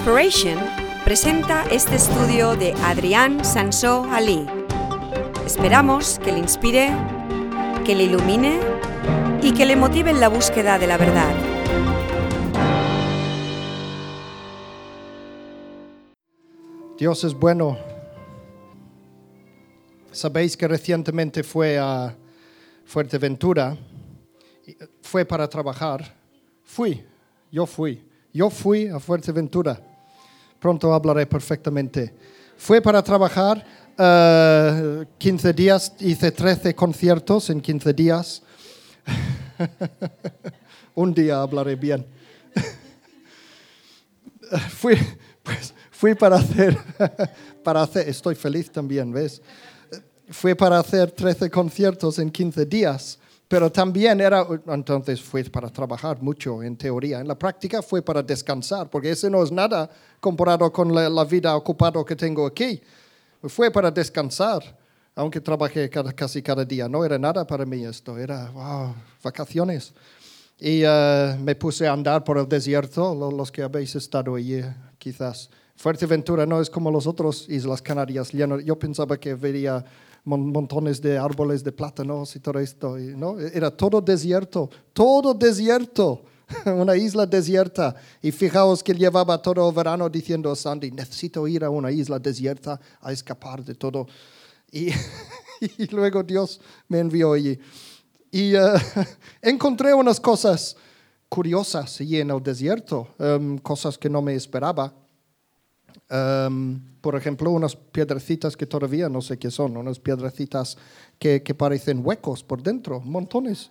Inspiration 0.00 0.58
presenta 1.04 1.62
este 1.70 1.96
estudio 1.96 2.56
de 2.56 2.72
Adrián 2.84 3.44
Sansó 3.44 4.04
Ali. 4.10 4.46
Esperamos 5.44 6.18
que 6.18 6.32
le 6.32 6.38
inspire, 6.38 6.88
que 7.84 7.94
le 7.94 8.04
ilumine 8.04 8.60
y 9.42 9.52
que 9.52 9.66
le 9.66 9.76
motive 9.76 10.10
en 10.10 10.18
la 10.18 10.28
búsqueda 10.28 10.78
de 10.78 10.86
la 10.86 10.96
verdad. 10.96 11.34
Dios 16.96 17.22
es 17.24 17.34
bueno. 17.34 17.76
Sabéis 20.12 20.56
que 20.56 20.66
recientemente 20.66 21.42
fue 21.42 21.78
a 21.78 22.16
Fuerteventura. 22.86 23.76
Fue 25.02 25.26
para 25.26 25.46
trabajar. 25.46 26.16
Fui, 26.64 27.04
yo 27.52 27.66
fui. 27.66 28.02
Yo 28.32 28.48
fui 28.48 28.88
a 28.88 28.98
Fuerteventura. 28.98 29.88
Pronto 30.60 30.92
hablaré 30.92 31.26
perfectamente. 31.26 32.14
Fue 32.58 32.82
para 32.82 33.02
trabajar 33.02 33.64
15 33.96 35.48
eh, 35.48 35.52
días, 35.54 35.94
hice 35.98 36.30
13 36.30 36.74
conciertos 36.74 37.48
en 37.48 37.60
15 37.60 37.92
días. 37.94 38.42
Un 40.94 41.14
día 41.14 41.40
hablaré 41.40 41.76
bien. 41.76 42.06
fui, 44.70 44.96
pues, 45.42 45.72
fui 45.90 46.14
para 46.14 46.36
hacer, 46.36 46.76
para 47.64 47.82
hacer, 47.82 48.08
estoy 48.08 48.34
feliz 48.34 48.70
también, 48.70 49.12
¿ves? 49.12 49.40
Fui 50.28 50.54
para 50.54 50.78
hacer 50.78 51.10
13 51.10 51.50
conciertos 51.50 52.18
en 52.18 52.30
15 52.30 52.66
días, 52.66 53.18
pero 53.50 53.68
también 53.68 54.20
era, 54.20 54.46
entonces 54.68 55.20
fue 55.20 55.42
para 55.42 55.68
trabajar 55.70 56.22
mucho 56.22 56.62
en 56.62 56.76
teoría. 56.76 57.18
En 57.18 57.26
la 57.26 57.36
práctica 57.36 57.82
fue 57.82 58.00
para 58.00 58.22
descansar, 58.22 58.88
porque 58.88 59.10
eso 59.10 59.28
no 59.28 59.42
es 59.42 59.50
nada 59.50 59.90
comparado 60.20 60.72
con 60.72 60.94
la, 60.94 61.24
vida 61.24 61.56
ocupada 61.56 62.04
que 62.04 62.14
tengo 62.14 62.46
aquí. 62.46 62.80
Fue 63.42 63.72
para 63.72 63.90
descansar, 63.90 64.62
aunque 65.16 65.40
trabajé 65.40 65.90
casi 65.90 66.40
cada 66.42 66.64
día. 66.64 66.88
No 66.88 67.04
era 67.04 67.18
nada 67.18 67.44
para 67.44 67.66
mí 67.66 67.84
esto, 67.84 68.16
era 68.16 68.52
vacaciones. 69.20 69.94
Y 70.56 70.82
eh, 70.84 71.36
me 71.42 71.56
puse 71.56 71.88
a 71.88 71.92
andar 71.92 72.22
por 72.22 72.38
el 72.38 72.48
desierto, 72.48 73.32
los 73.32 73.50
que 73.50 73.64
habéis 73.64 73.96
estado 73.96 74.36
allí 74.36 74.62
quizás. 74.96 75.50
Fuerteventura 75.74 76.46
no 76.46 76.60
es 76.60 76.70
como 76.70 76.88
las 76.92 77.04
otras 77.04 77.48
Islas 77.48 77.82
Canarias. 77.82 78.30
Yo 78.30 78.78
pensaba 78.78 79.16
que 79.16 79.34
vería 79.34 79.84
montones 80.24 81.00
de 81.00 81.18
árboles 81.18 81.64
de 81.64 81.72
plátanos 81.72 82.34
y 82.36 82.40
todo 82.40 82.58
esto. 82.58 82.96
¿no? 82.98 83.38
Era 83.38 83.70
todo 83.70 84.00
desierto, 84.00 84.70
todo 84.92 85.34
desierto, 85.34 86.24
una 86.66 86.96
isla 86.96 87.26
desierta. 87.26 87.94
Y 88.22 88.32
fijaos 88.32 88.82
que 88.82 88.94
llevaba 88.94 89.40
todo 89.40 89.68
el 89.68 89.74
verano 89.74 90.08
diciendo 90.08 90.50
a 90.50 90.56
Sandy, 90.56 90.90
necesito 90.90 91.46
ir 91.46 91.64
a 91.64 91.70
una 91.70 91.90
isla 91.90 92.18
desierta 92.18 92.80
a 93.00 93.12
escapar 93.12 93.64
de 93.64 93.74
todo. 93.74 94.06
Y, 94.72 94.90
luego 95.90 96.22
Dios 96.22 96.60
me 96.88 97.00
envió 97.00 97.32
allí. 97.32 97.58
Y 98.30 98.54
eh, 98.54 98.60
encontré 99.42 99.92
unas 99.94 100.20
cosas 100.20 100.76
curiosas 101.28 102.00
allí 102.00 102.20
en 102.20 102.30
el 102.30 102.42
desierto, 102.42 103.14
em, 103.18 103.58
cosas 103.58 103.96
que 103.96 104.10
no 104.10 104.20
me 104.20 104.34
esperaba. 104.34 104.92
Em, 106.08 106.80
por 107.00 107.14
ejemplo, 107.14 107.50
unas 107.50 107.76
piedrecitas 107.76 108.56
que 108.56 108.66
todavía 108.66 109.08
no 109.08 109.22
sé 109.22 109.38
qué 109.38 109.50
son, 109.50 109.76
unas 109.76 109.98
piedrecitas 109.98 110.76
que, 111.18 111.42
que, 111.42 111.54
parecen 111.54 112.04
huecos 112.04 112.42
por 112.42 112.62
dentro, 112.62 113.00
montones. 113.00 113.70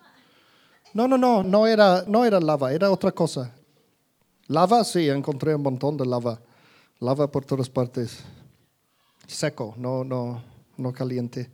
No, 0.94 1.07
no, 1.07 1.18
no, 1.18 1.44
no 1.44 1.68
era, 1.68 2.03
no 2.07 2.25
era 2.25 2.40
lava, 2.40 2.74
era 2.74 2.90
otra 2.90 3.12
cosa. 3.12 3.53
Lava, 4.47 4.84
sí, 4.84 5.09
encontré 5.09 5.53
un 5.53 5.62
montón 5.62 5.97
de 5.97 6.06
lava. 6.06 6.41
Lava 7.00 7.31
por 7.31 7.46
todas 7.46 7.69
partes. 7.69 8.19
Seco, 9.28 9.75
no, 9.78 10.03
no, 10.03 10.41
no 10.78 10.91
caliente. 10.91 11.51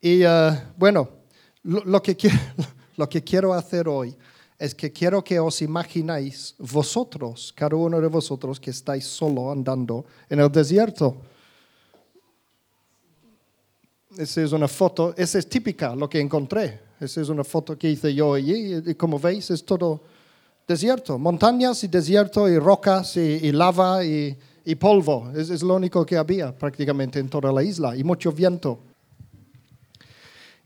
Y 0.00 0.24
uh, 0.24 0.56
bueno, 0.76 1.08
lo, 1.62 1.84
lo, 1.84 2.02
que 2.02 2.16
lo 2.96 3.08
que 3.08 3.22
quiero 3.22 3.52
hacer 3.52 3.86
hoy 3.86 4.16
es 4.60 4.74
que 4.74 4.92
quiero 4.92 5.24
que 5.24 5.40
os 5.40 5.62
imagináis 5.62 6.54
vosotros, 6.58 7.50
cada 7.56 7.74
uno 7.76 7.98
de 7.98 8.08
vosotros 8.08 8.60
que 8.60 8.70
estáis 8.70 9.06
solo 9.06 9.50
andando 9.50 10.04
en 10.28 10.38
el 10.38 10.52
desierto. 10.52 11.16
Esa 14.18 14.42
es 14.42 14.52
una 14.52 14.68
foto, 14.68 15.14
esa 15.16 15.38
es 15.38 15.48
típica, 15.48 15.96
lo 15.96 16.10
que 16.10 16.20
encontré. 16.20 16.78
Esa 17.00 17.22
es 17.22 17.30
una 17.30 17.42
foto 17.42 17.78
que 17.78 17.88
hice 17.88 18.14
yo 18.14 18.34
allí 18.34 18.82
y 18.84 18.94
como 18.96 19.18
veis 19.18 19.50
es 19.50 19.64
todo 19.64 20.02
desierto, 20.68 21.18
montañas 21.18 21.82
y 21.82 21.88
desierto 21.88 22.46
y 22.46 22.58
rocas 22.58 23.16
y, 23.16 23.50
lava 23.52 24.04
y, 24.04 24.36
polvo. 24.78 25.32
Es, 25.34 25.48
es, 25.48 25.62
lo 25.62 25.76
único 25.76 26.04
que 26.04 26.18
había 26.18 26.56
prácticamente 26.56 27.18
en 27.18 27.30
toda 27.30 27.50
la 27.50 27.62
isla 27.62 27.96
y 27.96 28.04
mucho 28.04 28.30
viento. 28.30 28.78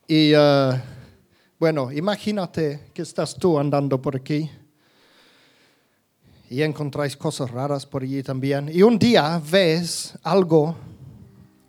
Y 0.08 0.34
uh, 0.34 0.74
bueno, 1.58 1.92
imagínate 1.92 2.90
que 2.92 3.02
estás 3.02 3.36
tú 3.36 3.58
andando 3.58 4.00
por 4.02 4.16
aquí 4.16 4.50
y 6.50 6.62
encontráis 6.62 7.16
cosas 7.16 7.50
raras 7.50 7.86
por 7.86 8.02
allí 8.02 8.22
también. 8.22 8.68
Y 8.72 8.82
un 8.82 8.98
día 8.98 9.40
ves 9.50 10.18
algo 10.22 10.76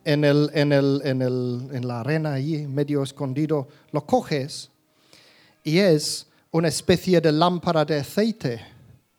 en, 0.04 0.24
el, 0.24 0.50
en, 0.54 0.72
el, 0.72 1.02
en, 1.04 1.22
el, 1.22 1.70
en 1.72 1.88
la 1.88 2.00
arena 2.00 2.34
allí, 2.34 2.68
medio 2.68 3.04
escondido, 3.04 3.68
lo 3.92 4.06
coges 4.06 4.72
y 5.64 5.78
es 5.78 6.28
una 6.52 6.68
especie 6.68 7.22
de 7.22 7.32
lámpara 7.32 7.86
de 7.86 8.00
aceite 8.00 8.62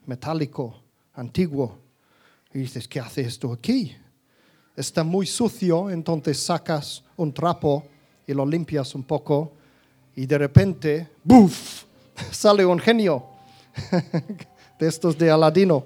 metálico, 0.07 0.83
antiguo. 1.15 1.79
Y 2.53 2.61
dices, 2.61 2.89
¿qué 2.89 3.01
hace 3.01 3.23
esto 3.23 3.53
aquí? 3.53 3.95
Está 4.75 5.05
muy 5.05 5.27
sucio, 5.27 5.91
entonces 5.91 6.39
sacas 6.39 7.03
un 7.17 7.33
trapo 7.33 7.85
y 8.27 8.35
lo 8.35 8.47
limpias 8.47 8.95
un 8.95 9.05
poco 9.05 9.53
y 10.17 10.27
de 10.27 10.39
repente, 10.39 11.09
¡buf! 11.23 11.85
sale 12.33 12.65
un 12.65 12.79
genio 12.79 13.23
de 14.79 14.89
estos 14.89 15.17
de 15.17 15.31
Aladino. 15.31 15.85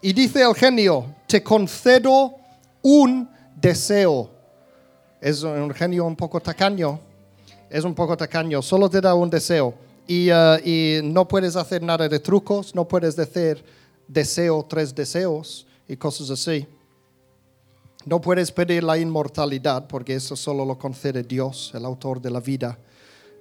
Y 0.00 0.12
dice 0.12 0.42
el 0.42 0.54
genio, 0.54 1.14
te 1.26 1.42
concedo 1.42 2.36
un 2.80 3.28
deseo. 3.60 4.30
Es 5.20 5.42
un 5.42 5.72
genio 5.74 6.04
un 6.04 6.16
poco 6.16 6.40
tacaño, 6.40 6.98
es 7.68 7.84
un 7.84 7.94
poco 7.94 8.16
tacaño, 8.16 8.62
solo 8.62 8.88
te 8.88 9.00
da 9.00 9.14
un 9.14 9.30
deseo. 9.30 9.74
Y, 10.06 10.30
uh, 10.30 10.58
y 10.64 11.00
no 11.04 11.26
puedes 11.28 11.54
hacer 11.54 11.82
nada 11.82 12.08
de 12.08 12.18
trucos, 12.18 12.74
no 12.74 12.86
puedes 12.86 13.14
decir 13.14 13.64
deseo 14.08 14.66
tres 14.68 14.94
deseos 14.94 15.66
y 15.88 15.96
cosas 15.96 16.30
así. 16.30 16.66
No 18.04 18.20
puedes 18.20 18.50
pedir 18.50 18.82
la 18.82 18.98
inmortalidad 18.98 19.86
porque 19.86 20.16
eso 20.16 20.34
solo 20.34 20.64
lo 20.64 20.76
concede 20.76 21.22
Dios, 21.22 21.70
el 21.74 21.84
autor 21.84 22.20
de 22.20 22.30
la 22.30 22.40
vida. 22.40 22.76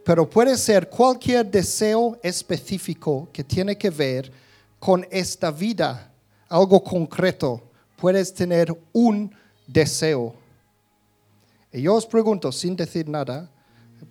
Pero 0.03 0.29
puede 0.29 0.57
ser 0.57 0.89
cualquier 0.89 1.49
deseo 1.49 2.19
específico 2.21 3.27
que 3.31 3.43
tiene 3.43 3.77
que 3.77 3.89
ver 3.89 4.31
con 4.79 5.05
esta 5.11 5.51
vida, 5.51 6.11
algo 6.49 6.83
concreto. 6.83 7.61
Puedes 7.97 8.33
tener 8.33 8.75
un 8.93 9.33
deseo. 9.67 10.33
Y 11.71 11.83
yo 11.83 11.95
os 11.95 12.05
pregunto, 12.05 12.51
sin 12.51 12.75
decir 12.75 13.07
nada, 13.07 13.49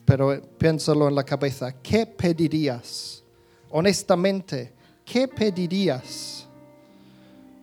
pero 0.04 0.40
piénsalo 0.58 1.08
en 1.08 1.14
la 1.14 1.24
cabeza, 1.24 1.72
¿qué 1.82 2.06
pedirías? 2.06 3.22
Honestamente, 3.70 4.72
¿qué 5.04 5.28
pedirías? 5.28 6.46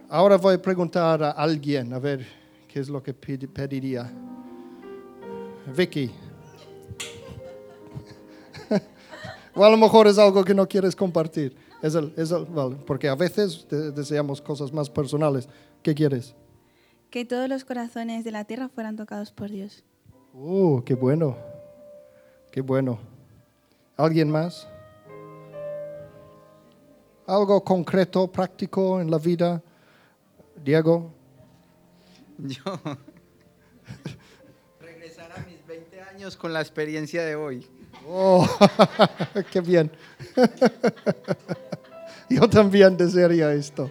Ahora 0.09 0.37
voy 0.37 0.55
a 0.55 0.61
preguntar 0.61 1.23
a 1.23 1.31
alguien, 1.31 1.93
a 1.93 1.99
ver, 1.99 2.25
¿Qué 2.67 2.79
es 2.79 2.89
lo 2.89 3.01
que 3.01 3.13
pediría? 3.13 4.11
Vicky. 5.75 6.11
o 9.55 9.63
a 9.63 9.69
lo 9.69 9.77
mejor 9.77 10.07
es 10.07 10.17
algo 10.17 10.43
que 10.43 10.53
no 10.53 10.67
quieres 10.67 10.95
compartir. 10.95 11.55
Es 11.81 11.95
el, 11.95 12.13
es 12.17 12.31
el, 12.31 12.45
porque 12.85 13.07
a 13.07 13.15
veces 13.15 13.67
deseamos 13.69 14.41
cosas 14.41 14.73
más 14.73 14.89
personales. 14.89 15.47
¿Qué 15.81 15.93
quieres? 15.93 16.35
Que 17.09 17.23
todos 17.23 17.47
los 17.47 17.63
corazones 17.63 18.23
de 18.23 18.31
la 18.31 18.43
tierra 18.45 18.67
fueran 18.69 18.95
tocados 18.95 19.31
por 19.31 19.49
Dios. 19.49 19.83
¡Uh, 20.33 20.81
qué 20.83 20.95
bueno! 20.95 21.37
¡Qué 22.51 22.61
bueno! 22.61 22.99
¿Alguien 23.95 24.29
más? 24.29 24.67
¿Algo 27.25 27.63
concreto, 27.63 28.27
práctico 28.31 29.01
en 29.01 29.09
la 29.09 29.17
vida? 29.17 29.61
Diego. 30.63 31.16
Yo 32.47 32.63
regresar 34.79 35.31
a 35.31 35.39
mis 35.49 35.65
20 35.65 36.01
años 36.01 36.37
con 36.37 36.53
la 36.53 36.61
experiencia 36.61 37.23
de 37.23 37.35
hoy. 37.35 37.65
Oh, 38.07 38.47
qué 39.51 39.61
bien. 39.61 39.91
Yo 42.29 42.47
también 42.49 42.95
desearía 42.95 43.53
esto. 43.53 43.89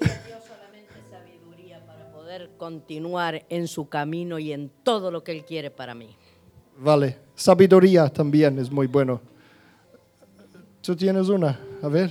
Yo 0.00 0.06
solamente 0.46 0.92
sabiduría 1.10 1.84
para 1.84 2.12
poder 2.12 2.50
continuar 2.56 3.44
en 3.48 3.66
su 3.66 3.88
camino 3.88 4.38
y 4.38 4.52
en 4.52 4.70
todo 4.82 5.10
lo 5.10 5.24
que 5.24 5.32
Él 5.32 5.44
quiere 5.44 5.70
para 5.70 5.94
mí. 5.94 6.16
Vale, 6.78 7.18
sabiduría 7.34 8.08
también 8.08 8.58
es 8.58 8.70
muy 8.70 8.86
bueno. 8.86 9.20
¿Tú 10.82 10.94
tienes 10.94 11.28
una? 11.28 11.58
A 11.82 11.88
ver. 11.88 12.10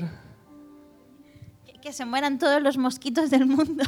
Que 1.81 1.91
se 1.91 2.05
mueran 2.05 2.37
todos 2.37 2.61
los 2.61 2.77
mosquitos 2.77 3.31
del 3.31 3.47
mundo. 3.47 3.83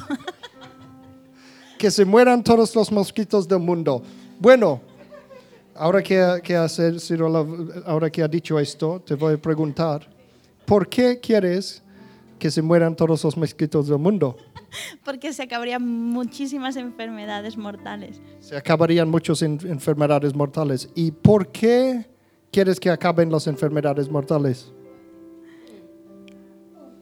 Que 1.83 1.91
se 1.91 2.06
mueran 2.06 2.41
todos 2.41 2.74
los 2.77 2.89
mosquitos 2.94 3.45
del 3.45 3.59
mundo. 3.59 4.01
Bueno, 4.39 4.80
ahora 5.75 6.01
que, 6.01 6.18
ha- 6.21 6.39
que 6.39 6.56
ha 6.56 6.69
ser- 6.69 6.97
sido 7.01 7.27
la- 7.27 7.45
ahora 7.85 8.09
que 8.09 8.24
ha 8.24 8.27
dicho 8.30 8.57
esto, 8.57 9.01
te 9.06 9.15
voy 9.15 9.33
a 9.33 9.38
preguntar, 9.38 10.07
¿por 10.65 10.88
qué 10.88 11.19
quieres 11.19 11.83
que 12.39 12.50
se 12.50 12.62
mueran 12.62 12.95
todos 12.95 13.21
los 13.25 13.35
mosquitos 13.35 13.89
del 13.89 13.97
mundo? 13.97 14.38
Porque 15.03 15.33
se 15.33 15.44
acabarían 15.44 15.85
muchísimas 15.85 16.77
enfermedades 16.77 17.57
mortales. 17.57 18.21
Se 18.39 18.56
acabarían 18.56 19.09
muchas 19.09 19.41
en- 19.41 19.59
enfermedades 19.65 20.33
mortales. 20.33 20.88
¿Y 20.95 21.12
por 21.12 21.50
qué 21.50 22.09
quieres 22.50 22.80
que 22.80 22.91
acaben 22.91 23.30
las 23.30 23.45
enfermedades 23.47 24.07
mortales? 24.09 24.71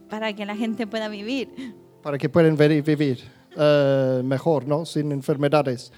Para 0.09 0.33
que 0.33 0.43
la 0.43 0.55
gente 0.55 0.87
pueda 0.87 1.07
vivir. 1.07 1.49
Para 2.01 2.17
que 2.17 2.27
puedan 2.29 2.57
vivir 2.57 3.19
eh, 3.57 4.21
mejor, 4.23 4.67
¿no? 4.67 4.85
Sin 4.85 5.11
enfermedades. 5.11 5.91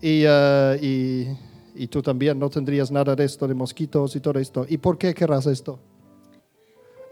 Y, 0.00 0.22
eh, 0.26 0.78
y, 0.80 1.82
y 1.82 1.86
tú 1.88 2.02
también 2.02 2.38
no 2.38 2.48
tendrías 2.48 2.90
nada 2.90 3.14
de 3.14 3.24
esto, 3.24 3.46
de 3.46 3.54
mosquitos 3.54 4.16
y 4.16 4.20
todo 4.20 4.38
esto. 4.38 4.66
¿Y 4.68 4.78
por 4.78 4.98
qué 4.98 5.14
querrás 5.14 5.46
esto? 5.46 5.78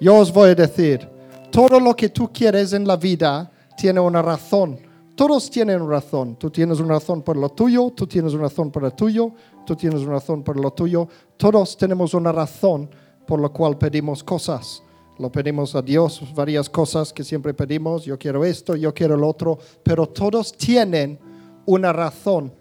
Yo 0.00 0.16
os 0.16 0.32
voy 0.32 0.50
a 0.50 0.54
decir, 0.54 1.08
todo 1.50 1.80
lo 1.80 1.94
que 1.96 2.08
tú 2.08 2.30
quieres 2.32 2.72
en 2.72 2.86
la 2.86 2.96
vida 2.96 3.50
tiene 3.76 4.00
una 4.00 4.22
razón. 4.22 4.78
Todos 5.16 5.50
tienen 5.50 5.88
razón. 5.88 6.36
Tú 6.36 6.50
tienes 6.50 6.78
una 6.78 6.94
razón 6.94 7.22
por 7.22 7.36
lo 7.36 7.48
tuyo, 7.48 7.92
tú 7.96 8.06
tienes 8.06 8.32
una 8.32 8.44
razón 8.44 8.70
por 8.70 8.82
lo 8.82 8.92
tuyo, 8.92 9.32
tú 9.66 9.74
tienes 9.74 10.02
una 10.02 10.12
razón 10.12 10.44
por 10.44 10.60
lo 10.60 10.70
tuyo. 10.70 11.08
Todos 11.36 11.76
tenemos 11.76 12.14
una 12.14 12.30
razón 12.30 12.88
por 13.26 13.40
la 13.40 13.48
cual 13.48 13.76
pedimos 13.76 14.22
cosas. 14.22 14.82
Lo 15.18 15.32
pedimos 15.32 15.74
a 15.74 15.82
Dios, 15.82 16.22
varias 16.34 16.70
cosas 16.70 17.12
que 17.12 17.24
siempre 17.24 17.52
pedimos. 17.52 18.04
Yo 18.04 18.18
quiero 18.18 18.44
esto, 18.44 18.76
yo 18.76 18.94
quiero 18.94 19.16
lo 19.16 19.28
otro. 19.28 19.58
Pero 19.82 20.06
todos 20.06 20.52
tienen 20.52 21.18
una 21.66 21.92
razón. 21.92 22.52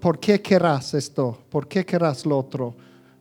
¿Por 0.00 0.18
qué 0.18 0.40
querrás 0.40 0.94
esto? 0.94 1.38
¿Por 1.48 1.68
qué 1.68 1.84
querrás 1.84 2.24
lo 2.24 2.38
otro? 2.38 2.74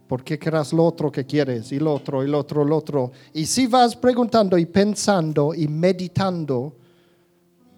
¿Por 0.07 0.24
qué 0.24 0.39
querrás 0.39 0.74
lo 0.74 0.86
otro 0.86 1.12
que 1.12 1.25
quieres? 1.25 1.72
Y 1.72 1.80
lo 1.80 1.94
otro, 1.94 2.24
y 2.24 2.28
lo 2.28 2.39
otro, 2.39 2.66
lo 2.66 2.77
otro. 2.77 3.12
Y 3.34 3.45
si 3.45 3.68
vas 3.68 3.95
preguntando 3.95 4.57
y 4.57 4.66
pensando 4.66 5.54
y 5.54 5.68
meditando 5.68 6.74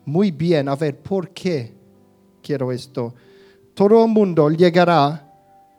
muy 0.05 0.31
bien, 0.31 0.69
a 0.69 0.75
ver, 0.75 0.97
¿por 0.99 1.29
qué 1.29 1.73
quiero 2.41 2.71
esto? 2.71 3.13
Todo 3.73 4.05
el 4.05 4.11
mundo 4.11 4.49
llegará 4.49 5.31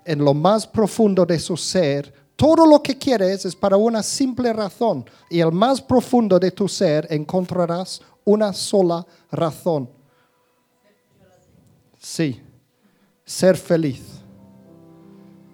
en 0.05 0.25
lo 0.25 0.35
más 0.35 0.67
profundo 0.67 1.25
de 1.25 1.39
su 1.39 1.57
ser. 1.57 2.13
Todo 2.37 2.67
lo 2.67 2.83
que 2.83 2.99
quieres 2.99 3.45
es 3.45 3.55
para 3.55 3.77
una 3.77 4.03
simple 4.03 4.53
razón. 4.53 5.05
Y 5.31 5.41
el 5.41 5.53
más 5.53 5.81
profundo 5.81 6.39
de 6.39 6.51
tu 6.51 6.69
ser 6.69 7.07
encontrarás 7.11 8.01
una 8.25 8.53
sola 8.53 9.07
razón. 9.31 9.89
Sí, 12.01 12.41
ser 13.25 13.57
feliz. 13.57 14.03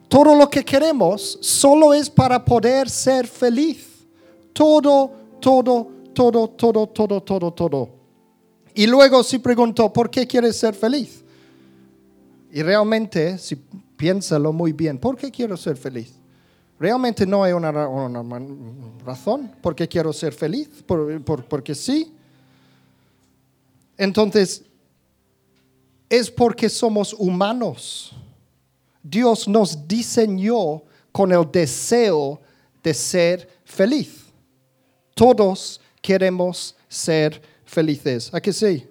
Todo 0.08 0.34
lo 0.34 0.50
que 0.50 0.64
queremos 0.64 1.38
solo 1.40 1.94
es 1.94 2.10
para 2.10 2.44
poder 2.44 2.88
ser 2.88 3.26
feliz. 3.26 3.86
Todo, 4.52 5.12
todo, 5.40 5.88
todo, 6.12 6.48
todo, 6.48 6.88
todo, 6.88 7.22
todo, 7.22 7.52
todo. 7.52 7.88
Y 8.74 8.86
luego 8.86 9.22
si 9.22 9.38
pregunto, 9.38 9.92
¿por 9.92 10.10
qué 10.10 10.26
quieres 10.26 10.56
ser 10.56 10.74
feliz? 10.74 11.22
Y 12.52 12.62
realmente, 12.62 13.38
si 13.38 13.54
piénsalo 13.54 14.52
muy 14.52 14.72
bien, 14.72 14.98
¿por 14.98 15.16
qué 15.16 15.30
quiero 15.30 15.56
ser 15.56 15.76
feliz? 15.76 16.19
Realmente 16.80 17.26
no 17.26 17.44
hay 17.44 17.52
una, 17.52 17.70
razón 19.04 19.52
por 19.60 19.76
qué 19.76 19.86
quiero 19.86 20.14
ser 20.14 20.32
feliz, 20.32 20.66
por- 20.86 21.22
por- 21.22 21.44
porque 21.44 21.74
sí. 21.74 22.10
Entonces, 23.98 24.62
es 26.08 26.30
porque 26.30 26.70
somos 26.70 27.12
humanos. 27.12 28.12
Dios 29.02 29.46
nos 29.46 29.86
diseñó 29.86 30.82
con 31.12 31.30
el 31.32 31.46
deseo 31.52 32.40
de 32.82 32.94
ser 32.94 33.46
feliz. 33.62 34.24
Todos 35.14 35.82
queremos 36.00 36.74
ser 36.88 37.42
felices. 37.66 38.32
¿A 38.32 38.40
que 38.40 38.54
sí? 38.54 38.86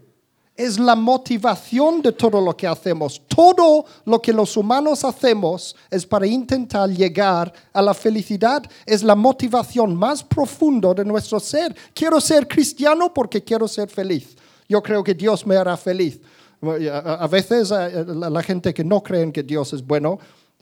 Es 0.60 0.78
la 0.78 0.94
motivación 0.96 2.02
de 2.02 2.12
todo 2.12 2.42
lo 2.42 2.56
que 2.58 2.68
hacemos. 2.68 3.22
Todo 3.28 3.86
lo 4.04 4.22
que 4.22 4.34
los 4.34 4.58
humanos 4.58 5.06
hacemos 5.06 5.74
es 5.90 6.06
para 6.06 6.28
intentar 6.28 6.90
llegar 6.90 7.54
a 7.72 7.82
la 7.82 7.94
felicidad. 7.94 8.62
Es 8.86 9.02
la 9.02 9.16
motivación 9.16 9.96
más 9.96 10.22
profunda 10.22 10.94
de 10.94 11.06
nuestro 11.06 11.40
ser. 11.40 11.74
Quiero 11.94 12.20
ser 12.20 12.46
cristiano 12.46 13.14
porque 13.14 13.42
quiero 13.42 13.70
ser 13.70 13.88
feliz. 13.90 14.36
Yo 14.68 14.84
creo 14.84 15.02
que 15.02 15.14
Dios 15.14 15.48
me 15.48 15.56
hará 15.56 15.78
feliz. 15.78 16.20
A 16.62 17.26
veces 17.28 17.72
eh, 17.72 18.04
la 18.06 18.44
gente 18.44 18.74
que 18.74 18.84
no 18.84 19.02
creen 19.02 19.32
que 19.32 19.44
Dios 19.44 19.72
es 19.72 19.82
bueno 19.82 20.20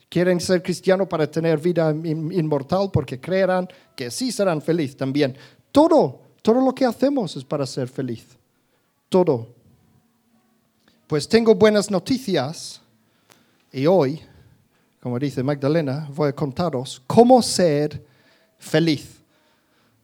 quieren 0.10 0.40
ser 0.40 0.62
cristiano 0.62 1.10
para 1.10 1.26
tener 1.26 1.58
vida 1.58 1.90
in- 1.90 2.32
inmortal 2.32 2.92
porque 2.94 3.20
creerán 3.20 3.68
que 3.96 4.12
sí 4.12 4.32
serán 4.32 4.62
felices 4.62 4.96
también. 4.96 5.36
Todo, 5.72 6.20
todo 6.44 6.62
lo 6.62 6.76
que 6.76 6.86
hacemos 6.86 7.36
es 7.36 7.44
para 7.44 7.66
ser 7.66 7.88
feliz. 7.88 8.24
Todo. 9.10 9.57
Pues 11.08 11.26
tengo 11.26 11.56
buenas 11.56 11.90
noticias 11.90 12.82
y 13.72 13.86
hoy, 13.86 14.20
como 15.00 15.18
dice 15.18 15.42
Magdalena, 15.42 16.06
voy 16.14 16.28
a 16.28 16.34
contaros 16.34 17.02
cómo 17.08 17.42
ser 17.42 18.06
feliz. 18.58 19.24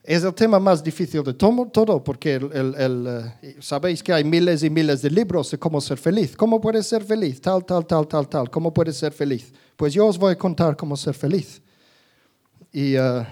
Es 0.02 0.24
el 0.24 0.34
tema 0.34 0.60
más 0.60 0.82
difícil 0.82 1.22
de 1.22 1.34
todo, 1.34 2.02
porque 2.02 2.40
eh, 2.54 3.56
sabéis 3.60 4.02
que 4.02 4.14
hay 4.14 4.24
miles 4.24 4.64
y 4.64 4.70
miles 4.70 5.02
de 5.02 5.10
libros 5.10 5.52
de 5.52 5.60
cómo 5.60 5.82
ser 5.82 5.98
feliz. 5.98 6.38
¿Cómo 6.38 6.62
puedes 6.62 6.88
ser 6.88 7.04
feliz? 7.04 7.42
Tal, 7.42 7.66
tal, 7.66 7.86
tal, 7.86 8.08
tal, 8.08 8.30
tal. 8.30 8.50
¿Cómo 8.50 8.74
puedes 8.74 8.96
ser 8.96 9.12
feliz? 9.12 9.52
Pues 9.76 9.94
yo 9.94 10.08
os 10.08 10.18
voy 10.18 10.32
a 10.32 10.38
contar 10.38 10.78
cómo 10.78 10.96
ser 10.96 11.16
feliz. 11.16 11.62
Y 12.72 12.96
eh, 12.96 13.28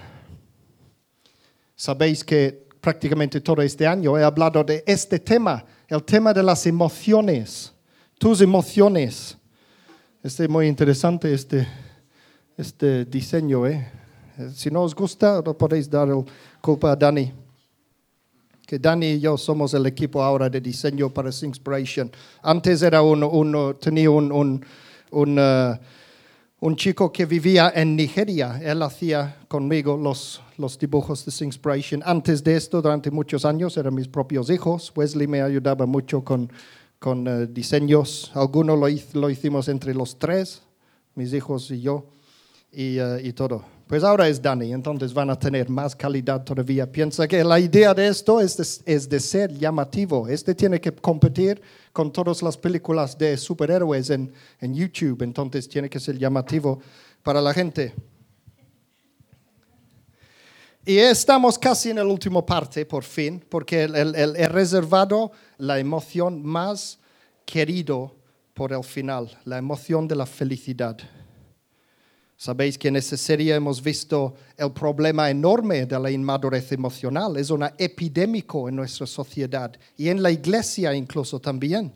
sabéis 1.74 2.22
que 2.22 2.61
prácticamente 2.82 3.40
todo 3.40 3.62
este 3.62 3.86
año 3.86 4.18
he 4.18 4.24
hablado 4.24 4.64
de 4.64 4.82
este 4.84 5.20
tema, 5.20 5.64
el 5.86 6.02
tema 6.02 6.34
de 6.34 6.42
las 6.42 6.66
emociones, 6.66 7.72
tus 8.18 8.40
emociones. 8.40 9.38
Este 10.20 10.42
es 10.44 10.50
muy 10.50 10.66
interesante 10.66 11.32
este, 11.32 11.66
este 12.56 13.04
diseño, 13.04 13.66
¿eh? 13.68 13.88
Si 14.52 14.68
no 14.70 14.82
os 14.82 14.94
gusta, 14.94 15.40
no 15.44 15.54
podéis 15.56 15.88
dar 15.88 16.08
el 16.08 16.24
culpa 16.60 16.90
a 16.92 16.96
Dani. 16.96 17.32
Que 18.66 18.78
Dani 18.80 19.06
y 19.12 19.20
yo 19.20 19.36
somos 19.36 19.74
el 19.74 19.86
equipo 19.86 20.20
ahora 20.22 20.48
de 20.50 20.60
diseño 20.60 21.08
para 21.08 21.30
Inspiration. 21.42 22.10
Antes 22.42 22.82
era 22.82 23.00
un, 23.00 23.22
un- 23.22 23.76
tenía 23.80 24.10
un, 24.10 24.32
un, 24.32 24.64
un, 25.10 25.36
eh, 25.38 25.78
un 26.60 26.76
chico 26.76 27.12
que 27.12 27.26
vivía 27.26 27.72
en 27.74 27.94
Nigeria. 27.94 28.58
Él 28.62 28.82
hacía 28.82 29.36
conmigo 29.48 29.96
los, 29.96 30.40
los 30.62 30.78
dibujos 30.78 31.26
de 31.26 31.44
Inspiration. 31.44 32.02
Antes 32.06 32.42
de 32.42 32.56
esto, 32.56 32.80
durante 32.80 33.10
muchos 33.10 33.44
años, 33.44 33.76
eran 33.76 33.94
mis 33.94 34.08
propios 34.08 34.48
hijos. 34.48 34.90
Wesley 34.96 35.26
me 35.26 35.42
ayudaba 35.42 35.84
mucho 35.84 36.24
con, 36.24 36.50
con 36.98 37.26
eh, 37.28 37.46
diseños. 37.46 38.30
Algunos 38.34 38.78
lo, 38.78 39.20
lo 39.20 39.28
hicimos 39.28 39.68
entre 39.68 39.92
los 39.92 40.18
tres, 40.18 40.62
mis 41.14 41.34
hijos 41.34 41.70
y 41.70 41.82
yo, 41.82 42.06
y, 42.72 42.98
eh, 42.98 43.20
y 43.24 43.32
todo. 43.34 43.62
Pues 43.86 44.04
ahora 44.04 44.26
es 44.26 44.40
Dani, 44.40 44.72
entonces 44.72 45.12
van 45.12 45.28
a 45.28 45.38
tener 45.38 45.68
más 45.68 45.94
calidad 45.94 46.42
todavía. 46.44 46.90
Piensa 46.90 47.28
que 47.28 47.44
la 47.44 47.60
idea 47.60 47.92
de 47.92 48.08
esto 48.08 48.40
es 48.40 48.56
de, 48.56 48.94
es 48.94 49.06
de 49.06 49.20
ser 49.20 49.52
llamativo. 49.52 50.28
Este 50.28 50.54
tiene 50.54 50.80
que 50.80 50.92
competir 50.92 51.60
con 51.92 52.10
todas 52.10 52.42
las 52.42 52.56
películas 52.56 53.18
de 53.18 53.36
superhéroes 53.36 54.08
en, 54.08 54.32
en 54.60 54.74
YouTube, 54.74 55.22
entonces 55.22 55.68
tiene 55.68 55.90
que 55.90 56.00
ser 56.00 56.16
llamativo 56.16 56.80
para 57.22 57.42
la 57.42 57.52
gente. 57.52 57.92
Y 60.84 60.98
estamos 60.98 61.58
casi 61.58 61.90
en 61.90 61.96
la 61.96 62.04
última 62.04 62.44
parte, 62.44 62.84
por 62.84 63.04
fin, 63.04 63.44
porque 63.48 63.84
he 63.84 64.48
reservado 64.48 65.30
la 65.58 65.78
emoción 65.78 66.42
más 66.44 66.98
querido 67.44 68.16
por 68.52 68.72
el 68.72 68.82
final, 68.82 69.30
la 69.44 69.58
emoción 69.58 70.08
de 70.08 70.16
la 70.16 70.26
felicidad. 70.26 70.98
Sabéis 72.36 72.76
que 72.76 72.88
en 72.88 72.96
esa 72.96 73.16
serie 73.16 73.54
hemos 73.54 73.80
visto 73.80 74.34
el 74.56 74.72
problema 74.72 75.30
enorme 75.30 75.86
de 75.86 76.00
la 76.00 76.10
inmadurez 76.10 76.72
emocional. 76.72 77.36
Es 77.36 77.50
un 77.50 77.62
epidémico 77.78 78.68
en 78.68 78.74
nuestra 78.74 79.06
sociedad 79.06 79.72
y 79.96 80.08
en 80.08 80.20
la 80.20 80.32
iglesia 80.32 80.92
incluso 80.92 81.38
también. 81.38 81.94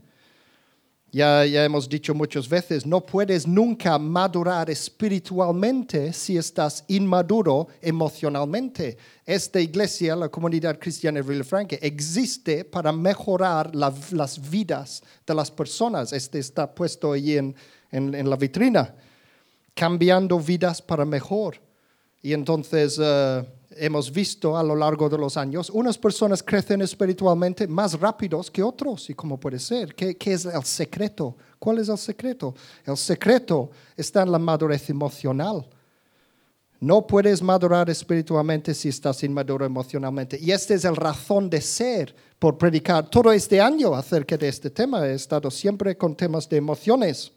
Ya, 1.17 1.47
ya 1.47 1.65
hemos 1.65 1.89
dicho 1.89 2.15
muchas 2.15 2.47
veces, 2.47 2.85
no 2.85 3.01
puedes 3.01 3.47
nunca 3.47 3.99
madurar 3.99 4.69
espiritualmente 4.69 6.13
si 6.13 6.37
estás 6.37 6.85
inmaduro 6.89 7.69
emocionalmente. 7.81 8.99
Esta 9.25 9.59
iglesia, 9.59 10.15
la 10.15 10.29
comunidad 10.29 10.79
cristiana 10.79 11.23
de 11.23 11.27
Villafranca, 11.27 11.77
existe 11.81 12.67
para 12.67 12.93
mejorar 12.93 13.75
la- 13.75 13.95
las 14.11 14.39
vidas 14.51 15.03
de 15.27 15.35
las 15.35 15.51
personas. 15.51 16.13
Este 16.13 16.39
está 16.39 16.75
puesto 16.75 17.13
allí 17.13 17.39
en, 17.39 17.55
en- 17.91 18.15
en 18.15 18.29
la 18.29 18.37
vitrina 18.37 18.95
cambiando 19.75 20.39
vidas 20.39 20.83
para 20.83 21.07
mejor. 21.07 21.57
Y 22.21 22.35
entonces 22.35 22.99
eh, 23.03 23.43
hemos 23.79 24.11
visto 24.13 24.57
a 24.57 24.63
lo 24.63 24.75
largo 24.75 25.09
de 25.09 25.19
los 25.19 25.37
años, 25.37 25.71
unas 25.71 25.99
personas 25.99 26.43
crecen 26.43 26.83
espiritualmente 26.83 27.67
más 27.67 27.99
rápidos 27.99 28.51
que 28.51 28.63
otros. 28.63 29.09
¿Y 29.11 29.15
cómo 29.15 29.39
puede 29.39 29.59
ser? 29.59 29.95
¿Qué, 29.95 30.17
¿Qué, 30.17 30.33
es 30.33 30.45
el 30.45 30.65
secreto? 30.65 31.37
¿Cuál 31.59 31.79
es 31.79 31.89
el 31.89 31.99
secreto? 31.99 32.55
El 32.85 32.97
secreto 32.97 33.71
está 33.97 34.23
en 34.23 34.33
la 34.33 34.39
madurez 34.39 34.89
emocional. 34.91 35.67
No 36.79 37.07
puedes 37.07 37.41
madurar 37.41 37.89
espiritualmente 37.89 38.75
si 38.75 38.91
estás 38.91 39.23
inmaduro 39.23 39.65
emocionalmente. 39.65 40.39
Y 40.41 40.51
esta 40.51 40.75
es 40.75 40.85
la 40.85 40.93
razón 40.93 41.49
de 41.49 41.61
ser 41.61 42.15
por 42.39 42.59
predicar 42.59 43.09
todo 43.09 43.33
este 43.33 43.61
año 43.61 43.95
acerca 43.95 44.37
de 44.37 44.49
este 44.49 44.69
tema. 44.69 45.07
He 45.07 45.15
estado 45.15 45.51
siempre 45.51 45.97
con 45.97 46.15
temas 46.15 46.49
de 46.49 46.59
emociones. 46.59 47.33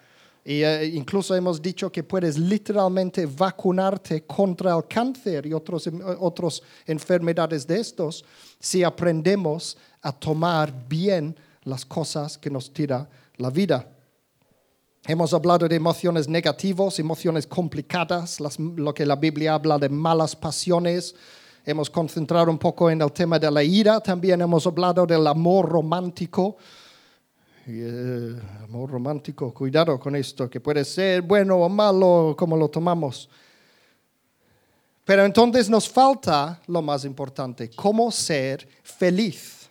E 0.44 0.92
incluso 0.96 1.36
hemos 1.36 1.62
dicho 1.62 1.92
que 1.92 2.04
puedes 2.04 2.38
literalmente 2.38 3.28
vacunarte 3.28 4.26
contra 4.26 4.76
el 4.76 4.88
cáncer 4.88 5.46
y 5.46 5.54
otras 5.54 5.88
otros 6.20 6.64
enfermedades 6.88 7.68
de 7.68 7.80
estos 7.80 8.26
si 8.60 8.84
aprendemos 8.84 9.78
a 10.02 10.12
tomar 10.12 10.74
bien 10.88 11.36
las 11.64 11.86
cosas 11.86 12.40
que 12.40 12.50
nos 12.50 12.74
tira 12.74 13.08
la 13.38 13.52
vida. 13.52 13.88
Hemos 15.06 15.34
hablado 15.34 15.68
de 15.68 15.76
emociones 15.76 16.28
negativas, 16.28 16.98
emociones 17.00 17.46
complicadas, 17.46 18.40
lo 18.40 18.94
que 18.94 19.06
la 19.06 19.16
Biblia 19.16 19.56
habla 19.56 19.78
de 19.78 19.90
malas 19.90 20.36
pasiones, 20.36 21.16
hemos 21.66 21.90
concentrado 21.90 22.50
un 22.50 22.58
poco 22.58 22.90
en 22.90 23.02
el 23.02 23.12
tema 23.12 23.38
de 23.38 23.50
la 23.50 23.64
ira, 23.64 24.00
también 24.00 24.42
hemos 24.42 24.66
hablado 24.66 25.06
del 25.06 25.26
amor 25.28 25.70
romántico. 25.70 26.58
Eh, 27.68 28.36
amor 28.64 28.90
romántico, 28.90 29.54
cuidado 29.54 30.00
con 30.00 30.16
esto, 30.16 30.50
que 30.50 30.60
puede 30.60 30.84
ser 30.84 31.22
bueno 31.22 31.58
o 31.58 31.70
malo, 31.70 32.36
como 32.38 32.58
lo 32.58 32.70
tomamos. 32.70 33.30
Pero 35.06 35.26
entonces 35.26 35.70
nos 35.70 35.88
falta 35.88 36.60
lo 36.68 36.82
más 36.82 37.06
importante, 37.06 37.70
cómo 37.70 38.12
ser 38.12 38.68
feliz. 38.82 39.70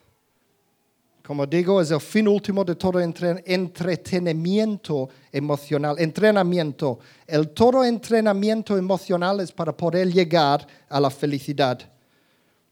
Como 1.27 1.47
digo, 1.47 1.81
es 1.81 1.91
el 1.91 2.01
fin 2.01 2.29
último 2.29 2.65
de 2.65 2.77
todo 2.77 3.01
entretenimiento 3.01 5.09
emocional, 5.33 5.97
entrenamiento. 5.99 6.99
El 7.27 7.49
todo 7.51 7.85
entrenamiento 7.85 8.77
emocional 8.77 9.41
es 9.41 9.51
para 9.51 9.77
poder 9.77 10.13
llegar 10.13 10.67
a 10.89 11.01
la 11.01 11.11
felicidad. 11.11 11.79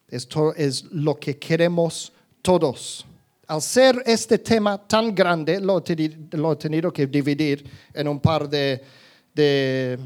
Esto 0.08 0.54
es 0.54 0.84
lo 0.90 1.16
que 1.16 1.38
queremos 1.38 2.12
todos. 2.42 3.08
Al 3.49 3.62
ser 3.62 4.02
este 4.05 4.38
tema 4.38 4.76
tan 4.76 5.14
grande, 5.14 5.59
lo 5.59 5.78
he 5.78 6.57
tenido, 6.57 6.93
que 6.93 7.07
dividir 7.07 7.64
en 7.95 8.07
un 8.07 8.21
par 8.21 8.47
de, 8.47 9.99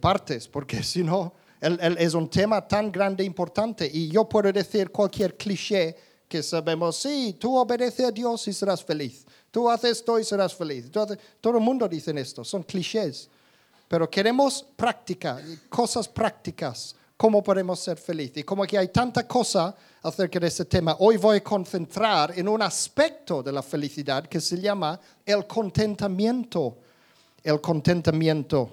partes, 0.00 0.46
porque 0.46 0.82
si 0.84 1.02
no, 1.02 1.34
es 1.60 2.14
un 2.14 2.30
tema 2.30 2.66
tan 2.66 2.92
grande 2.92 3.24
e 3.24 3.26
importante. 3.26 3.90
Y 3.92 4.08
yo 4.08 4.28
puedo 4.28 4.52
decir 4.52 4.90
cualquier 4.90 5.36
cliché 5.36 5.96
que 6.28 6.40
sabemos, 6.40 6.96
sí, 6.98 7.36
tú 7.40 7.56
obedeces 7.56 8.06
a 8.06 8.12
Dios 8.12 8.46
y 8.46 8.52
serás 8.52 8.84
feliz. 8.84 9.26
Tú 9.50 9.68
haces 9.68 9.98
esto 9.98 10.16
y 10.16 10.22
serás 10.24 10.54
feliz. 10.54 10.88
Todo 10.92 11.56
el 11.56 11.60
mundo 11.60 11.88
dice 11.88 12.12
esto, 12.16 12.44
son 12.44 12.62
clichés. 12.62 13.28
Pero 13.88 14.08
queremos 14.08 14.64
práctica, 14.76 15.42
cosas 15.68 16.06
prácticas, 16.06 16.94
cómo 17.18 17.42
podemos 17.42 17.80
ser 17.80 17.98
felices. 17.98 18.38
Y 18.38 18.44
como 18.44 18.64
que 18.64 18.78
hay 18.78 18.88
tanta 18.88 19.26
cosa 19.26 19.74
acerca 20.02 20.38
de 20.38 20.46
este 20.46 20.64
tema, 20.64 20.96
hoy 21.00 21.16
voy 21.16 21.38
a 21.38 21.44
concentrar 21.44 22.38
en 22.38 22.48
un 22.48 22.62
aspecto 22.62 23.42
de 23.42 23.50
la 23.50 23.62
felicidad 23.62 24.24
que 24.26 24.40
se 24.40 24.58
llama 24.58 24.98
el 25.26 25.46
contentamiento. 25.46 26.78
El 27.42 27.60
contentamiento. 27.60 28.70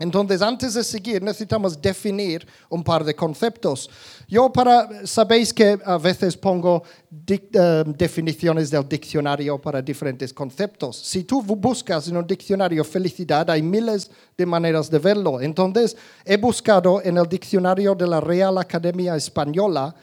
Entonces, 0.00 0.42
antes 0.42 0.74
de 0.74 0.82
seguir, 0.82 1.22
necesitamos 1.22 1.80
definir 1.80 2.44
un 2.68 2.82
par 2.82 3.04
de 3.04 3.14
conceptos. 3.14 3.88
Yo 4.26 4.52
para, 4.52 5.06
sabéis 5.06 5.54
que 5.54 5.78
a 5.84 5.98
veces 5.98 6.36
pongo 6.36 6.82
eh, 7.28 7.84
definiciones 7.86 8.70
del 8.70 8.88
diccionario 8.88 9.60
para 9.60 9.80
diferentes 9.80 10.34
conceptos. 10.34 10.96
Si 10.96 11.22
tú 11.22 11.40
buscas 11.42 12.08
en 12.08 12.16
un 12.16 12.26
diccionario 12.26 12.82
felicidad, 12.82 13.48
hay 13.48 13.62
miles 13.62 14.10
de 14.36 14.44
maneras 14.44 14.90
de 14.90 14.98
verlo. 14.98 15.40
Entonces, 15.40 15.96
he 16.24 16.38
buscado 16.38 17.00
en 17.00 17.16
el 17.16 17.28
diccionario 17.28 17.94
de 17.94 18.08
la 18.08 18.20
Real 18.20 18.58
Academia 18.58 19.14
Española, 19.14 19.94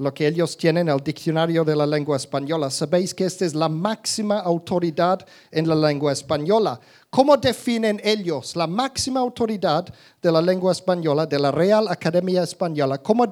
lo 0.00 0.14
que 0.14 0.26
ellos 0.26 0.56
tienen, 0.56 0.88
el 0.88 1.04
diccionario 1.04 1.62
de 1.62 1.76
la 1.76 1.86
lengua 1.86 2.16
española. 2.16 2.70
Sabéis 2.70 3.12
que 3.12 3.26
esta 3.26 3.44
es 3.44 3.54
la 3.54 3.68
máxima 3.68 4.40
autoridad 4.40 5.26
en 5.50 5.68
la 5.68 5.74
lengua 5.74 6.10
española. 6.10 6.80
¿Cómo 7.10 7.36
definen 7.36 8.00
ellos 8.02 8.56
la 8.56 8.66
máxima 8.66 9.20
autoridad 9.20 9.84
de 10.22 10.32
la 10.32 10.40
lengua 10.40 10.72
española, 10.72 11.26
de 11.26 11.38
la 11.38 11.50
Real 11.50 11.86
Academia 11.86 12.42
Española? 12.42 12.96
¿Cómo, 12.96 13.28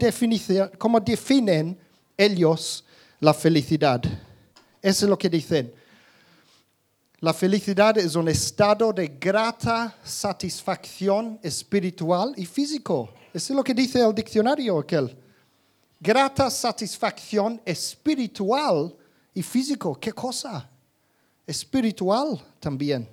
cómo 0.76 1.00
definen 1.00 1.78
ellos 2.18 2.84
la 3.18 3.32
felicidad? 3.32 4.02
Eso 4.82 5.06
es 5.06 5.08
lo 5.08 5.16
que 5.16 5.30
dicen. 5.30 5.72
La 7.20 7.32
felicidad 7.32 7.96
es 7.96 8.14
un 8.14 8.28
estado 8.28 8.92
de 8.92 9.16
grata 9.18 9.96
satisfacción 10.04 11.38
espiritual 11.42 12.34
y 12.36 12.44
físico. 12.44 13.08
Eso 13.32 13.54
es 13.54 13.56
lo 13.56 13.64
que 13.64 13.72
dice 13.72 14.04
el 14.04 14.14
diccionario 14.14 14.78
aquel. 14.78 15.16
Grata 16.00 16.50
satisfacción 16.50 17.60
espiritual 17.64 18.94
y 19.34 19.42
físico. 19.42 19.98
¿Qué 20.00 20.12
cosa? 20.12 20.68
Espiritual 21.46 22.40
también 22.60 23.08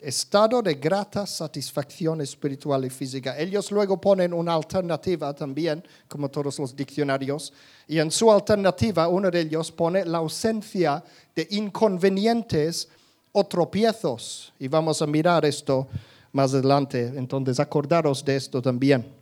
estado 0.00 0.62
de 0.62 0.74
grata 0.74 1.26
satisfacción 1.26 2.20
espiritual 2.20 2.84
y 2.84 2.90
física. 2.90 3.38
Ellos 3.38 3.70
luego 3.70 4.00
ponen 4.00 4.32
una 4.32 4.54
alternativa 4.54 5.34
también, 5.34 5.84
como 6.08 6.28
todos 6.28 6.58
los 6.58 6.74
diccionarios, 6.74 7.52
y 7.86 7.98
en 7.98 8.10
su 8.10 8.30
alternativa 8.32 9.08
uno 9.08 9.30
de 9.30 9.40
ellos 9.40 9.70
pone 9.70 10.04
la 10.04 10.18
ausencia 10.18 11.02
de 11.34 11.46
inconvenientes 11.50 12.88
o 13.32 13.44
tropiezos. 13.44 14.52
Y 14.58 14.68
vamos 14.68 15.02
a 15.02 15.06
mirar 15.06 15.44
esto 15.44 15.88
más 16.32 16.54
adelante, 16.54 17.12
entonces 17.16 17.60
acordaros 17.60 18.24
de 18.24 18.36
esto 18.36 18.62
también. 18.62 19.19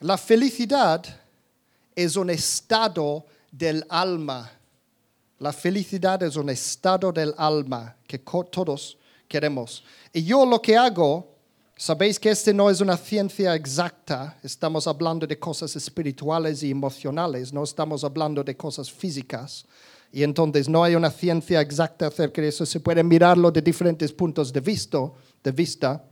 La 0.00 0.16
felicidad 0.16 1.04
es 1.94 2.16
un 2.16 2.30
estado 2.30 3.26
del 3.50 3.84
alma 3.88 4.52
la 5.38 5.52
felicidad 5.52 6.20
es 6.24 6.34
un 6.36 6.50
estado 6.50 7.12
del 7.12 7.32
alma 7.36 7.96
que 8.06 8.18
todos 8.18 8.98
queremos. 9.28 9.84
Y 10.12 10.24
yo 10.24 10.44
lo 10.44 10.60
que 10.60 10.76
hago, 10.76 11.28
sabéis 11.76 12.18
que 12.18 12.30
este 12.30 12.52
no 12.52 12.68
es 12.68 12.80
una 12.80 12.96
ciencia 12.96 13.54
exacta, 13.54 14.36
estamos 14.42 14.88
hablando 14.88 15.28
de 15.28 15.38
cosas 15.38 15.76
espirituales 15.76 16.62
y 16.64 16.72
emocionales, 16.72 17.52
no 17.52 17.62
estamos 17.62 18.02
hablando 18.02 18.42
de 18.42 18.56
cosas 18.56 18.90
físicas. 18.90 19.64
Y 20.10 20.24
entonces 20.24 20.68
no 20.68 20.82
hay 20.82 20.96
una 20.96 21.10
ciencia 21.10 21.60
exacta 21.60 22.08
acerca 22.08 22.42
de 22.42 22.48
eso, 22.48 22.66
se 22.66 22.80
puede 22.80 23.04
mirarlo 23.04 23.52
de 23.52 23.62
diferentes 23.62 24.12
puntos 24.12 24.52
de 24.52 24.60
vista, 24.60 24.98
de 25.44 25.52
vista. 25.52 26.02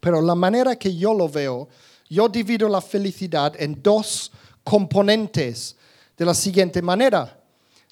Pero 0.00 0.20
la 0.20 0.34
manera 0.34 0.74
que 0.74 0.96
yo 0.96 1.14
lo 1.14 1.28
veo, 1.28 1.68
yo 2.08 2.28
divido 2.28 2.68
la 2.68 2.80
felicidad 2.80 3.54
en 3.58 3.82
dos 3.82 4.30
componentes 4.62 5.76
de 6.16 6.24
la 6.24 6.34
siguiente 6.34 6.80
manera. 6.82 7.40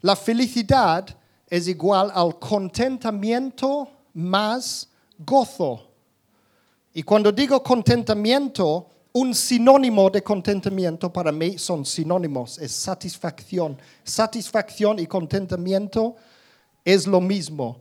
La 0.00 0.16
felicidad 0.16 1.07
es 1.49 1.69
igual 1.69 2.11
al 2.14 2.38
contentamiento 2.38 3.88
más 4.14 4.88
gozo. 5.19 5.88
Y 6.95 7.02
cuando 7.02 7.33
digo 7.33 7.62
contentamiento, 7.62 8.88
un 9.12 9.35
sinónimo 9.35 10.09
de 10.11 10.23
contentamiento 10.23 11.12
para 11.12 11.31
mí 11.31 11.59
son 11.59 11.85
sinónimos, 11.85 12.59
es 12.59 12.73
satisfacción. 12.73 13.78
Satisfacción 14.02 14.99
y 14.99 15.07
contentamiento 15.07 16.16
es 16.85 17.07
lo 17.07 17.21
mismo. 17.21 17.81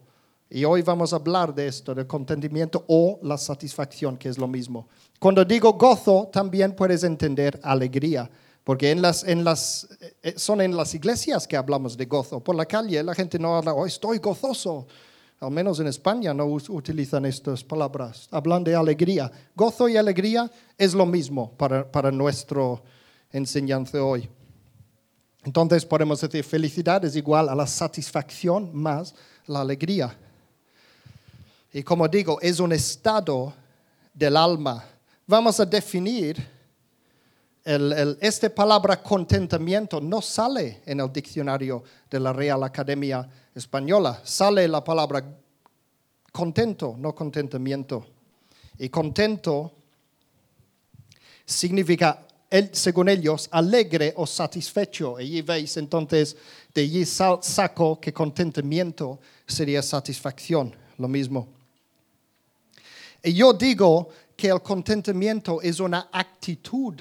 Y 0.50 0.66
hoy 0.66 0.82
vamos 0.82 1.14
a 1.14 1.16
hablar 1.16 1.56
de 1.56 1.68
esto, 1.68 1.96
del 1.96 2.08
contentamiento 2.08 2.84
o 2.88 3.20
la 3.24 3.38
satisfacción, 3.38 4.18
que 4.18 4.28
es 4.28 4.38
lo 4.38 4.48
mismo. 4.48 4.88
Cuando 5.22 5.46
digo 5.46 5.74
gozo, 5.74 6.32
también 6.34 6.76
puedes 6.76 7.04
entender 7.04 7.60
alegría. 7.62 8.28
Porque 8.64 8.90
en 8.90 9.04
las, 9.04 9.24
en 9.24 9.44
las, 9.44 9.88
eh, 10.24 10.34
son 10.36 10.62
en 10.62 10.76
las 10.76 10.96
iglesias 10.96 11.48
que 11.48 11.56
hablamos 11.56 11.96
de 11.96 12.08
gozo. 12.08 12.40
Por 12.40 12.56
la 12.56 12.66
calle 12.66 13.04
la 13.04 13.14
gente 13.14 13.38
no 13.38 13.56
habla, 13.56 13.72
oh, 13.72 13.86
estoy 13.86 14.18
gozoso. 14.18 14.88
Al 15.40 15.52
menos 15.52 15.80
en 15.80 15.86
España 15.86 16.34
no 16.34 16.46
utilizan 16.46 17.28
estas 17.28 17.64
palabras. 17.64 18.28
Hablan 18.32 18.64
de 18.64 18.74
alegría. 18.74 19.32
Gozo 19.56 19.88
y 19.88 19.96
alegría 19.96 20.50
es 20.76 20.96
lo 20.96 21.06
mismo 21.06 21.52
para, 21.52 21.92
para 21.92 22.12
nuestra 22.12 22.82
enseñanza 23.32 24.04
hoy. 24.04 24.28
Entonces 25.44 25.86
podemos 25.86 26.20
decir 26.20 26.44
felicidad 26.44 27.06
es 27.06 27.16
igual 27.16 27.48
a 27.48 27.54
la 27.54 27.68
satisfacción 27.68 28.72
más 28.74 29.14
la 29.46 29.62
alegría. 29.62 30.18
Y 31.72 31.84
como 31.84 32.08
digo, 32.08 32.42
es 32.42 32.60
un 32.60 32.72
estado 32.72 33.54
del 34.16 34.36
alma. 34.36 34.86
Vamos 35.32 35.62
a 35.62 35.66
definir, 35.66 36.46
el, 37.64 38.18
esta 38.20 38.50
palabra 38.50 39.02
contentamiento 39.02 40.02
no 40.02 40.22
sale 40.22 40.82
en 40.86 41.00
el 41.00 41.10
diccionario 41.10 41.86
de 42.10 42.20
la 42.20 42.34
Real 42.34 42.62
Academia 42.66 43.30
Española, 43.56 44.20
sale 44.26 44.68
la 44.68 44.84
palabra 44.84 45.24
contento, 46.34 46.96
no 46.98 47.16
contentamiento. 47.16 48.06
Y 48.78 48.90
contento 48.90 49.72
significa, 51.46 52.28
según 52.74 53.08
ellos, 53.08 53.48
alegre 53.54 54.14
o 54.18 54.28
satisfecho. 54.28 55.18
Y 55.18 55.24
allí 55.24 55.42
veis 55.44 55.78
entonces, 55.78 56.36
de 56.74 56.82
allí 56.82 57.06
sa- 57.06 57.40
saco 57.42 58.02
que 58.02 58.12
contentamiento 58.12 59.18
sería 59.48 59.82
satisfacción, 59.82 60.76
lo 60.98 61.08
mismo. 61.08 61.48
Y 63.24 63.34
yo 63.34 63.54
digo 63.54 64.10
que 64.36 64.48
el 64.48 64.62
contentamiento 64.62 65.62
es 65.62 65.80
una 65.80 66.10
actitud. 66.12 66.96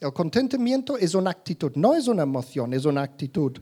El 0.00 0.12
contentamiento 0.12 0.96
es 0.96 1.14
una 1.14 1.30
actitud, 1.30 1.72
no 1.74 1.94
es 1.94 2.08
una 2.08 2.22
emoción, 2.22 2.72
es 2.72 2.84
una 2.84 3.02
actitud. 3.02 3.58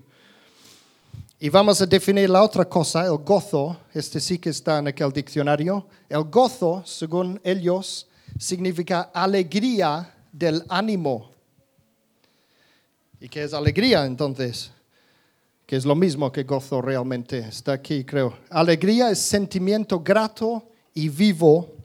Y 1.40 1.48
vamos 1.50 1.80
a 1.80 1.86
definir 1.86 2.28
la 2.28 2.42
otra 2.42 2.64
cosa, 2.64 3.04
el 3.04 3.18
gozo. 3.18 3.76
Este 3.94 4.18
sí 4.18 4.38
que 4.38 4.50
está 4.50 4.78
en 4.78 4.88
aquel 4.88 5.12
diccionario. 5.12 5.86
El 6.08 6.24
gozo, 6.24 6.82
según 6.84 7.40
ellos, 7.44 8.08
significa 8.38 9.10
alegría 9.14 10.14
del 10.32 10.64
ánimo. 10.68 11.30
¿Y 13.20 13.28
qué 13.28 13.44
es 13.44 13.54
alegría 13.54 14.04
entonces? 14.04 14.70
Que 15.64 15.76
es 15.76 15.84
lo 15.84 15.94
mismo 15.94 16.30
que 16.32 16.42
gozo 16.42 16.82
realmente. 16.82 17.38
Está 17.38 17.72
aquí, 17.72 18.04
creo. 18.04 18.36
Alegría 18.50 19.10
es 19.10 19.18
sentimiento 19.18 20.00
grato 20.00 20.64
y 20.92 21.08
vivo 21.08 21.77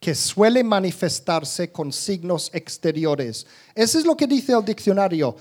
que 0.00 0.14
suele 0.14 0.62
manifestarse 0.62 1.72
con 1.72 1.92
signos 1.92 2.50
exteriores. 2.52 3.46
Eso 3.74 3.98
es 3.98 4.04
lo 4.04 4.16
que 4.16 4.26
dice 4.26 4.52
el 4.52 4.64
diccionario. 4.64 5.36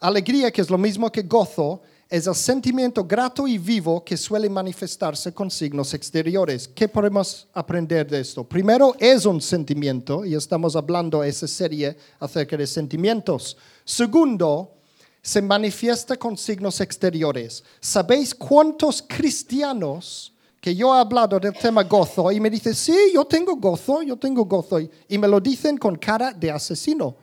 Alegría, 0.00 0.50
que 0.50 0.60
es 0.60 0.70
lo 0.70 0.78
mismo 0.78 1.10
que 1.10 1.22
gozo, 1.22 1.82
es 2.12 2.26
el 2.26 2.34
sentimiento 2.34 3.04
grato 3.04 3.48
y 3.48 3.56
vivo 3.56 4.04
que 4.04 4.18
suele 4.18 4.50
manifestarse 4.50 5.32
con 5.32 5.50
signos 5.50 5.94
exteriores. 5.94 6.68
¿Qué 6.68 6.86
podemos 6.86 7.48
aprender 7.54 8.06
de 8.06 8.20
esto? 8.20 8.44
Primero, 8.44 8.94
es 8.98 9.24
un 9.24 9.40
sentimiento, 9.40 10.24
y 10.24 10.34
estamos 10.34 10.76
hablando 10.76 11.24
esa 11.24 11.48
serie 11.48 11.96
acerca 12.20 12.56
de 12.56 12.66
sentimientos. 12.66 13.56
Segundo, 13.84 14.74
se 15.22 15.40
manifiesta 15.40 16.16
con 16.16 16.36
signos 16.36 16.80
exteriores. 16.80 17.64
¿Sabéis 17.80 18.34
cuántos 18.34 19.00
cristianos 19.00 20.31
que 20.62 20.76
yo 20.76 20.94
he 20.94 21.00
hablado 21.00 21.40
del 21.40 21.54
tema 21.54 21.82
gozo 21.82 22.30
y 22.30 22.38
me 22.38 22.48
dicen, 22.48 22.72
sí, 22.72 23.10
yo 23.12 23.24
tengo 23.24 23.56
gozo, 23.56 24.00
yo 24.00 24.16
tengo 24.16 24.44
gozo, 24.44 24.78
y, 24.78 25.18
me 25.18 25.26
lo 25.26 25.40
dicen 25.40 25.76
con 25.76 25.96
cara 25.96 26.32
de 26.32 26.52
asesino? 26.52 27.16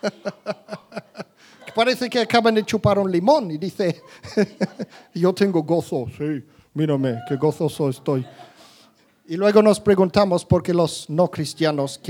Parece 1.74 2.08
que 2.08 2.20
acaban 2.20 2.54
de 2.54 2.64
chupar 2.64 2.96
un 3.00 3.10
limón 3.10 3.50
y 3.50 3.58
dice, 3.58 4.00
yo 5.14 5.34
tengo 5.34 5.64
gozo, 5.64 6.06
sí, 6.16 6.44
mírame, 6.74 7.20
qué 7.28 7.34
gozoso 7.34 7.88
estoy. 7.88 8.24
Y 9.26 9.36
luego 9.36 9.60
nos 9.60 9.80
preguntamos 9.80 10.44
por 10.44 10.62
qué 10.62 10.72
los 10.72 11.10
no 11.10 11.28
cristianos 11.28 12.00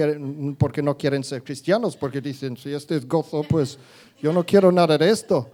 porque 0.58 0.82
no 0.82 0.98
quieren 0.98 1.24
ser 1.24 1.42
cristianos, 1.42 1.96
porque 1.96 2.20
dicen, 2.20 2.54
si 2.58 2.74
este 2.74 2.96
es 2.96 3.08
gozo, 3.08 3.42
pues 3.48 3.78
yo 4.20 4.30
no 4.30 4.44
quiero 4.44 4.70
nada 4.70 4.98
de 4.98 5.08
esto. 5.08 5.48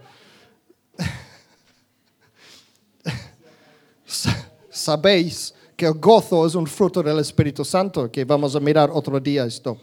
Sabéis 4.69 5.53
que 5.75 5.85
el 5.85 5.93
gozo 5.93 6.45
es 6.45 6.55
un 6.55 6.67
fruto 6.67 7.01
del 7.01 7.19
Espíritu 7.19 7.65
Santo, 7.65 8.11
que 8.11 8.23
vamos 8.23 8.55
a 8.55 8.59
mirar 8.59 8.89
otro 8.93 9.19
día 9.19 9.45
esto. 9.45 9.77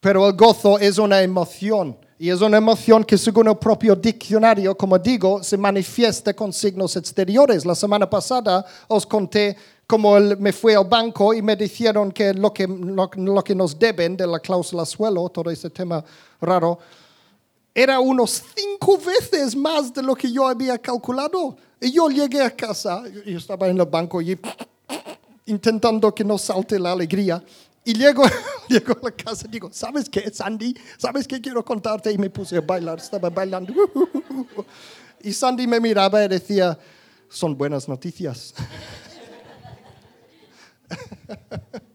Pero 0.00 0.26
el 0.26 0.34
gozo 0.34 0.78
es 0.78 0.98
una 0.98 1.22
emoción 1.22 1.96
y 2.18 2.30
es 2.30 2.40
una 2.40 2.58
emoción 2.58 3.02
que 3.04 3.16
según 3.16 3.48
el 3.48 3.56
propio 3.56 3.96
diccionario, 3.96 4.76
como 4.76 4.98
digo, 4.98 5.42
se 5.42 5.56
manifiesta 5.56 6.34
con 6.34 6.52
signos 6.52 6.96
exteriores. 6.96 7.64
La 7.64 7.74
semana 7.74 8.08
pasada 8.08 8.64
os 8.88 9.06
conté 9.06 9.56
cómo 9.86 10.18
me 10.20 10.52
fui 10.52 10.74
al 10.74 10.84
banco 10.84 11.34
y 11.34 11.42
me 11.42 11.56
dijeron 11.56 12.12
que 12.12 12.32
lo 12.32 12.52
que, 12.52 12.66
lo, 12.66 13.10
lo 13.16 13.42
que 13.42 13.54
nos 13.54 13.78
deben 13.78 14.16
de 14.16 14.26
la 14.26 14.38
cláusula 14.38 14.84
suelo, 14.84 15.28
todo 15.30 15.50
ese 15.50 15.70
tema 15.70 16.04
raro, 16.40 16.78
era 17.74 18.00
unos 18.00 18.42
cinco 18.54 18.98
veces 18.98 19.54
más 19.54 19.92
de 19.92 20.02
lo 20.02 20.14
que 20.14 20.30
yo 20.32 20.46
había 20.46 20.78
calculado. 20.78 21.56
Y 21.80 21.92
yo 21.92 22.08
llegué 22.08 22.42
a 22.42 22.50
casa, 22.54 23.04
yo 23.08 23.38
estaba 23.38 23.68
en 23.68 23.80
el 23.80 23.86
banco 23.86 24.20
y 24.20 24.38
intentando 25.46 26.14
que 26.14 26.24
no 26.24 26.36
salte 26.38 26.78
la 26.78 26.92
alegría. 26.92 27.42
Y 27.84 27.94
llego, 27.94 28.24
llego 28.68 28.92
a 28.92 29.04
la 29.04 29.10
casa 29.12 29.46
y 29.46 29.50
digo, 29.50 29.70
¿sabes 29.72 30.08
qué, 30.08 30.30
Sandy? 30.30 30.76
¿Sabes 30.98 31.26
qué 31.26 31.40
quiero 31.40 31.64
contarte? 31.64 32.12
Y 32.12 32.18
me 32.18 32.28
puse 32.28 32.56
a 32.58 32.60
bailar, 32.60 32.98
estaba 32.98 33.30
bailando. 33.30 33.72
Y 35.22 35.34
Sandy 35.34 35.66
me 35.66 35.80
miraba 35.80 36.24
y 36.24 36.28
decía, 36.28 36.78
son 37.28 37.54
buenas 37.54 37.86
noticias. 37.86 38.54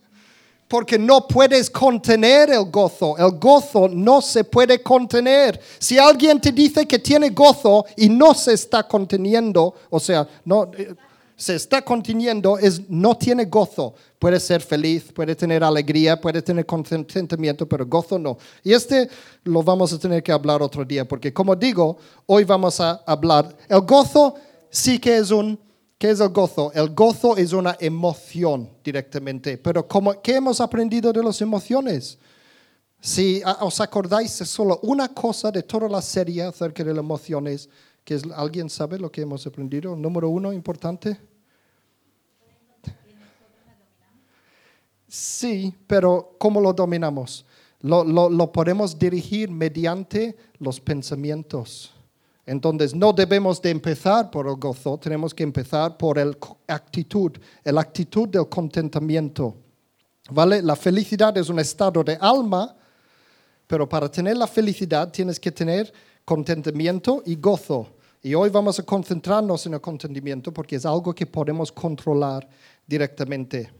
Porque 0.68 0.98
no 0.98 1.28
puedes 1.28 1.70
contener 1.70 2.50
el 2.50 2.66
gozo. 2.72 3.18
El 3.18 3.38
gozo 3.40 3.88
no 3.88 4.22
se 4.22 4.44
puede 4.44 4.82
contener. 4.82 5.60
Si 5.78 6.00
alguien 6.00 6.42
te 6.42 6.52
dice 6.52 6.88
que 6.88 6.98
tiene 6.98 7.30
gozo 7.30 7.86
y 7.96 8.10
no 8.10 8.34
se 8.34 8.54
está 8.54 8.88
conteniendo, 8.88 9.76
o 9.90 10.00
sea, 10.00 10.28
no 10.44 10.72
eh, 10.78 10.96
se 11.36 11.56
está 11.56 11.82
conteniendo, 11.82 12.58
es 12.58 12.90
no 12.90 13.16
tiene 13.18 13.46
gozo. 13.46 13.94
Puede 14.18 14.40
ser 14.40 14.62
feliz, 14.62 15.12
puede 15.14 15.36
tener 15.36 15.64
alegría, 15.64 16.20
puede 16.20 16.42
tener 16.42 16.66
contentamiento, 16.66 17.68
pero 17.68 17.86
gozo 17.86 18.18
no. 18.18 18.38
Y 18.64 18.74
este 18.74 19.10
lo 19.44 19.62
vamos 19.62 19.92
a 19.94 20.00
tener 20.00 20.24
que 20.24 20.32
hablar 20.32 20.62
otro 20.62 20.86
día, 20.86 21.06
porque 21.06 21.34
como 21.34 21.56
digo, 21.56 21.98
hoy 22.26 22.44
vamos 22.44 22.80
a 22.80 23.04
hablar. 23.06 23.56
El 23.68 23.82
gozo 23.82 24.36
sí 24.70 24.98
que 24.98 25.18
es 25.18 25.32
un 25.32 25.60
¿Qué 26.06 26.12
es 26.12 26.20
el 26.20 26.30
gozo? 26.30 26.72
El 26.76 26.94
gozo 26.94 27.36
es 27.36 27.52
una 27.52 27.76
emoción 27.80 28.70
directamente. 28.84 29.58
Pero 29.58 29.88
como, 29.88 30.22
¿qué 30.22 30.36
hemos 30.36 30.62
aprendido 30.62 31.12
de 31.12 31.24
las 31.24 31.42
emociones? 31.42 32.20
Si 33.02 33.42
os 33.60 33.82
acordáis, 33.82 34.40
es 34.40 34.48
solo 34.48 34.80
una 34.84 35.08
cosa 35.08 35.50
de 35.50 35.64
toda 35.64 35.90
la 35.90 36.04
serie 36.04 36.44
acerca 36.44 36.84
de 36.84 36.92
las 36.94 37.00
emociones. 37.00 37.68
Que 38.04 38.14
es, 38.14 38.24
¿Alguien 38.36 38.70
sabe 38.70 39.00
lo 39.00 39.12
que 39.12 39.22
hemos 39.22 39.48
aprendido? 39.48 39.96
Número 39.96 40.30
uno, 40.30 40.54
importante. 40.54 41.20
Sí, 45.08 45.74
pero 45.88 46.36
¿cómo 46.38 46.62
lo 46.62 46.72
dominamos? 46.72 47.48
Lo, 47.82 48.04
lo- 48.04 48.30
lo 48.30 48.52
podemos 48.52 49.00
dirigir 49.00 49.50
mediante 49.50 50.38
los 50.60 50.80
pensamientos. 50.80 51.95
Entonces, 52.46 52.94
no 52.94 53.12
debemos 53.12 53.62
de 53.62 53.72
empezar 53.72 54.30
por 54.30 54.48
el 54.48 54.56
gozo, 54.56 55.00
tenemos 55.00 55.34
que 55.34 55.44
empezar 55.44 55.98
por 55.98 56.18
la 56.18 56.36
actitud, 56.68 57.32
la 57.64 57.82
actitud 57.82 58.30
del 58.30 58.48
contentamiento. 58.48 59.56
¿Vale? 60.30 60.62
La 60.62 60.76
felicidad 60.76 61.36
es 61.38 61.50
un 61.50 61.60
estado 61.60 62.04
de 62.04 62.18
alma, 62.20 62.76
pero 63.68 63.88
para 63.90 64.10
tener 64.10 64.38
la 64.38 64.48
felicidad 64.48 65.12
tienes 65.12 65.40
que 65.40 65.52
tener 65.52 65.92
contentamiento 66.24 67.24
y 67.26 67.36
gozo. 67.36 67.88
Y 68.22 68.34
hoy 68.34 68.50
vamos 68.50 68.80
a 68.80 68.84
concentrarnos 68.84 69.66
en 69.66 69.76
el 69.76 69.82
contentamiento 69.82 70.52
porque 70.52 70.76
es 70.76 70.86
algo 70.86 71.14
que 71.14 71.28
podemos 71.28 71.72
controlar 71.72 72.48
directamente. 72.86 73.72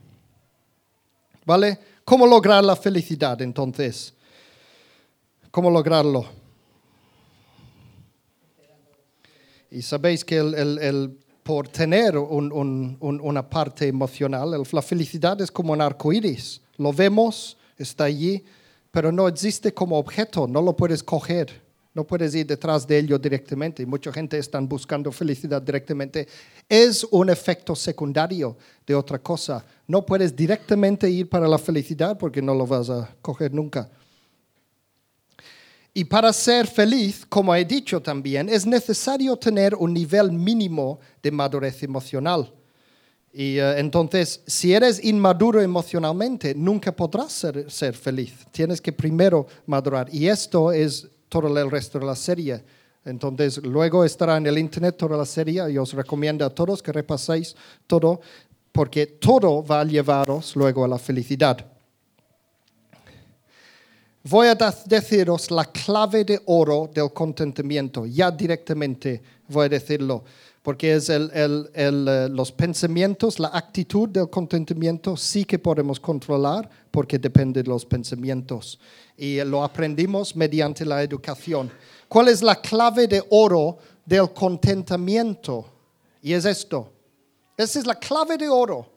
¿Vale? 1.44 1.78
¿Cómo 2.04 2.26
lograr 2.26 2.62
la 2.62 2.76
felicidad 2.76 3.40
entonces? 3.42 4.14
¿Cómo 5.50 5.70
lograrlo? 5.70 6.45
Y 9.76 9.82
sabéis 9.82 10.24
que 10.24 10.38
el, 10.38 10.54
el- 10.54 10.78
el- 10.78 11.18
por 11.42 11.68
tener 11.68 12.16
un- 12.16 12.50
un- 12.52 12.96
un- 12.98 13.20
una 13.20 13.48
parte 13.48 13.86
emocional, 13.86 14.50
la 14.72 14.82
felicidad 14.82 15.40
es 15.40 15.50
como 15.50 15.72
un 15.74 15.80
arco 15.80 16.12
iris. 16.12 16.60
Lo 16.78 16.92
vemos, 16.92 17.56
está 17.76 18.04
allí, 18.04 18.42
pero 18.90 19.12
no 19.12 19.28
existe 19.28 19.72
como 19.72 19.98
objeto, 19.98 20.46
no 20.48 20.60
lo 20.62 20.74
puedes 20.74 21.02
coger, 21.02 21.62
no 21.94 22.04
puedes 22.04 22.34
ir 22.34 22.46
detrás 22.46 22.86
de 22.86 22.98
ello 22.98 23.18
directamente. 23.18 23.82
Y 23.82 23.86
mucha 23.86 24.10
gente 24.12 24.38
está 24.38 24.58
buscando 24.60 25.12
felicidad 25.12 25.60
directamente. 25.62 26.26
Es 26.68 27.04
un 27.10 27.28
efecto 27.30 27.76
secundario 27.76 28.56
de 28.86 28.94
otra 28.94 29.18
cosa. 29.18 29.64
No 29.86 30.04
puedes 30.04 30.34
directamente 30.34 31.08
ir 31.08 31.28
para 31.28 31.46
la 31.46 31.58
felicidad 31.58 32.16
porque 32.18 32.40
no 32.42 32.54
lo 32.54 32.66
vas 32.66 32.88
a 32.90 33.14
coger 33.22 33.52
nunca. 33.52 33.88
Y 35.96 36.04
para 36.04 36.30
ser 36.30 36.66
feliz, 36.66 37.24
como 37.26 37.54
he 37.54 37.64
dicho 37.64 38.02
también, 38.02 38.50
es 38.50 38.66
necesario 38.66 39.34
tener 39.38 39.74
un 39.74 39.94
nivel 39.94 40.30
mínimo 40.30 41.00
de 41.22 41.30
madurez 41.30 41.82
emocional. 41.82 42.52
Y 43.32 43.56
eh, 43.56 43.78
entonces, 43.78 44.42
si 44.46 44.74
eres 44.74 45.02
inmaduro 45.02 45.58
emocionalmente, 45.58 46.54
nunca 46.54 46.94
podrás 46.94 47.32
ser, 47.32 47.70
ser 47.70 47.94
feliz. 47.94 48.34
Tienes 48.52 48.82
que 48.82 48.92
primero 48.92 49.46
madurar. 49.64 50.14
Y 50.14 50.28
esto 50.28 50.70
es 50.70 51.08
todo 51.30 51.48
el 51.58 51.70
resto 51.70 51.98
de 51.98 52.04
la 52.04 52.14
serie. 52.14 52.62
Entonces, 53.02 53.56
luego 53.64 54.04
estará 54.04 54.36
en 54.36 54.46
el 54.46 54.58
internet 54.58 54.98
toda 54.98 55.16
la 55.16 55.24
serie 55.24 55.62
y 55.70 55.78
os 55.78 55.94
recomiendo 55.94 56.44
a 56.44 56.50
todos 56.50 56.82
que 56.82 56.92
repaséis 56.92 57.56
todo, 57.86 58.20
porque 58.70 59.06
todo 59.06 59.64
va 59.64 59.80
a 59.80 59.84
llevaros 59.84 60.56
luego 60.56 60.84
a 60.84 60.88
la 60.88 60.98
felicidad. 60.98 61.75
Voy 64.28 64.48
a 64.48 64.56
deciros 64.86 65.52
la 65.52 65.64
clave 65.66 66.24
de 66.24 66.40
oro 66.46 66.90
del 66.92 67.12
contentamiento. 67.12 68.06
Ya 68.06 68.28
directamente 68.28 69.22
voy 69.46 69.66
a 69.66 69.68
decirlo, 69.68 70.24
porque 70.64 70.94
es 70.94 71.08
el- 71.10 71.30
el- 71.32 71.70
el, 71.74 72.08
eh, 72.08 72.28
los 72.28 72.50
pensamientos, 72.50 73.38
la 73.38 73.50
actitud 73.54 74.08
del 74.08 74.28
contentamiento 74.28 75.16
sí 75.16 75.44
que 75.44 75.60
podemos 75.60 76.00
controlar 76.00 76.68
porque 76.90 77.20
depende 77.20 77.62
de 77.62 77.68
los 77.68 77.84
pensamientos. 77.86 78.80
Y 79.16 79.36
lo 79.44 79.62
aprendimos 79.62 80.34
mediante 80.34 80.84
la 80.84 81.04
educación. 81.04 81.70
¿Cuál 82.08 82.26
es 82.26 82.42
la 82.42 82.56
clave 82.60 83.06
de 83.06 83.22
oro 83.30 83.78
del 84.04 84.32
contentamiento? 84.32 85.66
Y 86.20 86.32
es 86.32 86.44
esto. 86.46 86.90
Esa 87.56 87.78
es 87.78 87.86
la 87.86 87.94
clave 87.94 88.36
de 88.36 88.48
oro 88.48 88.88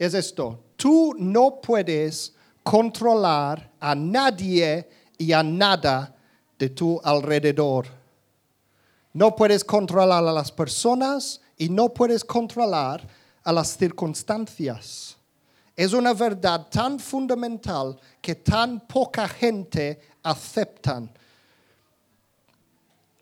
es 0.00 0.14
esto. 0.14 0.58
Tú 0.76 1.14
no 1.16 1.60
puedes 1.62 2.34
controlar 2.64 3.70
a 3.86 3.94
nadie 3.94 4.88
y 5.16 5.32
a 5.32 5.44
nada 5.44 6.12
de 6.58 6.70
tu 6.70 7.00
alrededor. 7.04 7.86
No 9.12 9.36
puedes 9.36 9.62
controlar 9.64 10.26
a 10.26 10.32
las 10.32 10.50
personas 10.50 11.40
y 11.56 11.68
no 11.68 11.90
puedes 11.90 12.24
controlar 12.24 13.06
a 13.44 13.52
las 13.52 13.76
circunstancias. 13.76 15.16
Es 15.76 15.92
una 15.92 16.14
verdad 16.14 16.66
tan 16.68 16.98
fundamental 16.98 17.96
que 18.20 18.34
tan 18.34 18.80
poca 18.88 19.28
gente 19.28 20.00
aceptan. 20.24 21.08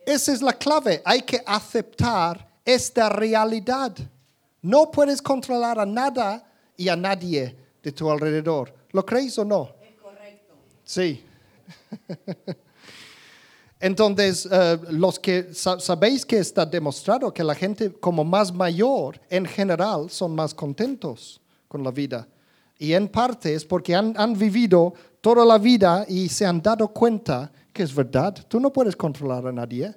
Esa 0.07 0.33
es 0.33 0.41
la 0.41 0.55
clave. 0.55 1.03
Hay 1.05 1.21
que 1.23 1.43
aceptar 1.45 2.49
esta 2.65 3.11
realidad. 3.11 3.95
No 4.63 4.91
puedes 4.91 5.21
controlar 5.21 5.79
a 5.79 5.85
nada 5.85 6.43
y 6.75 6.89
a 6.89 6.97
nadie 6.97 7.55
de 7.83 7.93
tu 7.93 8.11
alrededor. 8.11 8.75
¿Lo 8.93 9.05
creéis 9.05 9.39
o 9.39 9.45
no? 9.45 9.84
Sí. 10.85 11.23
Entonces, 13.81 14.49
eh, 14.51 14.79
los 14.91 15.19
que 15.19 15.53
sa- 15.53 15.79
sabéis 15.79 16.25
que 16.25 16.39
está 16.39 16.65
demostrado 16.65 17.33
que 17.33 17.45
la 17.45 17.55
gente 17.55 17.93
como 17.93 18.25
más 18.25 18.53
mayor 18.53 19.21
en 19.29 19.45
general 19.45 20.09
son 20.11 20.35
más 20.35 20.55
contentos 20.55 21.41
con 21.69 21.83
la 21.83 21.91
vida. 21.91 22.27
Y 22.79 22.93
en 22.95 23.09
parte 23.09 23.55
es 23.55 23.65
porque 23.65 23.95
han, 23.95 24.15
han 24.17 24.37
vivido 24.39 24.95
toda 25.21 25.45
la 25.45 25.59
vida 25.59 26.05
y 26.09 26.29
se 26.29 26.47
han 26.47 26.63
dado 26.63 26.89
cuenta 26.89 27.53
que 27.73 27.83
es 27.83 27.95
verdad. 27.95 28.35
Tú 28.49 28.59
no 28.59 28.73
puedes 28.73 28.97
controlar 28.97 29.47
a 29.47 29.53
nadie. 29.53 29.95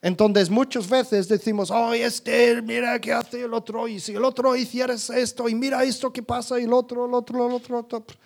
Entonces 0.00 0.48
muchas 0.48 0.88
veces 0.88 1.26
decimos, 1.26 1.70
oh, 1.70 1.92
este, 1.92 2.62
mira 2.62 3.00
qué 3.00 3.12
hace 3.12 3.42
el 3.42 3.52
otro, 3.54 3.88
y 3.88 3.98
si 3.98 4.14
el 4.14 4.24
otro 4.24 4.54
hiciera 4.54 4.94
esto, 4.94 5.48
y 5.48 5.54
mira 5.54 5.82
esto 5.82 6.12
que 6.12 6.22
pasa, 6.22 6.60
y 6.60 6.64
el 6.64 6.72
otro, 6.72 7.06
el 7.06 7.14
otro, 7.14 7.46
el 7.46 7.52
otro, 7.54 7.78
el 7.78 7.84
otro. 7.84 8.16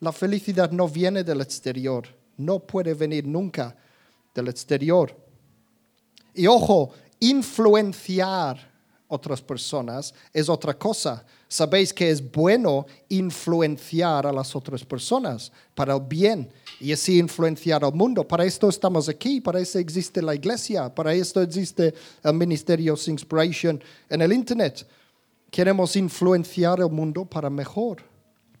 La 0.00 0.12
felicidad 0.12 0.70
no 0.70 0.88
viene 0.88 1.24
del 1.24 1.40
exterior, 1.40 2.06
no 2.36 2.60
puede 2.60 2.94
venir 2.94 3.26
nunca 3.26 3.76
del 4.34 4.48
exterior. 4.48 5.16
Y 6.34 6.46
ojo, 6.46 6.90
influenciar 7.20 8.68
otras 9.08 9.40
personas 9.40 10.14
es 10.32 10.48
otra 10.48 10.74
cosa. 10.78 11.24
Sabéis 11.48 11.92
que 11.92 12.10
es 12.10 12.30
bueno 12.30 12.86
influenciar 13.08 14.26
a 14.26 14.32
las 14.32 14.54
otras 14.54 14.84
personas 14.84 15.50
para 15.74 15.94
el 15.94 16.02
bien 16.02 16.48
y 16.78 16.92
así 16.92 17.18
influenciar 17.18 17.84
al 17.84 17.94
mundo. 17.94 18.26
Para 18.26 18.44
esto 18.44 18.68
estamos 18.68 19.08
aquí, 19.08 19.40
para 19.40 19.58
eso 19.58 19.78
existe 19.78 20.20
la 20.22 20.34
iglesia, 20.34 20.94
para 20.94 21.14
esto 21.14 21.40
existe 21.40 21.94
el 22.22 22.34
Ministerio 22.34 22.94
Inspiration 23.06 23.82
en 24.10 24.22
el 24.22 24.32
Internet. 24.32 24.86
Queremos 25.50 25.96
influenciar 25.96 26.80
el 26.80 26.90
mundo 26.90 27.24
para 27.24 27.48
mejor, 27.48 28.02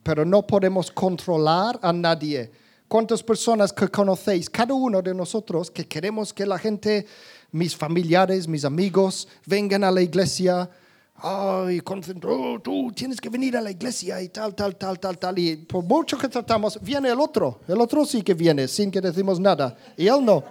pero 0.08 0.24
no 0.24 0.40
podemos 0.46 0.90
controlar 0.90 1.78
a 1.82 1.92
nadie. 1.92 2.50
¿Cuántas 2.88 3.22
personas 3.22 3.74
que 3.74 3.88
conocéis, 3.88 4.48
cada 4.48 4.72
uno 4.72 5.02
de 5.02 5.12
nosotros, 5.12 5.70
que 5.70 5.86
queremos 5.86 6.32
que 6.32 6.46
la 6.46 6.58
gente, 6.58 7.04
mis 7.52 7.76
familiares, 7.76 8.48
mis 8.48 8.64
amigos, 8.64 9.28
vengan 9.44 9.84
a 9.84 9.90
la 9.90 10.00
iglesia? 10.00 10.70
Ay, 11.16 11.82
oh, 11.84 12.58
tú 12.58 12.90
tienes 12.96 13.20
que 13.20 13.28
venir 13.28 13.54
a 13.58 13.60
la 13.60 13.70
iglesia 13.70 14.22
y 14.22 14.30
tal, 14.30 14.54
tal, 14.54 14.76
tal, 14.76 14.98
tal, 14.98 15.18
tal. 15.18 15.38
Y 15.38 15.56
por 15.56 15.84
mucho 15.84 16.16
que 16.16 16.28
tratamos, 16.28 16.78
viene 16.80 17.10
el 17.10 17.20
otro. 17.20 17.60
El 17.68 17.78
otro 17.78 18.06
sí 18.06 18.22
que 18.22 18.32
viene 18.32 18.66
sin 18.66 18.90
que 18.90 19.02
decimos 19.02 19.38
nada. 19.38 19.76
Y 19.94 20.06
él 20.06 20.24
no. 20.24 20.42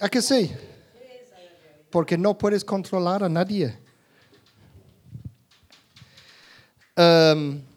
¿A 0.00 0.08
que 0.08 0.20
sí? 0.20 0.50
Porque 1.90 2.18
no 2.18 2.36
puedes 2.36 2.64
controlar 2.64 3.22
a 3.22 3.28
nadie. 3.28 3.78
Um, 6.96 7.67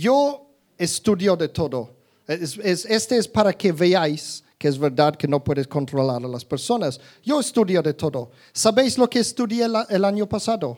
yo 0.00 0.46
estudio 0.78 1.36
de 1.36 1.48
todo. 1.48 1.90
Es- 2.26 2.56
es- 2.58 2.84
este 2.86 3.16
es 3.18 3.28
para 3.28 3.52
que 3.52 3.72
veáis 3.72 4.42
que 4.58 4.68
es 4.68 4.78
verdad 4.78 5.16
que 5.16 5.26
no 5.26 5.42
puedes 5.42 5.66
controlar 5.66 6.22
a 6.24 6.28
las 6.28 6.44
personas. 6.44 7.00
Yo 7.24 7.40
estudio 7.40 7.80
de 7.82 7.94
todo. 7.94 8.30
¿Sabéis 8.52 8.98
lo 8.98 9.08
que 9.08 9.18
estudié 9.18 9.66
el 9.88 10.04
año 10.04 10.26
pasado? 10.28 10.76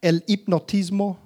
El 0.00 0.24
hipnotismo. 0.26 1.18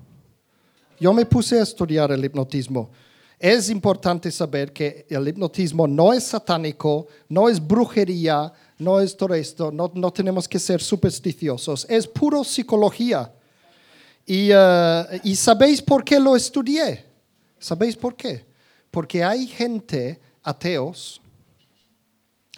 Yo 1.01 1.13
me 1.13 1.25
puse 1.25 1.59
a 1.61 1.63
estudiar 1.63 2.11
el 2.11 2.25
hipnotismo. 2.25 2.91
Es 3.39 3.71
importante 3.71 4.31
saber 4.33 4.73
que 4.73 5.07
el 5.09 5.29
hipnotismo 5.29 5.87
no 5.87 6.13
es 6.13 6.25
satánico, 6.25 7.07
no 7.29 7.49
es 7.49 7.65
brujería, 7.65 8.53
no 8.79 8.99
es 9.01 9.17
todo 9.17 9.35
esto, 9.35 9.71
no, 9.71 9.91
no 9.95 10.11
tenemos 10.13 10.49
que 10.49 10.59
ser 10.59 10.83
supersticiosos, 10.83 11.87
es 11.89 12.07
puro 12.07 12.43
psicología. 12.45 13.31
Y, 14.27 14.49
eh, 14.53 15.21
¿Y 15.23 15.37
sabéis 15.37 15.81
por 15.81 16.03
qué 16.03 16.19
lo 16.19 16.35
estudié? 16.35 17.06
¿Sabéis 17.59 17.97
por 17.97 18.15
qué? 18.17 18.45
Porque 18.91 19.23
hay 19.25 19.47
gente, 19.47 20.21
ateos, 20.43 21.21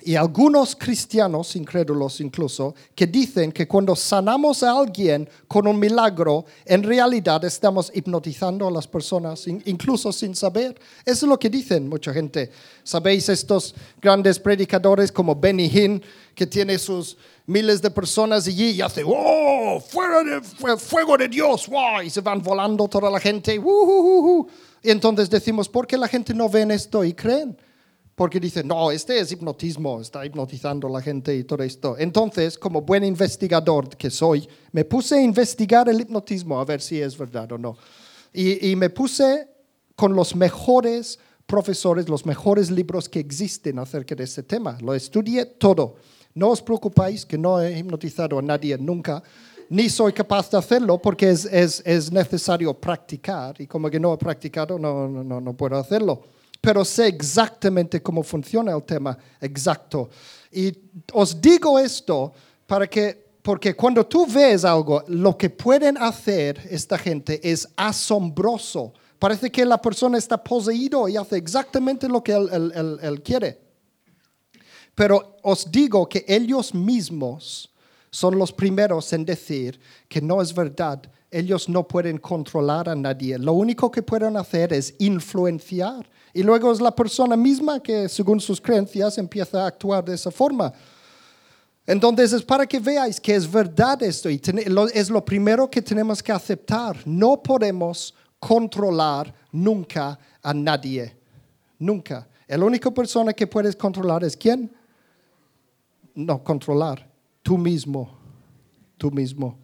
y 0.01 0.15
algunos 0.15 0.77
cristianos 0.77 1.57
incrédulos 1.57 2.21
incluso, 2.21 2.73
que 2.95 3.05
dicen 3.09 3.51
que 3.51 3.67
cuando 3.67 3.97
sanamos 3.97 4.63
a 4.63 4.71
alguien 4.79 5.29
con 5.49 5.67
un 5.67 5.77
milagro, 5.77 6.45
en 6.65 6.85
realidad 6.85 7.45
estamos 7.45 7.91
hipnotizando 7.93 8.69
a 8.69 8.71
las 8.71 8.87
personas, 8.87 9.49
in- 9.49 9.61
incluso 9.67 10.13
sin 10.13 10.37
saber. 10.37 10.81
Eso 11.05 11.27
es 11.27 11.29
lo 11.29 11.37
que 11.37 11.51
dicen 11.51 11.89
mucha 11.89 12.13
gente. 12.13 12.49
¿Sabéis 12.85 13.29
estos 13.29 13.75
grandes 14.01 14.39
predicadores 14.39 15.11
como 15.11 15.35
Benny 15.35 15.67
Hinn, 15.67 16.01
que 16.33 16.47
tiene 16.47 16.79
sus 16.79 17.17
miles 17.47 17.83
de 17.83 17.91
personas 17.91 18.47
allí 18.47 18.71
y 18.71 18.81
hace, 18.81 19.03
¡oh! 19.05 19.81
¡Fuera 19.81 20.23
de, 20.23 20.41
fue- 20.43 20.77
fuego 20.79 21.17
de 21.17 21.27
Dios! 21.29 21.67
¡Wow! 21.67 22.03
Y 22.05 22.11
se 22.11 22.21
van 22.21 22.41
volando 22.41 22.87
toda 22.87 23.11
la 23.11 23.19
gente. 23.19 23.59
¡uh! 23.59 24.47
Y 24.83 24.91
entonces 24.91 25.29
decimos, 25.29 25.69
¿por 25.69 25.87
qué 25.87 25.97
la 25.97 26.09
gente 26.09 26.35
no 26.35 26.49
ven 26.49 26.71
esto 26.71 27.05
y 27.05 27.13
creen? 27.13 27.57
Porque 28.15 28.41
dicen, 28.41 28.67
no, 28.67 28.91
este 28.91 29.21
es 29.21 29.31
hipnotismo, 29.31 30.01
está 30.01 30.27
hipnotizando 30.27 30.89
a 30.89 30.91
la 30.91 31.01
gente 31.01 31.35
y 31.37 31.45
todo 31.45 31.63
esto. 31.63 31.97
Entonces, 31.99 32.59
como 32.59 32.83
buen 32.83 33.05
investigador 33.05 33.97
que 33.97 34.11
soy, 34.11 34.49
me 34.73 34.85
puse 34.85 35.17
a 35.17 35.23
investigar 35.23 35.89
el 35.89 36.01
hipnotismo 36.01 36.59
a 36.59 36.65
ver 36.65 36.81
si 36.81 37.01
es 37.01 37.17
verdad 37.17 37.53
o 37.53 37.59
no. 37.59 37.77
Y, 38.33 38.71
y 38.71 38.77
me 38.77 38.91
puse 38.91 39.49
con 39.95 40.15
los 40.15 40.35
mejores 40.35 41.19
profesores, 41.47 42.09
los 42.09 42.27
mejores 42.27 42.71
libros 42.71 43.09
que 43.09 43.21
existen 43.21 43.79
acerca 43.79 44.15
de 44.15 44.25
este 44.25 44.43
tema. 44.43 44.77
Lo 44.81 44.95
estudié 44.95 45.47
todo. 45.47 45.97
No 46.35 46.51
os 46.51 46.61
preocupéis 46.61 47.25
que 47.25 47.39
no 47.39 47.61
he 47.61 47.79
hipnotizado 47.79 48.39
a 48.39 48.43
nadie 48.43 48.77
nunca, 48.79 49.23
ni 49.71 49.89
soy 49.89 50.13
capaz 50.13 50.51
de 50.51 50.57
hacerlo 50.59 50.99
porque 50.99 51.31
es, 51.31 51.45
es, 51.47 51.83
es 51.85 52.11
necesario 52.13 52.73
practicar 52.75 53.61
y 53.61 53.67
como 53.67 53.91
que 53.91 54.01
no 54.01 54.15
he 54.15 54.19
practicado, 54.19 54.79
no, 54.79 55.07
no, 55.09 55.23
no, 55.25 55.41
no 55.41 55.53
puedo 55.55 55.77
hacerlo 55.77 56.23
pero 56.61 56.85
sé 56.85 57.07
exactamente 57.07 58.03
cómo 58.03 58.21
funciona 58.25 58.73
el 58.75 58.83
tema 58.83 59.17
exacto. 59.41 60.11
Y 60.51 60.77
os 61.13 61.41
digo 61.41 61.79
esto 61.79 62.33
para 62.67 62.89
que, 62.89 63.27
porque 63.43 63.77
cuando 63.77 64.05
tú 64.05 64.27
ves 64.27 64.65
algo, 64.65 65.05
lo 65.07 65.39
que 65.39 65.51
pueden 65.51 65.97
hacer 65.99 66.61
esta 66.69 66.99
gente 66.99 67.41
es 67.49 67.69
asombroso. 67.77 68.93
Parece 69.21 69.53
que 69.53 69.65
la 69.65 69.81
persona 69.81 70.19
está 70.19 70.43
poseído 70.43 71.09
y 71.09 71.17
hace 71.17 71.37
exactamente 71.37 72.09
lo 72.09 72.25
que 72.25 72.33
él, 72.33 72.49
él- 72.53 72.73
él- 72.75 72.99
él 73.03 73.23
quiere. 73.23 73.61
Pero 74.97 75.37
os 75.45 75.71
digo 75.71 76.09
que 76.09 76.25
ellos 76.27 76.75
mismos 76.75 77.71
son 78.19 78.37
los 78.37 78.53
primeros 78.53 79.13
en 79.13 79.25
decir 79.25 79.79
que 80.09 80.21
no 80.21 80.43
es 80.43 80.53
verdad. 80.53 81.01
Ellos 81.31 81.69
no 81.69 81.87
pueden 81.87 82.19
controlar 82.19 82.89
a 82.89 82.97
nadie. 82.97 83.39
Lo 83.39 83.53
único 83.53 83.93
que 83.93 84.03
pueden 84.03 84.37
hacer 84.37 84.73
es 84.73 84.93
influenciar. 84.99 86.05
Y 86.35 86.43
luego 86.43 86.73
es 86.73 86.81
la 86.81 86.91
persona 86.91 87.37
misma 87.37 87.81
que, 87.81 88.09
según 88.09 88.41
sus 88.41 88.61
creencias, 88.61 89.19
empieza 89.19 89.63
a 89.63 89.69
actuar 89.69 90.05
de 90.05 90.17
esa 90.17 90.33
forma. 90.33 90.73
Entonces 91.87 92.33
es 92.33 92.43
para 92.43 92.67
que 92.67 92.81
veáis 92.81 93.21
que 93.21 93.37
es 93.37 93.49
verdad 93.51 94.03
esto 94.03 94.29
y 94.29 94.43
es 94.93 95.11
lo 95.11 95.25
primero 95.25 95.71
que 95.71 95.81
tenemos 95.81 96.21
que 96.21 96.33
aceptar. 96.33 96.97
No 97.07 97.41
podemos 97.41 98.13
controlar 98.41 99.33
nunca 99.53 100.19
a 100.43 100.53
nadie. 100.53 101.17
Nunca. 101.79 102.27
La 102.49 102.65
única 102.65 102.91
persona 102.91 103.33
que 103.33 103.47
puedes 103.47 103.77
controlar 103.77 104.25
es 104.25 104.37
quién? 104.37 104.75
No, 106.17 106.43
controlar. 106.43 107.08
Tú 107.49 107.57
mismo. 107.57 108.11
Tú 108.99 109.11
mismo. 109.11 109.57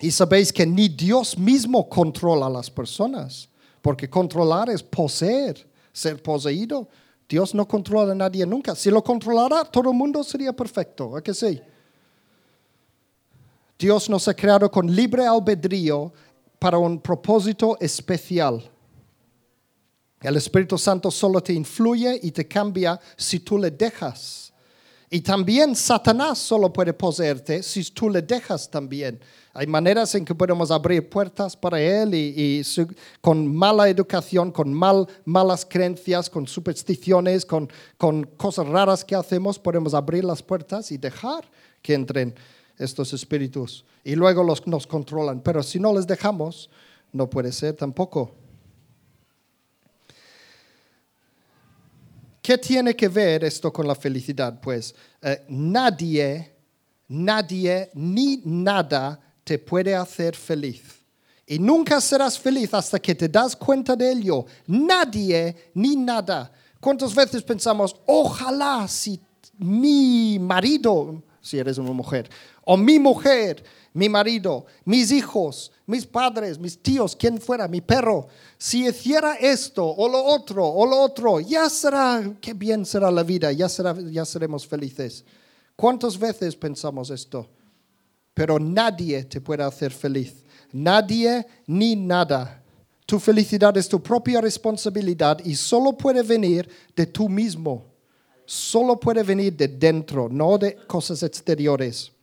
Y 0.00 0.10
sabéis 0.10 0.50
que 0.50 0.64
ni 0.64 0.88
Dios 0.88 1.36
mismo 1.36 1.86
controla 1.86 2.46
a 2.46 2.48
las 2.48 2.70
personas, 2.70 3.46
porque 3.82 4.08
controlar 4.08 4.70
es 4.70 4.82
poseer, 4.82 5.68
ser 5.92 6.22
poseído. 6.22 6.88
Dios 7.28 7.54
no 7.54 7.68
controla 7.68 8.12
a 8.12 8.14
nadie 8.14 8.46
nunca. 8.46 8.74
Si 8.74 8.90
lo 8.90 9.04
controlara, 9.04 9.66
todo 9.66 9.90
el 9.90 9.96
mundo 9.98 10.24
sería 10.24 10.54
perfecto, 10.54 11.14
¿a 11.14 11.22
que 11.22 11.34
sí? 11.34 11.60
Dios 13.78 14.08
nos 14.08 14.26
ha 14.26 14.32
creado 14.32 14.70
con 14.70 14.86
libre 14.86 15.26
albedrío 15.26 16.10
para 16.58 16.78
un 16.78 17.02
propósito 17.02 17.76
especial. 17.78 18.64
El 20.22 20.38
Espíritu 20.38 20.78
Santo 20.78 21.10
solo 21.10 21.42
te 21.42 21.52
influye 21.52 22.18
y 22.22 22.30
te 22.30 22.48
cambia 22.48 22.98
si 23.14 23.40
tú 23.40 23.58
le 23.58 23.70
dejas. 23.70 24.53
Y 25.14 25.20
también 25.20 25.76
Satanás 25.76 26.40
solo 26.40 26.72
puede 26.72 26.92
poseerte 26.92 27.62
si 27.62 27.84
tú 27.84 28.10
le 28.10 28.20
dejas 28.20 28.68
también. 28.68 29.20
Hay 29.52 29.64
maneras 29.64 30.12
en 30.16 30.24
que 30.24 30.34
podemos 30.34 30.72
abrir 30.72 31.08
puertas 31.08 31.56
para 31.56 31.80
él 31.80 32.12
y, 32.16 32.62
con 33.20 33.46
mala 33.46 33.88
educación, 33.88 34.50
con 34.50 34.74
mal, 34.74 35.06
malas 35.24 35.64
creencias, 35.64 36.28
con 36.28 36.48
supersticiones, 36.48 37.46
con, 37.46 37.70
con 37.96 38.24
cosas 38.24 38.66
raras 38.66 39.04
que 39.04 39.14
hacemos, 39.14 39.56
podemos 39.56 39.94
abrir 39.94 40.24
las 40.24 40.42
puertas 40.42 40.90
y 40.90 40.98
dejar 40.98 41.48
que 41.80 41.94
entren 41.94 42.34
estos 42.76 43.12
espíritus. 43.12 43.84
Y 44.02 44.16
luego 44.16 44.42
los, 44.42 44.66
nos 44.66 44.84
controlan. 44.84 45.42
Pero 45.42 45.62
si 45.62 45.78
no 45.78 45.94
les 45.94 46.08
dejamos, 46.08 46.70
no 47.12 47.30
puede 47.30 47.52
ser 47.52 47.76
tampoco. 47.76 48.34
¿Qué 52.44 52.58
tiene 52.58 52.94
que 52.94 53.08
ver 53.08 53.42
esto 53.42 53.72
con 53.72 53.88
la 53.88 53.94
felicidad? 53.94 54.60
Pues 54.60 54.94
eh, 55.22 55.46
nadie, 55.48 56.54
nadie 57.08 57.90
ni 57.94 58.42
nada 58.44 59.18
te 59.42 59.58
puede 59.58 59.94
hacer 59.94 60.36
feliz. 60.36 60.82
Y 61.46 61.58
nunca 61.58 62.02
serás 62.02 62.38
feliz 62.38 62.74
hasta 62.74 62.98
que 62.98 63.14
te 63.14 63.30
das 63.30 63.56
cuenta 63.56 63.96
de 63.96 64.12
ello. 64.12 64.44
Nadie 64.66 65.70
ni 65.72 65.96
nada. 65.96 66.52
¿Cuántas 66.78 67.14
veces 67.14 67.42
pensamos, 67.42 67.96
ojalá 68.04 68.86
si 68.88 69.18
mi 69.56 70.38
marido, 70.38 71.22
si 71.40 71.58
eres 71.58 71.78
una 71.78 71.92
mujer, 71.92 72.28
o 72.62 72.76
mi 72.76 72.98
mujer, 72.98 73.64
mi 73.94 74.08
marido, 74.08 74.66
mis 74.84 75.12
hijos, 75.12 75.70
mis 75.86 76.04
padres, 76.04 76.58
mis 76.58 76.76
tíos, 76.82 77.14
quien 77.14 77.40
fuera, 77.40 77.68
mi 77.68 77.80
perro, 77.80 78.26
si 78.58 78.86
hiciera 78.86 79.34
esto 79.36 79.86
o 79.86 80.08
lo 80.08 80.22
otro 80.22 80.66
o 80.66 80.84
lo 80.84 81.00
otro, 81.00 81.38
ya 81.38 81.70
será, 81.70 82.22
qué 82.40 82.52
bien 82.54 82.84
será 82.84 83.10
la 83.10 83.22
vida, 83.22 83.52
ya, 83.52 83.68
será, 83.68 83.96
ya 84.10 84.24
seremos 84.24 84.66
felices. 84.66 85.24
¿Cuántas 85.76 86.18
veces 86.18 86.56
pensamos 86.56 87.08
esto? 87.10 87.48
Pero 88.34 88.58
nadie 88.58 89.24
te 89.24 89.40
puede 89.40 89.62
hacer 89.62 89.92
feliz. 89.92 90.42
Nadie 90.72 91.46
ni 91.68 91.94
nada. 91.94 92.60
Tu 93.06 93.20
felicidad 93.20 93.76
es 93.76 93.88
tu 93.88 94.02
propia 94.02 94.40
responsabilidad 94.40 95.38
y 95.44 95.54
solo 95.54 95.92
puede 95.92 96.22
venir 96.22 96.68
de 96.96 97.06
tú 97.06 97.28
mismo. 97.28 97.84
Solo 98.44 98.98
puede 98.98 99.22
venir 99.22 99.56
de 99.56 99.68
dentro, 99.68 100.28
no 100.28 100.58
de 100.58 100.74
cosas 100.86 101.22
exteriores. 101.22 102.13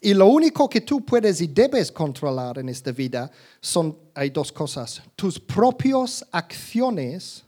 Y 0.00 0.14
lo 0.14 0.26
único 0.26 0.68
que 0.68 0.80
tú 0.80 1.04
puedes 1.04 1.40
y 1.40 1.46
debes 1.46 1.92
controlar 1.92 2.58
en 2.58 2.68
esta 2.68 2.92
vida 2.92 3.30
son, 3.60 3.96
hay 4.14 4.30
dos 4.30 4.52
cosas, 4.52 5.02
tus 5.16 5.38
propias 5.38 6.24
acciones 6.30 7.44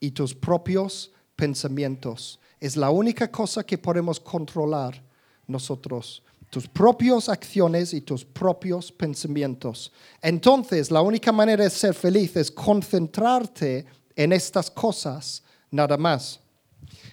y 0.00 0.10
tus 0.10 0.34
propios 0.34 1.10
pensamientos. 1.36 2.38
Es 2.60 2.76
la 2.76 2.90
única 2.90 3.30
cosa 3.30 3.64
que 3.64 3.78
podemos 3.78 4.18
controlar 4.18 5.02
nosotros. 5.46 6.22
Tus 6.50 6.66
propias 6.66 7.28
acciones 7.28 7.92
y 7.92 8.00
tus 8.00 8.24
propios 8.24 8.90
pensamientos. 8.90 9.92
Entonces, 10.22 10.90
la 10.90 11.02
única 11.02 11.30
manera 11.30 11.64
de 11.64 11.70
ser 11.70 11.94
feliz 11.94 12.34
es 12.36 12.50
concentrarte 12.50 13.84
en 14.16 14.32
estas 14.32 14.70
cosas, 14.70 15.42
nada 15.70 15.96
más. 15.96 16.40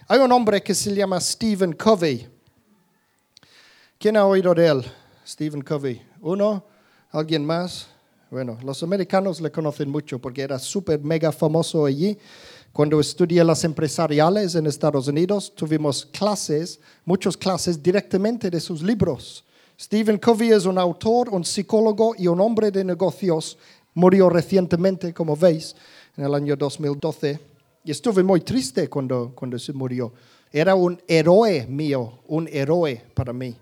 Hay 0.08 0.20
un 0.20 0.32
hombre 0.32 0.64
que 0.64 0.74
se 0.74 0.94
llama 0.96 1.20
Stephen 1.20 1.74
Covey. 1.74 2.35
¿Quién 4.06 4.18
ha 4.18 4.28
oído 4.28 4.54
de 4.54 4.68
él? 4.68 4.84
Stephen 5.28 5.64
Covey. 5.64 6.00
¿Uno? 6.22 6.64
¿Alguien 7.10 7.44
más? 7.44 7.88
Bueno, 8.30 8.56
los 8.64 8.84
americanos 8.84 9.42
le 9.42 9.50
conocen 9.52 9.90
mucho 9.90 10.20
porque 10.20 10.44
era 10.44 10.60
súper 10.60 11.00
mega 11.00 11.32
famoso 11.32 11.88
allí. 11.88 12.16
Cuando 12.72 13.00
estudié 13.00 13.44
las 13.44 13.64
empresariales 13.64 14.54
en 14.54 14.68
Estados 14.68 15.08
Unidos, 15.08 15.52
tuvimos 15.56 16.06
clases, 16.06 16.80
muchas 17.04 17.36
clases 17.36 17.82
directamente 17.82 18.52
de 18.52 18.60
sus 18.60 18.84
libros. 18.84 19.44
Stephen 19.76 20.20
Covey 20.20 20.52
es 20.52 20.68
un 20.68 20.78
autor, 20.78 21.30
un 21.30 21.44
psicólogo 21.44 22.14
y 22.16 22.28
un 22.28 22.40
hombre 22.40 22.70
de 22.70 22.84
negocios. 22.84 23.58
Murió 23.96 24.30
recientemente, 24.30 25.16
como 25.16 25.36
veis, 25.36 25.76
en 26.16 26.26
el 26.26 26.36
año 26.36 26.56
2012. 26.56 27.40
Y 27.84 27.90
estuve 27.90 28.22
muy 28.22 28.42
triste 28.42 28.88
cuando, 28.88 29.32
cuando 29.34 29.58
se 29.58 29.74
murió. 29.74 30.14
Era 30.52 30.76
un 30.76 31.02
héroe 31.08 31.66
mío, 31.66 32.20
un 32.28 32.48
héroe 32.50 33.04
para 33.16 33.34
mí. 33.34 33.56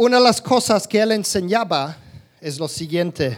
Una 0.00 0.18
de 0.18 0.22
las 0.22 0.40
cosas 0.40 0.86
que 0.86 1.00
él 1.00 1.10
enseñaba 1.10 1.96
es 2.40 2.60
lo 2.60 2.68
siguiente. 2.68 3.36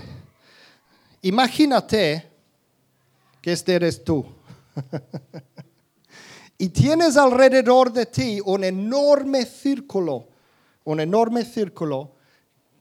Imagínate 1.22 2.30
que 3.40 3.52
este 3.52 3.76
eres 3.76 4.04
tú. 4.04 4.26
y 6.58 6.68
tienes 6.68 7.16
alrededor 7.16 7.90
de 7.90 8.04
ti 8.04 8.42
un 8.44 8.62
enorme 8.62 9.46
círculo, 9.46 10.28
un 10.84 11.00
enorme 11.00 11.46
círculo 11.46 12.12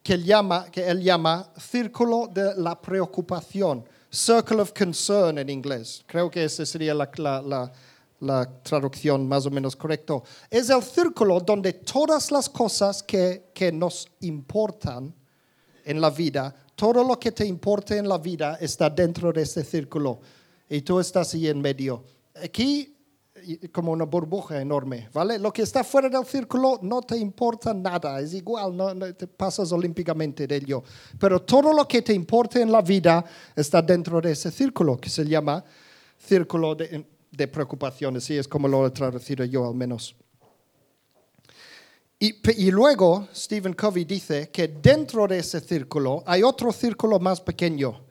que 0.04 0.16
él 0.16 0.26
llama, 0.26 0.66
que 0.70 0.86
él 0.86 1.02
llama 1.02 1.50
círculo 1.58 2.28
de 2.28 2.56
la 2.58 2.82
preocupación, 2.82 3.86
circle 4.12 4.60
of 4.60 4.74
concern 4.74 5.38
en 5.38 5.50
inglés. 5.50 6.04
Creo 6.06 6.30
que 6.30 6.44
esa 6.44 6.66
sería 6.66 6.94
la, 6.94 7.10
la, 7.16 7.42
la, 7.42 7.72
la 8.22 8.62
traducción 8.62 9.28
más 9.28 9.46
o 9.46 9.52
menos 9.52 9.76
correcta. 9.76 10.22
Es 10.50 10.70
el 10.70 10.84
círculo 10.84 11.40
donde 11.40 11.74
todas 11.74 12.32
las 12.32 12.50
cosas 12.50 13.04
que, 13.04 13.52
que 13.54 13.72
nos 13.72 14.08
importan 14.22 15.14
en 15.86 16.02
la 16.02 16.10
vida, 16.10 16.54
todo 16.76 17.04
lo 17.04 17.20
que 17.20 17.32
te 17.32 17.46
importa 17.46 17.96
en 17.96 18.08
la 18.08 18.18
vida 18.18 18.58
está 18.62 18.90
dentro 18.90 19.32
de 19.32 19.42
ese 19.42 19.64
círculo 19.64 20.20
y 20.70 20.82
tú 20.82 21.00
estás 21.00 21.34
ahí 21.34 21.48
en 21.48 21.62
medio. 21.62 22.04
Aquí 22.44 22.96
como 23.72 23.92
una 23.92 24.06
burbuja 24.06 24.62
enorme, 24.62 25.10
¿vale? 25.14 25.40
Lo 25.40 25.52
que 25.52 25.62
está 25.62 25.84
fuera 25.84 26.10
del 26.10 26.26
círculo 26.26 26.80
no 26.82 27.02
te 27.02 27.18
importa 27.18 27.74
nada, 27.74 28.20
es 28.20 28.34
igual, 28.34 28.76
no, 28.76 28.94
no 28.94 29.14
te 29.14 29.28
pasas 29.28 29.72
olímpicamente 29.72 30.48
de 30.48 30.58
ello. 30.58 30.84
Pero 31.18 31.42
todo 31.42 31.74
lo 31.74 31.88
que 31.88 32.02
te 32.02 32.14
importa 32.14 32.60
en 32.60 32.72
la 32.72 32.82
vida 32.82 33.24
está 33.56 33.82
dentro 33.82 34.22
de 34.22 34.32
ese 34.32 34.52
círculo, 34.52 34.98
que 34.98 35.10
se 35.10 35.26
llama 35.26 35.64
círculo 36.18 36.76
de, 36.76 37.06
de 37.40 37.48
preocupaciones, 37.48 38.26
sí, 38.26 38.38
es 38.38 38.48
como 38.48 38.68
lo 38.68 38.86
he 38.86 38.92
traducido 38.92 39.44
yo 39.46 39.68
al 39.68 39.74
menos. 39.74 40.16
Y, 42.20 42.36
y 42.62 42.70
luego 42.70 43.28
Stephen 43.34 43.74
Covey 43.74 44.04
dice 44.04 44.50
que 44.52 44.68
dentro 44.68 45.26
de 45.26 45.40
ese 45.40 45.62
círculo 45.62 46.22
hay 46.28 46.44
otro 46.44 46.72
círculo 46.72 47.18
más 47.18 47.40
pequeño, 47.40 48.02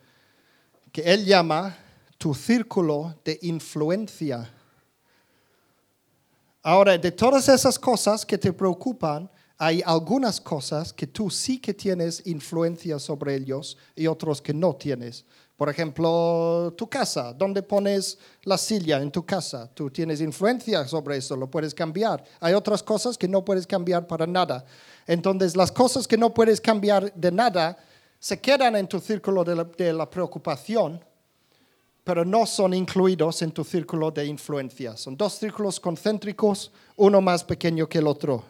que 0.91 1.03
él 1.03 1.27
llama 1.27 1.77
tu 2.17 2.35
círculo 2.35 3.14
de 3.25 3.38
influencia. 3.43 4.51
Ahora, 6.62 6.97
de 6.97 7.12
todas 7.12 7.49
esas 7.49 7.79
cosas 7.79 8.25
que 8.25 8.38
te 8.38 8.53
preocupan, 8.53 9.31
hay 9.59 9.83
algunas 9.85 10.40
cosas 10.40 10.92
que 10.92 11.09
tú 11.09 11.29
sí 11.31 11.59
que 11.59 11.75
tienes 11.75 12.25
influencia 12.27 13.01
sobre 13.01 13.35
ellos 13.35 13.77
y 13.97 14.07
otros 14.07 14.40
que 14.40 14.55
no 14.55 14.77
tienes. 14.77 15.25
Por 15.57 15.68
ejemplo, 15.68 16.73
tu 16.77 16.88
casa, 16.88 17.33
¿dónde 17.33 17.64
pones 17.64 18.16
la 18.44 18.57
silla 18.57 19.03
en 19.03 19.11
tu 19.11 19.27
casa? 19.27 19.68
Tú 19.75 19.90
tienes 19.90 20.21
influencia 20.21 20.87
sobre 20.87 21.16
eso, 21.16 21.35
lo 21.35 21.51
puedes 21.51 21.75
cambiar. 21.75 22.23
Hay 22.38 22.55
otras 22.55 22.81
cosas 22.81 23.18
que 23.18 23.27
no 23.27 23.44
puedes 23.44 23.66
cambiar 23.66 24.07
para 24.07 24.25
nada. 24.25 24.64
Entonces, 25.05 25.57
las 25.57 25.73
cosas 25.73 26.07
que 26.07 26.16
no 26.16 26.33
puedes 26.33 26.61
cambiar 26.61 27.12
de 27.12 27.33
nada 27.33 27.77
se 28.21 28.40
quedan 28.40 28.77
en 28.77 28.87
tu 28.87 29.01
círculo 29.01 29.42
de 29.42 29.92
la, 29.92 30.09
preocupación 30.09 31.05
pero 32.05 32.25
no 32.25 32.47
son 32.47 32.73
incluidos 32.73 33.42
en 33.42 33.51
tu 33.51 33.62
círculo 33.64 34.11
de 34.11 34.25
influencia. 34.25 34.97
Son 34.97 35.14
dos 35.14 35.35
círculos 35.35 35.79
concéntricos, 35.79 36.73
uno 36.97 37.21
más 37.21 37.44
pequeño 37.44 37.87
que 37.87 37.99
el 37.99 38.07
otro. 38.07 38.44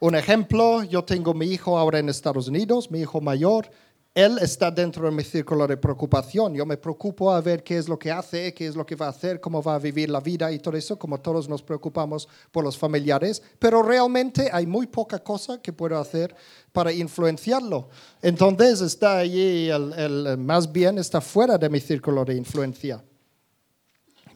Un 0.00 0.14
ejemplo, 0.14 0.84
yo 0.84 1.02
tengo 1.04 1.34
mi 1.34 1.46
hijo 1.46 1.76
ahora 1.76 1.98
en 1.98 2.08
Estados 2.08 2.48
Unidos, 2.48 2.90
mi 2.90 3.00
hijo 3.00 3.20
mayor. 3.20 3.68
Él 4.14 4.38
está 4.40 4.70
dentro 4.70 5.04
de 5.04 5.12
mi 5.12 5.22
círculo 5.22 5.66
de 5.66 5.76
preocupación. 5.76 6.54
Yo 6.54 6.64
me 6.66 6.76
preocupo 6.76 7.30
a 7.32 7.40
ver 7.40 7.62
qué 7.62 7.78
es 7.78 7.88
lo 7.88 7.98
que 7.98 8.10
hace, 8.10 8.52
qué 8.54 8.66
es 8.66 8.74
lo 8.74 8.84
que 8.86 8.96
va 8.96 9.06
a 9.06 9.10
hacer, 9.10 9.40
cómo 9.40 9.62
va 9.62 9.74
a 9.74 9.78
vivir 9.78 10.08
la 10.10 10.20
vida 10.20 10.50
y 10.50 10.58
todo 10.58 10.76
eso, 10.76 10.98
como 10.98 11.20
todos 11.20 11.48
nos 11.48 11.62
preocupamos 11.62 12.28
por 12.50 12.64
los 12.64 12.76
familiares. 12.76 13.42
Pero 13.58 13.82
realmente 13.82 14.50
hay 14.52 14.66
muy 14.66 14.86
poca 14.86 15.18
cosa 15.18 15.60
que 15.60 15.72
puedo 15.72 15.96
hacer 15.98 16.34
para 16.72 16.92
influenciarlo. 16.92 17.88
Entonces 18.22 18.80
está 18.80 19.18
allí, 19.18 19.68
el, 19.68 19.92
el- 19.92 20.38
más 20.38 20.70
bien 20.72 20.98
está 20.98 21.20
fuera 21.20 21.58
de 21.58 21.68
mi 21.68 21.78
círculo 21.80 22.24
de 22.24 22.34
influencia. 22.34 23.04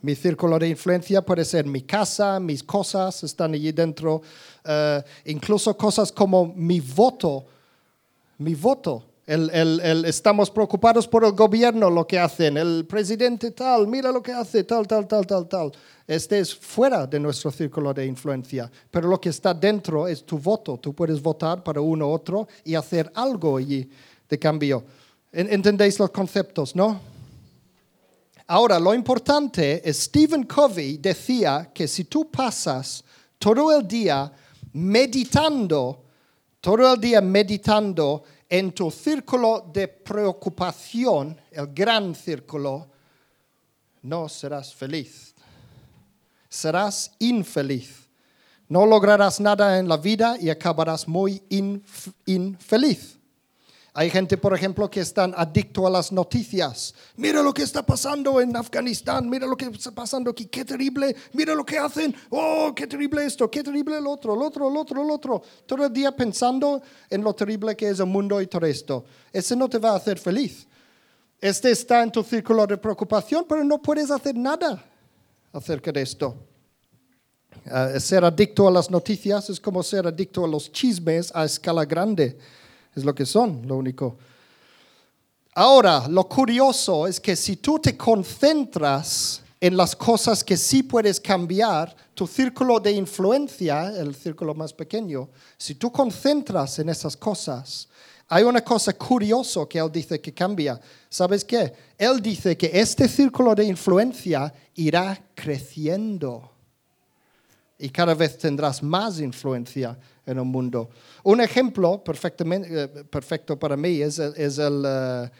Mi 0.02 0.14
círculo 0.16 0.58
de 0.58 0.68
influencia 0.68 1.22
puede 1.22 1.44
ser 1.44 1.64
mi 1.64 1.82
casa, 1.82 2.40
mis 2.40 2.62
cosas 2.62 3.22
están 3.22 3.54
allí 3.54 3.70
dentro, 3.72 4.20
eh, 4.64 5.02
incluso 5.26 5.76
cosas 5.76 6.10
como 6.10 6.52
mi 6.56 6.80
voto, 6.80 7.44
mi 8.38 8.54
voto. 8.54 9.04
El, 9.24 9.48
el- 9.50 9.80
el- 9.80 10.04
estamos 10.04 10.50
preocupados 10.50 11.06
por 11.06 11.24
el 11.24 11.30
gobierno, 11.32 11.88
lo 11.88 12.04
que 12.04 12.18
hacen, 12.18 12.56
el 12.56 12.84
presidente 12.86 13.52
tal, 13.52 13.86
mira 13.86 14.10
lo 14.10 14.20
que 14.20 14.32
hace, 14.32 14.64
tal, 14.64 14.88
tal, 14.88 15.06
tal, 15.06 15.24
tal, 15.24 15.46
tal. 15.46 15.72
Este 16.08 16.40
es 16.40 16.52
fuera 16.52 17.06
de 17.06 17.20
nuestro 17.20 17.52
círculo 17.52 17.94
de 17.94 18.04
influencia, 18.04 18.68
pero 18.90 19.06
lo 19.08 19.20
que 19.20 19.28
está 19.28 19.54
dentro 19.54 20.08
es 20.08 20.24
tu 20.26 20.36
voto. 20.38 20.76
Tú 20.78 20.92
puedes 20.92 21.22
votar 21.22 21.62
para 21.62 21.80
uno 21.80 22.08
u 22.08 22.10
otro 22.10 22.48
y 22.64 22.74
hacer 22.74 23.12
algo 23.14 23.56
allí 23.58 23.88
de 24.28 24.38
cambio. 24.40 24.82
En- 25.30 25.52
¿Entendéis 25.52 26.00
los 26.00 26.10
conceptos, 26.10 26.74
no? 26.74 27.11
Ahora, 28.46 28.78
lo 28.78 28.92
importante 28.94 29.88
es, 29.88 30.04
Stephen 30.04 30.44
Covey 30.44 30.98
decía 30.98 31.70
que 31.72 31.86
si 31.88 32.04
tú 32.04 32.30
pasas 32.30 33.04
todo 33.38 33.76
el 33.76 33.86
día 33.86 34.30
meditando, 34.72 36.04
todo 36.60 36.92
el 36.94 37.00
día 37.00 37.20
meditando 37.20 38.22
en 38.48 38.72
tu 38.72 38.90
círculo 38.90 39.70
de 39.72 39.88
preocupación, 39.88 41.40
el 41.50 41.68
gran 41.72 42.14
círculo, 42.14 42.88
no 44.02 44.28
serás 44.28 44.74
feliz. 44.74 45.34
Serás 46.48 47.12
infeliz. 47.18 48.08
No 48.68 48.84
lograrás 48.84 49.40
nada 49.40 49.78
en 49.78 49.88
la 49.88 49.96
vida 49.96 50.36
y 50.38 50.50
acabarás 50.50 51.08
muy 51.08 51.42
inf- 51.48 52.12
infeliz. 52.26 53.18
Hay 53.94 54.08
gente, 54.08 54.38
por 54.38 54.54
ejemplo, 54.54 54.88
que 54.88 55.00
están 55.00 55.34
adicto 55.36 55.86
a 55.86 55.90
las 55.90 56.12
noticias. 56.12 56.94
Mira 57.16 57.42
lo 57.42 57.52
que 57.52 57.62
está 57.62 57.84
pasando 57.84 58.40
en 58.40 58.56
Afganistán, 58.56 59.28
mira 59.28 59.46
lo 59.46 59.54
que 59.54 59.66
está 59.66 59.90
pasando 59.90 60.30
aquí, 60.30 60.46
qué 60.46 60.64
terrible, 60.64 61.14
mira 61.34 61.54
lo 61.54 61.64
que 61.64 61.78
hacen, 61.78 62.14
oh, 62.30 62.72
qué 62.74 62.86
terrible 62.86 63.26
esto, 63.26 63.50
qué 63.50 63.62
terrible 63.62 63.98
el 63.98 64.06
otro, 64.06 64.32
el 64.34 64.40
otro, 64.40 64.70
el 64.70 64.76
otro, 64.78 65.02
el 65.02 65.10
otro. 65.10 65.42
Todo 65.66 65.84
el 65.84 65.92
día 65.92 66.16
pensando 66.16 66.80
en 67.10 67.22
lo 67.22 67.34
terrible 67.34 67.76
que 67.76 67.90
es 67.90 68.00
el 68.00 68.06
mundo 68.06 68.40
y 68.40 68.46
todo 68.46 68.64
esto. 68.64 69.04
Ese 69.30 69.54
no 69.54 69.68
te 69.68 69.76
va 69.76 69.90
a 69.90 69.96
hacer 69.96 70.18
feliz. 70.18 70.66
Este 71.38 71.70
está 71.70 72.02
en 72.02 72.10
tu 72.10 72.22
círculo 72.22 72.66
de 72.66 72.78
preocupación, 72.78 73.44
pero 73.46 73.62
no 73.62 73.82
puedes 73.82 74.10
hacer 74.10 74.34
nada 74.34 74.82
acerca 75.52 75.92
de 75.92 76.00
esto. 76.00 76.34
Eh, 77.66 78.00
ser 78.00 78.24
adicto 78.24 78.66
a 78.66 78.70
las 78.70 78.90
noticias 78.90 79.50
es 79.50 79.60
como 79.60 79.82
ser 79.82 80.06
adicto 80.06 80.46
a 80.46 80.48
los 80.48 80.72
chismes 80.72 81.30
a 81.34 81.44
escala 81.44 81.84
grande. 81.84 82.38
Es 82.94 83.04
lo 83.04 83.14
que 83.14 83.26
son, 83.26 83.66
lo 83.66 83.76
único. 83.76 84.16
Ahora, 85.54 86.08
lo 86.08 86.28
curioso 86.28 87.06
es 87.06 87.20
que 87.20 87.36
si 87.36 87.56
tú 87.56 87.78
te 87.78 87.96
concentras 87.96 89.42
en 89.60 89.76
las 89.76 89.94
cosas 89.94 90.42
que 90.42 90.56
sí 90.56 90.82
puedes 90.82 91.20
cambiar, 91.20 91.94
tu 92.14 92.26
círculo 92.26 92.78
de 92.80 92.92
influencia, 92.92 93.88
el 93.96 94.14
círculo 94.14 94.54
más 94.54 94.72
pequeño, 94.72 95.28
si 95.56 95.74
tú 95.74 95.90
concentras 95.90 96.78
en 96.78 96.88
esas 96.88 97.16
cosas, 97.16 97.88
hay 98.28 98.44
una 98.44 98.62
cosa 98.62 98.92
curiosa 98.92 99.66
que 99.68 99.78
él 99.78 99.90
dice 99.92 100.20
que 100.20 100.32
cambia. 100.32 100.80
¿Sabes 101.08 101.44
qué? 101.44 101.72
Él 101.98 102.20
dice 102.20 102.56
que 102.56 102.70
este 102.72 103.08
círculo 103.08 103.54
de 103.54 103.64
influencia 103.64 104.52
irá 104.74 105.22
creciendo 105.34 106.51
y 107.82 107.90
cada 107.90 108.14
vez 108.14 108.38
tendrás 108.38 108.82
más 108.82 109.20
influencia 109.20 109.98
en 110.24 110.38
el 110.38 110.44
mundo. 110.44 110.88
Un 111.24 111.40
ejemplo 111.40 112.02
perfectamente, 112.02 112.68
eh, 112.84 112.88
perfecto 112.88 113.58
para 113.58 113.76
mí 113.76 114.00
es 114.00 114.18
el, 114.18 114.32
es 114.36 114.58
el 114.58 114.82
eh, 114.86 115.30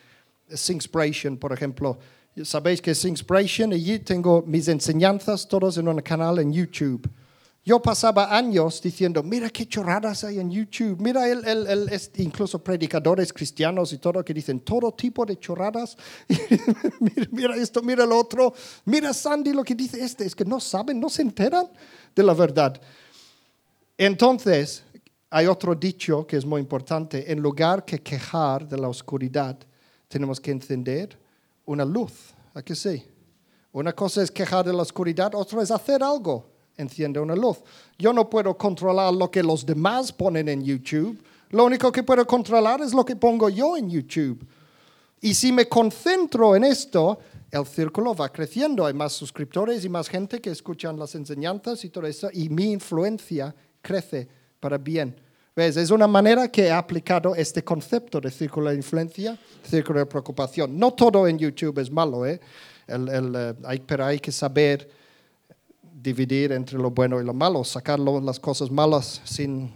Singspiration, 0.55 1.37
por 1.39 1.53
ejemplo. 1.53 1.99
Sabéis 2.45 2.81
que 2.81 2.93
es 2.93 2.99
Singspiration, 2.99 3.73
allí 3.73 3.99
tengo 4.01 4.43
mis 4.47 4.67
enseñanzas 4.69 5.47
todos 5.47 5.77
en 5.79 5.87
un 5.89 6.01
canal 6.01 6.39
en 6.39 6.53
YouTube. 6.53 7.09
Yo 7.65 7.81
pasaba 7.81 8.37
años 8.37 8.83
diciendo, 8.83 9.23
mira 9.23 9.49
qué 9.49 9.67
chorradas 9.69 10.25
hay 10.25 10.41
en 10.41 10.51
YouTube, 10.51 11.01
mira 11.01 11.29
el, 11.29 11.47
el- 11.47 11.67
el- 11.69 12.01
incluso 12.17 12.59
predicadores 12.59 13.33
cristianos 13.33 13.93
y 13.93 13.99
todo 13.99 14.25
que 14.25 14.35
dicen 14.35 14.59
todo 14.61 14.91
tipo 14.93 15.25
de 15.25 15.39
chorradas. 15.39 15.97
mira, 16.99 17.29
mira 17.31 17.57
esto, 17.57 17.81
mira 17.83 18.05
lo 18.05 18.19
otro, 18.19 18.53
mira 18.85 19.15
Sandy 19.15 19.53
lo 19.53 19.63
que 19.63 19.77
dice 19.77 20.03
este, 20.03 20.25
es 20.25 20.35
que 20.35 20.45
no 20.45 20.59
saben, 20.59 20.99
no 20.99 21.09
se 21.09 21.23
enteran 21.23 21.67
de 22.15 22.23
la 22.23 22.35
verdad. 22.35 22.81
Entonces, 23.97 24.83
hay 25.31 25.47
otro 25.47 25.75
dicho 25.75 26.27
que 26.27 26.37
es 26.37 26.45
muy 26.45 26.61
importante, 26.61 27.31
en 27.31 27.41
lugar 27.41 27.85
que 27.85 27.99
quejar 28.01 28.69
de 28.69 28.79
la 28.79 28.89
oscuridad, 28.89 29.57
tenemos 30.09 30.41
que 30.41 30.51
encender 30.51 31.19
una 31.65 31.85
luz, 31.85 32.13
¿a 32.55 32.63
que 32.63 32.75
sí? 32.75 33.05
Una 33.73 33.93
cosa 33.93 34.23
es 34.23 34.31
quejar 34.31 34.67
de 34.67 34.73
la 34.73 34.83
oscuridad, 34.83 35.35
otra 35.35 35.63
es 35.63 35.71
hacer 35.71 36.03
algo, 36.03 36.45
enciende 36.77 37.19
una 37.19 37.35
luz. 37.35 37.59
Yo 37.99 38.13
no 38.13 38.29
puedo 38.29 38.57
controlar 38.59 39.15
lo 39.15 39.31
que 39.31 39.43
los 39.43 39.65
demás 39.65 40.13
ponen 40.13 40.49
en 40.49 40.63
YouTube, 40.63 41.19
lo 41.51 41.65
único 41.65 41.93
que 41.93 42.03
puedo 42.03 42.27
controlar 42.27 42.81
es 42.81 42.93
lo 42.93 43.05
que 43.05 43.17
pongo 43.17 43.49
yo 43.49 43.77
en 43.77 43.89
YouTube. 43.89 44.47
Y 45.23 45.35
si 45.35 45.53
me 45.53 45.69
concentro 45.69 46.55
en 46.57 46.65
esto, 46.65 47.19
el 47.51 47.65
círculo 47.65 48.15
va 48.15 48.29
creciendo. 48.31 48.85
Hay 48.85 48.93
más 48.93 49.13
suscriptores 49.13 49.85
y 49.85 49.89
más 49.89 50.09
gente 50.09 50.41
que 50.41 50.51
escuchan 50.51 50.99
las 50.99 51.15
enseñanzas 51.15 51.85
y 51.85 51.91
todo 51.91 52.07
eso. 52.07 52.29
Y 52.33 52.49
mi 52.49 52.73
influencia 52.73 53.55
crece 53.81 54.29
para 54.61 54.77
bien. 54.79 55.15
¿Ves? 55.55 55.77
Es 55.77 55.91
una 55.91 56.07
manera 56.09 56.49
que 56.49 56.65
he 56.67 56.73
aplicado 56.73 57.35
este 57.37 57.63
concepto 57.63 58.21
de 58.21 58.31
círculo 58.31 58.71
de 58.71 58.77
influencia, 58.77 59.39
círculo 59.63 60.01
de 60.01 60.07
preocupación. 60.07 60.79
No 60.79 60.93
todo 60.93 61.29
en 61.29 61.39
YouTube 61.39 61.79
es 61.79 61.91
malo, 61.91 62.27
¿eh? 62.27 62.41
El- 62.87 63.09
el, 63.09 63.33
eh, 63.37 63.55
hay- 63.65 63.81
pero 63.81 64.05
hay 64.07 64.19
que 64.19 64.33
saber 64.33 64.91
dividir 66.03 66.53
entre 66.53 66.79
lo 66.79 66.91
bueno 66.91 67.21
y 67.21 67.25
lo 67.25 67.33
malo, 67.35 67.63
sacar 67.65 68.01
las 68.01 68.41
cosas 68.41 68.71
malas 68.71 69.21
sin 69.25 69.71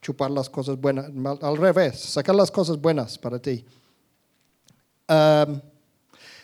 chupar 0.00 0.30
las 0.30 0.48
cosas 0.48 0.80
buenas. 0.80 1.06
Al 1.40 1.56
revés, 1.56 1.98
sacar 1.98 2.34
las 2.36 2.50
cosas 2.50 2.80
buenas 2.80 3.18
para 3.18 3.38
ti. 3.40 3.64
Um, 5.08 5.60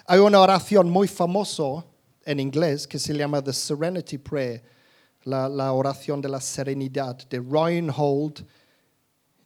hay 0.06 0.18
una 0.18 0.40
oración 0.40 0.90
muy 0.90 1.06
famosa 1.06 1.84
en 2.24 2.40
inglés 2.40 2.86
que 2.86 2.98
se 2.98 3.14
llama 3.14 3.42
The 3.42 3.52
Serenity 3.52 4.18
Prayer, 4.18 4.62
la, 5.24 5.48
la 5.48 5.72
oración 5.72 6.20
de 6.20 6.28
la 6.28 6.40
serenidad, 6.40 7.16
de 7.28 7.40
Reinhold 7.40 8.46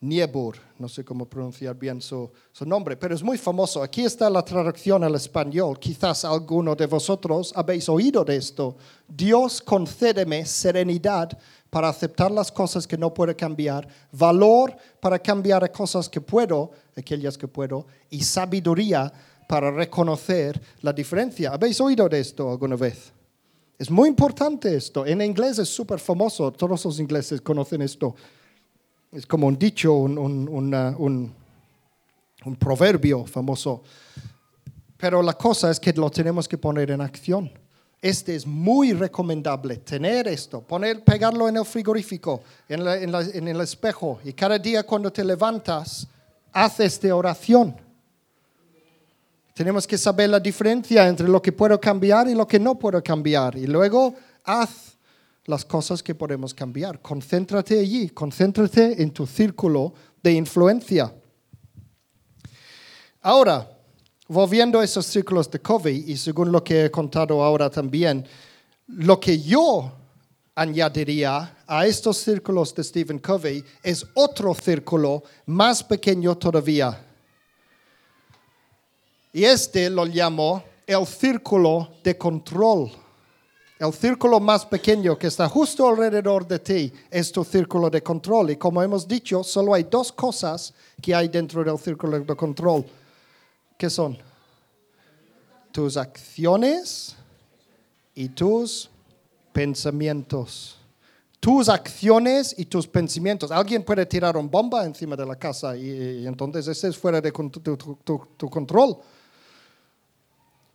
Niebuhr. 0.03 0.57
No 0.79 0.89
sé 0.89 1.05
cómo 1.05 1.27
pronunciar 1.27 1.77
bien 1.77 2.03
su, 2.03 2.29
su 2.51 2.67
nombre, 2.67 2.97
pero 2.97 3.15
es 3.15 3.23
muy 3.23 3.39
famoso. 3.39 3.83
Aquí 3.83 4.03
está 4.05 4.29
la 4.29 4.45
traducción 4.45 5.05
al 5.05 5.15
español. 5.15 5.79
Quizás 5.79 6.25
alguno 6.25 6.75
de 6.75 6.87
vosotros 6.87 7.53
habéis 7.55 7.89
oído 7.89 8.25
de 8.25 8.37
esto. 8.37 8.77
Dios 9.07 9.63
concédeme 9.63 10.45
serenidad 10.45 11.39
para 11.71 11.89
aceptar 11.89 12.33
las 12.33 12.51
cosas 12.51 12.87
que 12.87 12.99
no 12.99 13.15
puedo 13.15 13.35
cambiar, 13.37 13.87
valor 14.11 14.77
para 15.01 15.19
cambiar 15.21 15.71
cosas 15.71 16.09
que 16.09 16.21
puedo, 16.21 16.73
aquellas 16.97 17.39
que 17.39 17.47
puedo, 17.49 17.87
y 18.11 18.23
sabiduría 18.23 19.11
para 19.49 19.71
reconocer 19.71 20.61
la 20.81 20.93
diferencia. 20.93 21.53
¿Habéis 21.53 21.81
oído 21.81 22.09
de 22.09 22.19
esto 22.19 22.51
alguna 22.51 22.75
vez? 22.75 23.13
Es 23.79 23.91
muy 23.91 24.09
importante 24.09 24.75
esto. 24.75 25.07
En 25.07 25.23
inglés 25.23 25.61
es 25.61 25.69
súper 25.69 25.99
famoso. 25.99 26.53
Todos 26.53 26.85
los 26.85 26.99
ingleses 26.99 27.41
conocen 27.41 27.83
esto. 27.83 28.15
Es 29.13 29.27
como 29.27 29.47
un 29.47 29.59
dicho, 29.59 29.93
un, 29.93 30.17
un- 30.19 30.49
una- 30.49 30.95
un- 30.99 31.33
un 32.45 32.57
proverbio 32.57 33.25
famoso. 33.27 33.83
Pero 34.97 35.23
la 35.23 35.35
cosa 35.35 35.71
es 35.71 35.79
que 35.79 35.93
lo 35.93 36.11
tenemos 36.11 36.49
que 36.49 36.57
poner 36.59 36.91
en 36.91 37.01
acción. 37.01 37.51
Este 38.01 38.35
es 38.35 38.47
muy 38.47 38.93
recomendable, 38.95 39.77
tener 39.77 40.27
esto, 40.27 40.61
poner, 40.61 41.05
pegarlo 41.05 41.49
en 41.49 41.57
el 41.59 41.65
frigorífico, 41.65 42.43
en, 42.69 42.85
la- 42.85 42.97
en 42.97 43.13
la- 43.13 43.21
en 43.23 43.47
el 43.47 43.61
espejo, 43.61 44.19
y 44.25 44.33
cada 44.33 44.59
día 44.59 44.83
cuando 44.83 45.13
te 45.13 45.23
levantas, 45.25 46.07
haz 46.53 46.81
esta 46.81 47.15
oración. 47.15 47.77
Tenemos 49.55 49.87
que 49.87 49.99
saber 49.99 50.31
la 50.31 50.41
diferencia 50.41 51.07
entre 51.07 51.29
lo 51.29 51.41
que 51.43 51.53
puedo 51.53 51.79
cambiar 51.79 52.27
y 52.29 52.35
lo 52.35 52.47
que 52.47 52.59
no 52.59 52.75
puedo 52.79 53.03
cambiar. 53.03 53.57
Y 53.57 53.67
luego 53.67 54.15
haz 54.45 54.92
las 55.47 55.65
cosas 55.65 56.03
que 56.03 56.15
podemos 56.15 56.55
cambiar. 56.55 57.01
Concéntrate 57.01 57.79
allí, 57.79 58.09
concéntrate 58.11 59.03
en 59.03 59.11
tu 59.11 59.27
círculo 59.27 59.93
de 60.23 60.33
influencia. 60.33 61.13
Ahora, 63.21 63.69
volviendo 64.29 64.81
a 64.81 64.85
esos 64.85 65.07
círculos 65.07 65.51
de 65.51 65.61
Covey, 65.61 66.05
y 66.07 66.17
según 66.17 66.51
lo 66.53 66.63
que 66.63 66.87
he 66.87 66.91
contado 66.91 67.43
ahora 67.43 67.71
también, 67.71 68.27
lo 68.87 69.19
que 69.19 69.41
yo 69.41 69.93
añadiría 70.55 71.59
a 71.67 71.87
estos 71.87 72.19
círculos 72.19 72.75
de 72.75 72.85
Stephen 72.85 73.19
Covey 73.19 73.65
es 73.83 74.07
otro 74.15 74.55
círculo 74.55 75.23
más 75.47 75.83
pequeño 75.83 76.37
todavía. 76.37 77.07
Y 79.33 79.45
este 79.45 79.89
lo 79.89 80.05
llamo 80.05 80.63
el 80.87 81.07
círculo 81.07 81.95
de 82.05 82.19
control. 82.19 82.91
El 83.83 83.93
círculo 83.93 84.39
más 84.39 84.65
pequeño 84.65 85.19
que 85.19 85.27
está 85.27 85.49
justo 85.49 85.89
alrededor 85.89 86.47
de 86.47 86.61
ti 86.61 86.93
es 87.11 87.33
tu 87.33 87.43
círculo 87.43 87.91
de 87.91 88.01
control. 88.01 88.51
Y 88.51 88.57
como 88.57 88.81
hemos 88.81 89.09
dicho, 89.09 89.43
solo 89.43 89.75
hay 89.75 89.83
dos 89.83 90.13
cosas 90.13 90.73
que 91.01 91.13
hay 91.13 91.27
dentro 91.27 91.65
del 91.65 91.77
círculo 91.81 92.21
de 92.21 92.37
control. 92.37 92.85
¿Qué 93.77 93.91
son? 93.91 94.17
Tus 95.73 95.97
acciones 95.97 97.17
y 98.15 98.29
tus 98.29 98.89
pensamientos. 99.53 100.77
Tus 101.41 101.69
acciones 101.69 102.55
y 102.57 102.67
tus 102.67 102.87
pensamientos. 102.87 103.51
Alguien 103.51 103.83
puede 103.83 104.07
tirar 104.07 104.37
una 104.37 104.49
bomba 104.49 104.85
encima 104.85 105.17
de 105.17 105.27
la 105.27 105.35
casa 105.35 105.77
y, 105.77 106.25
entonces 106.25 106.69
ese 106.69 106.87
es 106.87 106.97
fuera 106.97 107.21
de 107.21 107.33
tu, 107.33 107.49
tu- 107.51 107.77
tu- 108.05 108.29
tu 108.37 108.49
control. 108.49 108.97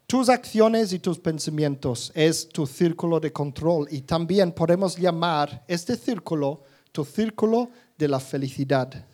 Tus 0.08 0.30
acciones 0.30 0.94
y 0.94 1.00
tus 1.00 1.20
pensamientos 1.20 2.14
es 2.16 2.48
tu 2.48 2.66
círculo 2.66 3.20
de 3.20 3.34
control 3.34 3.88
y 3.92 4.02
también 4.02 4.54
podemos 4.54 4.98
llamar 4.98 5.66
este 5.68 5.98
círculo 5.98 6.64
tu 6.98 7.06
círculo 7.06 7.70
de 7.96 8.08
la 8.08 8.20
felicidad. 8.20 9.06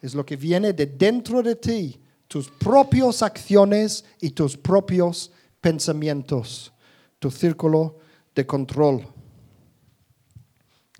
Es 0.00 0.14
lo 0.14 0.24
que 0.24 0.36
viene 0.36 0.72
de 0.72 0.86
dentro 0.86 1.42
de 1.42 1.56
ti, 1.56 2.00
tus 2.28 2.48
propias 2.48 3.22
acciones 3.22 4.04
y 4.20 4.30
tus 4.30 4.56
propios 4.56 5.32
pensamientos, 5.60 6.72
tu 7.18 7.28
círculo 7.30 7.98
de 8.34 8.46
control. 8.46 9.04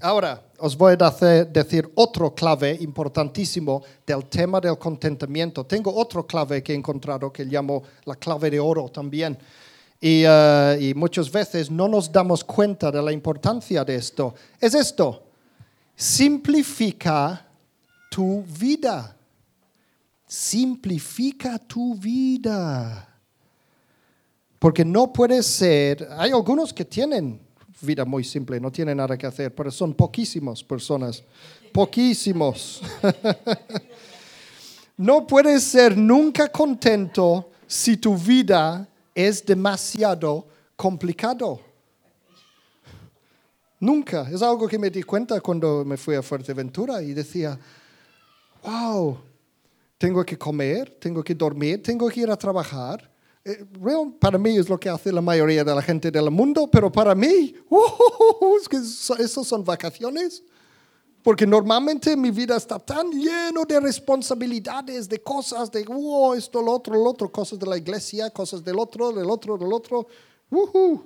Ahora, 0.03 0.43
os 0.59 0.75
voy 0.77 0.95
a 0.99 1.45
decir 1.45 1.91
otro 1.95 2.35
clave 2.35 2.75
importantísimo 2.81 3.83
del 4.07 4.25
tema 4.27 4.59
del 4.59 4.79
contentamiento. 4.79 5.65
Tengo 5.67 5.95
otro 5.95 6.27
clave 6.27 6.63
que 6.63 6.73
he 6.73 6.77
encontrado 6.77 7.31
que 7.31 7.45
llamo 7.45 7.83
la 8.07 8.17
clave 8.17 8.51
de 8.51 8.59
oro 8.59 8.89
también. 8.89 9.37
Y, 10.01 10.23
eh, 10.27 10.79
y 10.81 10.95
muchas 10.95 11.31
veces 11.31 11.71
no 11.71 11.87
nos 11.87 12.11
damos 12.11 12.43
cuenta 12.43 12.91
de 12.91 13.03
la 13.03 13.13
importancia 13.13 13.85
de 13.85 13.97
esto. 13.97 14.35
Es 14.59 14.75
esto, 14.75 15.23
simplifica 15.95 17.47
tu 18.11 18.43
vida. 18.43 19.15
Simplifica 20.27 21.59
tu 21.59 21.95
vida. 21.97 23.07
Porque 24.59 24.83
no 24.83 25.13
puede 25.13 25.43
ser, 25.43 26.09
hay 26.17 26.31
algunos 26.31 26.73
que 26.73 26.87
tienen 26.87 27.50
vida 27.81 28.05
muy 28.05 28.25
simple, 28.25 28.61
no 28.61 28.71
tienen 28.71 28.99
nada 28.99 29.17
que 29.17 29.27
hacer, 29.27 29.55
pero 29.55 29.71
son 29.71 29.95
poquísimas 29.95 30.63
personas, 30.63 31.23
poquísimos. 31.73 32.83
no 34.97 35.27
puedes 35.27 35.63
ser 35.65 35.97
nunca 35.97 36.49
contento 36.49 37.51
si 37.67 37.97
tu 37.97 38.17
vida 38.17 38.87
es 39.15 39.45
demasiado 39.45 40.47
complicado. 40.77 41.61
Nunca. 43.79 44.29
Es 44.31 44.43
algo 44.43 44.69
que 44.69 44.79
me 44.79 44.91
di 44.91 45.03
cuenta 45.03 45.41
cuando 45.41 45.85
me 45.85 45.97
fui 45.97 46.15
a 46.15 46.23
Fuerteventura 46.23 47.03
y 47.03 47.15
decía, 47.15 47.59
wow, 48.63 49.19
tengo 49.97 50.25
que 50.25 50.37
comer, 50.37 50.97
tengo 51.01 51.25
que 51.25 51.35
dormir, 51.35 51.83
tengo 51.83 52.09
que 52.09 52.21
ir 52.21 52.31
a 52.31 52.37
trabajar. 52.37 53.10
Eh, 53.45 53.65
real- 53.81 54.13
para 54.21 54.37
mí 54.39 54.57
es 54.57 54.69
lo 54.69 54.79
que 54.79 54.89
hace 54.89 55.11
la 55.13 55.21
mayoría 55.23 55.65
de 55.65 55.75
la 55.75 55.81
gente 55.83 56.11
del 56.11 56.31
mundo, 56.31 56.69
pero 56.71 56.93
para 56.93 57.15
mí, 57.15 57.55
¡uh! 57.71 58.57
es 58.61 58.69
que 58.69 58.77
eso 59.23 59.45
son 59.45 59.65
vacaciones. 59.65 60.43
Porque 61.23 61.47
normalmente 61.47 62.17
mi 62.17 62.31
vida 62.31 62.57
está 62.57 62.79
tan 62.79 63.11
lleno 63.11 63.67
de 63.67 63.79
responsabilidades, 63.79 65.07
de 65.07 65.23
cosas, 65.23 65.71
de 65.71 65.85
wow, 65.85 66.33
esto, 66.33 66.63
lo 66.63 66.73
otro, 66.73 66.95
lo 66.95 67.11
otro, 67.11 67.31
cosas 67.31 67.59
de 67.59 67.67
la 67.67 67.77
iglesia, 67.77 68.31
cosas 68.31 68.65
del 68.65 68.79
otro, 68.79 69.13
del 69.13 69.29
otro, 69.29 69.59
del 69.59 69.71
otro. 69.71 70.07
¡Woohoo! 70.51 71.05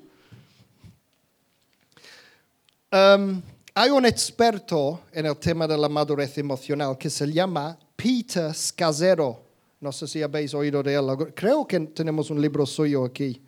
Um, 2.92 3.42
hay 3.74 3.90
un 3.90 4.06
experto 4.06 5.00
en 5.10 5.26
el 5.26 5.36
tema 5.36 5.66
de 5.66 5.76
la 5.76 5.88
madurez 5.88 6.38
emocional 6.38 6.96
que 6.96 7.10
se 7.10 7.26
llama 7.32 7.76
Peter 7.96 8.54
Scazzero. 8.54 9.43
No 9.84 9.92
sé 9.92 10.08
si 10.08 10.22
habéis 10.22 10.54
oído 10.54 10.82
de 10.82 10.94
él. 10.94 11.04
Creo 11.34 11.66
que 11.66 11.78
tenemos 11.78 12.30
un 12.30 12.40
libro 12.40 12.64
suyo 12.64 13.04
aquí, 13.04 13.42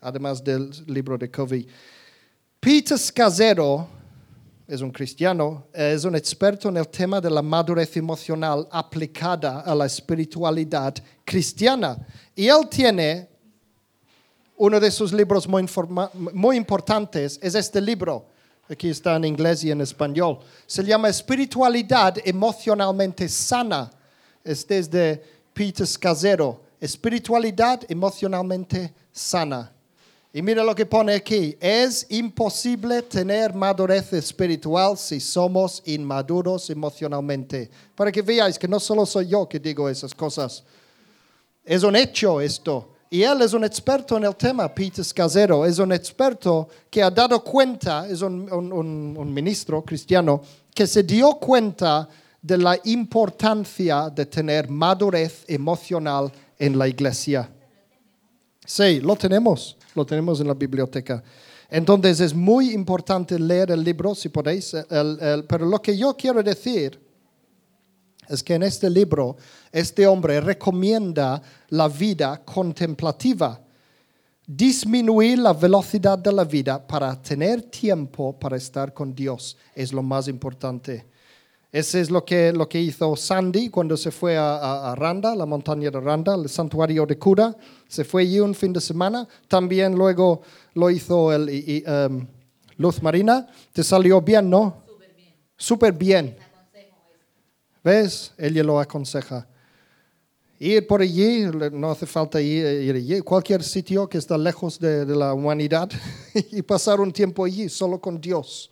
además 0.00 0.40
del 0.44 0.70
libro 0.86 1.18
de 1.18 1.28
Covey. 1.28 1.66
Peter 2.60 2.96
Scazzero 2.96 3.88
es 4.68 4.80
un 4.80 4.92
cristiano, 4.92 5.66
es 5.74 6.04
un 6.04 6.14
experto 6.14 6.68
en 6.68 6.76
el 6.76 6.86
tema 6.86 7.20
de 7.20 7.28
la 7.28 7.42
madurez 7.42 7.96
emocional 7.96 8.68
aplicada 8.70 9.62
a 9.62 9.74
la 9.74 9.86
espiritualidad 9.86 10.94
cristiana. 11.24 11.98
Y 12.36 12.46
él 12.46 12.68
tiene 12.70 13.28
uno 14.58 14.78
de 14.78 14.88
sus 14.88 15.12
libros 15.12 15.48
muy, 15.48 15.66
muy 16.32 16.56
importantes, 16.56 17.40
es 17.42 17.56
este 17.56 17.80
libro. 17.80 18.26
Aquí 18.68 18.88
está 18.88 19.16
en 19.16 19.24
inglés 19.24 19.64
y 19.64 19.72
en 19.72 19.80
español. 19.80 20.38
Se 20.64 20.84
llama 20.84 21.08
Espiritualidad 21.08 22.18
emocionalmente 22.24 23.28
sana. 23.28 23.90
Este 24.44 24.78
es 24.78 24.88
de 24.88 25.41
Peter 25.52 25.86
Scazzero. 25.86 26.60
Espiritualidad 26.80 27.80
emocionalmente 27.88 28.92
sana. 29.12 29.72
Y 30.34 30.40
mira 30.42 30.64
lo 30.64 30.74
que 30.74 30.86
pone 30.86 31.14
aquí. 31.14 31.56
Es 31.60 32.06
imposible 32.10 33.02
tener 33.02 33.54
madurez 33.54 34.12
espiritual 34.14 34.96
si 34.96 35.20
somos 35.20 35.82
inmaduros 35.84 36.70
emocionalmente. 36.70 37.70
Para 37.94 38.10
que 38.10 38.22
veáis 38.22 38.58
que 38.58 38.66
no 38.66 38.80
solo 38.80 39.04
soy 39.06 39.28
yo 39.28 39.46
que 39.48 39.60
digo 39.60 39.88
esas 39.88 40.14
cosas. 40.14 40.64
Es 41.64 41.82
un 41.82 41.94
hecho 41.96 42.40
esto. 42.40 42.88
Y 43.10 43.22
él 43.22 43.42
es 43.42 43.52
un 43.52 43.62
experto 43.62 44.16
en 44.16 44.24
el 44.24 44.34
tema, 44.34 44.74
Peter 44.74 45.04
Scazzero. 45.04 45.66
Es 45.66 45.78
un 45.78 45.92
experto 45.92 46.66
que 46.90 47.02
ha 47.02 47.10
dado 47.10 47.44
cuenta, 47.44 48.08
es 48.08 48.22
un, 48.22 48.50
un- 48.50 48.72
un- 48.72 49.14
un 49.18 49.34
ministro 49.34 49.82
cristiano, 49.84 50.40
que 50.74 50.86
se 50.86 51.02
dio 51.02 51.34
cuenta 51.34 52.08
de 52.42 52.58
la 52.58 52.78
importancia 52.84 54.10
de 54.10 54.26
tener 54.26 54.68
madurez 54.68 55.44
emocional 55.46 56.30
en 56.58 56.76
la 56.76 56.88
iglesia. 56.88 57.48
Sí, 58.66 59.00
lo 59.00 59.14
tenemos, 59.16 59.76
lo 59.94 60.04
tenemos 60.04 60.40
en 60.40 60.48
la 60.48 60.54
biblioteca. 60.54 61.22
Entonces 61.70 62.20
es 62.20 62.34
muy 62.34 62.72
importante 62.72 63.38
leer 63.38 63.70
el 63.70 63.82
libro, 63.82 64.14
si 64.14 64.28
podéis, 64.28 64.76
pero 65.48 65.64
lo 65.66 65.80
que 65.80 65.96
yo 65.96 66.16
quiero 66.16 66.42
decir 66.42 67.00
es 68.28 68.42
que 68.42 68.54
en 68.54 68.64
este 68.64 68.90
libro 68.90 69.36
este 69.70 70.06
hombre 70.06 70.40
recomienda 70.40 71.40
la 71.68 71.88
vida 71.88 72.42
contemplativa, 72.44 73.60
disminuir 74.46 75.38
la 75.38 75.52
velocidad 75.52 76.18
de 76.18 76.32
la 76.32 76.44
vida 76.44 76.86
para 76.86 77.20
tener 77.22 77.62
tiempo 77.62 78.38
para 78.38 78.56
estar 78.56 78.92
con 78.92 79.14
Dios 79.14 79.56
es 79.74 79.92
lo 79.92 80.02
más 80.02 80.28
importante. 80.28 81.06
Ese 81.72 82.00
es 82.02 82.10
lo 82.10 82.22
que, 82.22 82.52
lo 82.52 82.68
que 82.68 82.78
hizo 82.78 83.16
Sandy 83.16 83.70
cuando 83.70 83.96
se 83.96 84.10
fue 84.10 84.36
a, 84.36 84.56
a- 84.56 84.92
a 84.92 84.94
Randa, 84.94 85.34
la 85.34 85.46
montaña 85.46 85.90
de 85.90 85.98
Randa, 86.00 86.34
el 86.34 86.48
santuario 86.50 87.06
de 87.06 87.18
cura. 87.18 87.56
Se 87.88 88.04
fue 88.04 88.22
allí 88.22 88.40
un 88.40 88.54
fin 88.54 88.74
de 88.74 88.80
semana. 88.80 89.26
También 89.48 89.94
luego 89.94 90.42
lo 90.74 90.90
hizo 90.90 91.32
el, 91.32 91.48
y- 91.48 91.64
y, 91.78 91.84
em, 91.86 92.26
Luz 92.76 93.02
Marina. 93.02 93.48
Te 93.72 93.82
salió 93.82 94.20
bien, 94.20 94.50
¿no? 94.50 94.82
Súper 95.56 95.92
bien. 95.94 96.36
¿Ves? 97.82 98.32
Ella 98.36 98.62
lo 98.62 98.78
aconseja. 98.78 99.46
Ir 100.58 100.86
por 100.86 101.00
allí, 101.00 101.46
no 101.72 101.90
hace 101.90 102.06
falta 102.06 102.40
ir, 102.40 102.64
ir 102.82 102.94
allí, 102.94 103.20
cualquier 103.22 103.62
sitio 103.64 104.08
que 104.08 104.18
está 104.18 104.38
lejos 104.38 104.78
de, 104.78 105.04
de 105.06 105.16
la 105.16 105.32
humanidad 105.34 105.88
y 106.52 106.62
pasar 106.62 107.00
un 107.00 107.12
tiempo 107.12 107.44
allí 107.44 107.68
solo 107.68 107.98
con 108.00 108.20
Dios. 108.20 108.71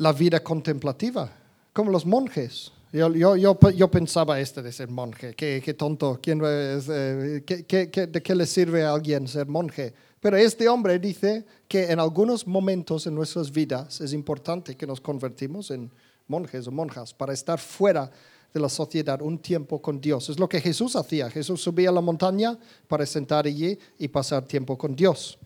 La 0.00 0.12
vida 0.12 0.40
contemplativa, 0.42 1.30
como 1.74 1.90
los 1.90 2.06
monjes. 2.06 2.72
Yo, 2.92 3.12
yo, 3.14 3.36
yo, 3.36 3.58
yo 3.70 3.88
pensaba 3.90 4.40
este 4.40 4.62
de 4.62 4.72
ser 4.72 4.88
monje, 4.88 5.34
qué, 5.34 5.60
qué 5.64 5.74
tonto, 5.74 6.18
¿quién 6.22 6.40
eh, 6.44 7.42
qué- 7.46 7.64
qué- 7.90 8.06
¿de 8.06 8.22
qué 8.22 8.34
le 8.34 8.46
sirve 8.46 8.82
a 8.82 8.92
alguien 8.94 9.28
ser 9.28 9.46
monje? 9.46 9.92
Pero 10.18 10.36
este 10.36 10.68
hombre 10.68 10.98
dice 10.98 11.44
que 11.68 11.90
en 11.92 12.00
algunos 12.00 12.46
momentos 12.46 13.06
en 13.06 13.14
nuestras 13.14 13.52
vidas 13.52 14.00
es 14.00 14.12
importante 14.12 14.74
que 14.76 14.86
nos 14.86 15.00
convertimos 15.00 15.70
en 15.70 15.90
monjes 16.28 16.66
o 16.66 16.70
monjas 16.72 17.12
para 17.14 17.32
estar 17.32 17.58
fuera 17.58 18.10
de 18.52 18.58
la 18.60 18.68
sociedad 18.68 19.20
un 19.22 19.38
tiempo 19.38 19.80
con 19.80 20.00
Dios. 20.00 20.28
Es 20.30 20.38
lo 20.38 20.48
que 20.48 20.60
Jesús 20.60 20.96
hacía. 20.96 21.30
Jesús 21.30 21.62
subía 21.62 21.90
a 21.90 21.92
la 21.92 22.00
montaña 22.00 22.58
para 22.88 23.04
sentar 23.06 23.46
allí 23.46 23.78
y 23.98 24.08
pasar 24.08 24.44
tiempo 24.46 24.76
con 24.76 24.96
Dios. 24.96 25.38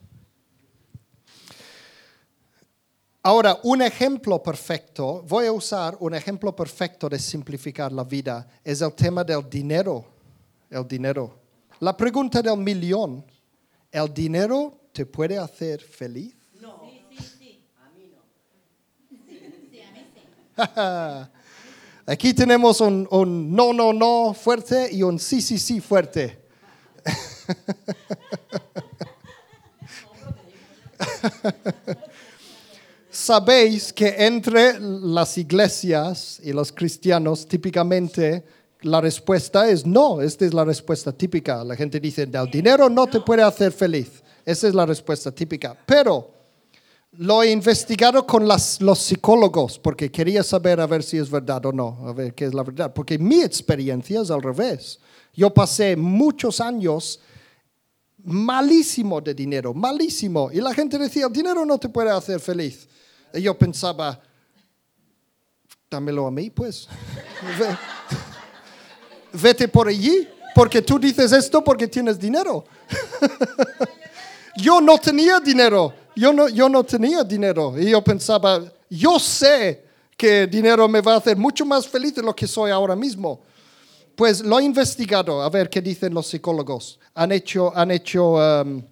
Ahora, 3.27 3.59
un 3.63 3.81
ejemplo 3.81 4.43
perfecto, 4.43 5.25
voy 5.27 5.47
a 5.47 5.53
usar 5.53 5.97
un 5.99 6.15
ejemplo 6.15 6.55
perfecto 6.55 7.09
de 7.09 7.19
simplificar 7.19 7.91
la 7.91 8.05
vida, 8.05 8.47
es 8.63 8.83
el 8.83 8.93
tema 8.93 9.25
del 9.25 9.49
dinero. 9.49 10.05
El 10.69 10.87
dinero. 10.87 11.35
La 11.81 11.97
pregunta 11.97 12.43
del 12.43 12.59
millón, 12.59 13.25
¿el 13.91 14.13
dinero 14.13 14.79
te 14.93 15.07
puede 15.07 15.39
hacer 15.39 15.81
feliz? 15.81 16.37
Aquí 22.05 22.35
tenemos 22.35 22.83
un, 22.83 23.09
un 23.11 23.57
no, 23.57 23.73
no, 23.73 23.95
no 23.95 24.35
fuerte 24.35 24.93
y 24.93 25.03
un 25.03 25.19
sí, 25.19 25.41
sí, 25.41 25.59
sí 25.59 25.81
fuerte. 25.81 26.45
Sabéis 33.19 33.93
que 33.93 34.09
entre 34.27 34.81
las 34.81 35.39
iglesias 35.39 36.41
y 36.43 36.53
los 36.53 36.73
cristianos 36.73 37.47
típicamente 37.47 38.45
la 38.81 39.01
respuesta 39.01 39.69
es 39.71 39.87
no, 39.87 40.21
esta 40.21 40.45
es 40.45 40.53
la 40.53 40.65
respuesta 40.65 41.13
típica. 41.13 41.63
La 41.63 41.77
gente 41.77 42.01
dice, 42.01 42.23
el 42.25 42.51
dinero 42.51 42.91
no 42.91 43.07
te 43.07 43.21
puede 43.21 43.43
hacer 43.45 43.71
feliz. 43.71 44.21
Esa 44.45 44.67
es 44.67 44.75
la 44.75 44.85
respuesta 44.85 45.31
típica. 45.31 45.79
Pero 45.87 46.29
lo 47.13 47.45
he 47.45 47.53
investigado 47.53 48.27
con 48.27 48.49
las- 48.49 48.81
los 48.81 48.99
psicólogos 48.99 49.79
porque 49.79 50.11
quería 50.11 50.43
saber 50.43 50.81
a 50.81 50.87
ver 50.89 51.05
si 51.05 51.17
es 51.17 51.31
verdad 51.31 51.65
o 51.67 51.73
no, 51.73 51.97
a 52.09 52.13
ver 52.13 52.35
qué 52.35 52.47
es 52.47 52.53
la 52.53 52.65
verdad. 52.65 52.93
Porque 52.93 53.17
mi 53.17 53.43
experiencia 53.43 54.23
es 54.23 54.31
al 54.33 54.43
revés. 54.43 54.99
Yo 55.33 55.55
pasé 55.55 55.95
muchos 55.95 56.61
años 56.61 57.21
malísimo 58.25 59.21
de 59.21 59.35
dinero, 59.35 59.73
malísimo. 59.73 60.51
Y 60.53 60.57
la 60.61 60.75
gente 60.75 60.99
decía, 60.99 61.27
el 61.27 61.33
dinero 61.33 61.65
no 61.65 61.79
te 61.79 61.89
puede 61.89 62.11
hacer 62.11 62.41
feliz. 62.41 62.89
Y 63.35 63.43
yo 63.43 63.59
pensaba, 63.59 64.21
dámelo 65.91 66.27
a 66.27 66.31
mí, 66.31 66.51
pues. 66.51 66.89
Ve- 67.59 67.77
Vete 69.33 69.67
por 69.67 69.89
allí, 69.89 70.29
porque 70.55 70.81
tú 70.81 70.99
dices 70.99 71.33
esto 71.33 71.63
porque 71.65 71.89
tienes 71.89 72.19
dinero. 72.19 72.65
yo 74.57 74.81
no 74.81 74.97
tenía 74.99 75.41
dinero, 75.41 75.93
yo 76.15 76.33
no, 76.33 76.49
yo 76.49 76.69
no 76.69 76.85
tenía 76.85 77.25
dinero. 77.25 77.75
Y 77.77 77.91
yo 77.91 78.03
pensaba, 78.03 78.63
yo 78.89 79.19
sé 79.19 79.85
que 80.17 80.47
dinero 80.47 80.87
me 80.87 81.01
va 81.01 81.15
a 81.15 81.17
hacer 81.17 81.37
mucho 81.37 81.67
más 81.67 81.89
feliz 81.89 82.15
de 82.15 82.23
lo 82.23 82.35
que 82.35 82.47
soy 82.47 82.71
ahora 82.71 82.95
mismo. 82.95 83.43
Pues 84.15 84.41
lo 84.41 84.61
he 84.61 84.63
investigado, 84.63 85.43
a 85.43 85.51
ver 85.51 85.69
qué 85.69 85.83
dicen 85.83 86.15
los 86.15 86.29
psicólogos. 86.29 87.01
Han 87.15 87.33
hecho, 87.33 87.77
han 87.77 87.91
hecho 87.91 88.35
um, 88.35 88.83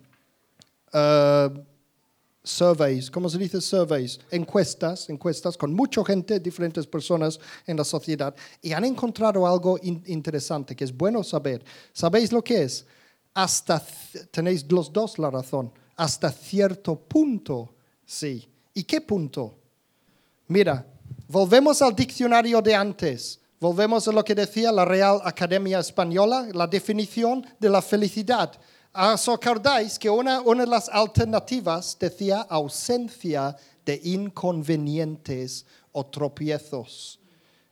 uh, 0.92 1.48
surveys, 2.44 3.10
¿cómo 3.10 3.28
se 3.28 3.38
dice 3.38 3.60
surveys? 3.60 4.18
Encuestas, 4.30 5.08
encuestas 5.08 5.56
con 5.56 5.72
mucha 5.72 6.04
gente, 6.04 6.40
diferentes 6.40 6.86
personas 6.86 7.38
en 7.66 7.76
la 7.76 7.84
sociedad, 7.84 8.34
y 8.60 8.72
han 8.72 8.84
encontrado 8.84 9.46
algo 9.46 9.78
in- 9.82 10.02
interesante 10.06 10.74
que 10.74 10.84
es 10.84 10.96
bueno 10.96 11.22
saber. 11.22 11.64
¿Sabéis 11.92 12.32
lo 12.32 12.42
que 12.42 12.62
es? 12.62 12.84
Hasta, 13.34 13.82
tenéis 14.30 14.70
los 14.70 14.92
dos 14.92 15.18
la 15.18 15.30
razón, 15.30 15.72
hasta 15.96 16.30
cierto 16.30 16.96
punto, 16.96 17.74
sí. 18.04 18.48
¿Y 18.74 18.84
qué 18.84 19.00
punto? 19.00 19.54
Mira, 20.48 20.86
volvemos 21.28 21.80
al 21.82 21.94
diccionario 21.94 22.60
de 22.60 22.74
antes. 22.74 23.38
Volvemos 23.60 24.08
a 24.08 24.12
lo 24.12 24.24
que 24.24 24.34
decía 24.34 24.72
la 24.72 24.84
Real 24.84 25.20
Academia 25.24 25.78
Española, 25.78 26.48
la 26.52 26.66
definición 26.66 27.46
de 27.60 27.70
la 27.70 27.80
felicidad. 27.80 28.52
¿Os 28.94 29.26
acordáis 29.28 29.98
que 29.98 30.10
una, 30.10 30.42
una 30.42 30.64
de 30.64 30.70
las 30.70 30.86
alternativas 30.90 31.96
decía 31.98 32.42
ausencia 32.42 33.56
de 33.86 33.98
inconvenientes 34.04 35.64
o 35.92 36.04
tropiezos? 36.04 37.18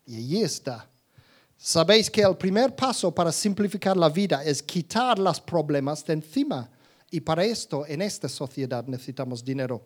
Y 0.06 0.16
allí 0.16 0.42
está. 0.42 0.88
Sabéis 1.58 2.10
que 2.10 2.22
el 2.22 2.38
primer 2.38 2.74
paso 2.74 3.14
para 3.14 3.30
simplificar 3.30 3.98
la 3.98 4.08
vida 4.08 4.42
es 4.42 4.62
quitar 4.62 5.18
los 5.18 5.42
problemas 5.42 6.02
de 6.06 6.14
encima. 6.14 6.70
Y 7.10 7.20
para 7.20 7.44
esto, 7.44 7.84
en 7.86 8.00
esta 8.00 8.26
sociedad 8.26 8.86
necesitamos 8.86 9.44
dinero. 9.44 9.84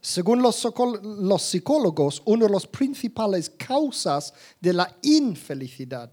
Según 0.00 0.42
los, 0.42 0.66
los 1.02 1.42
psicólogos, 1.42 2.22
una 2.24 2.46
de 2.46 2.52
las 2.52 2.66
principales 2.66 3.50
causas 3.50 4.34
de 4.60 4.72
la 4.72 4.96
infelicidad. 5.02 6.10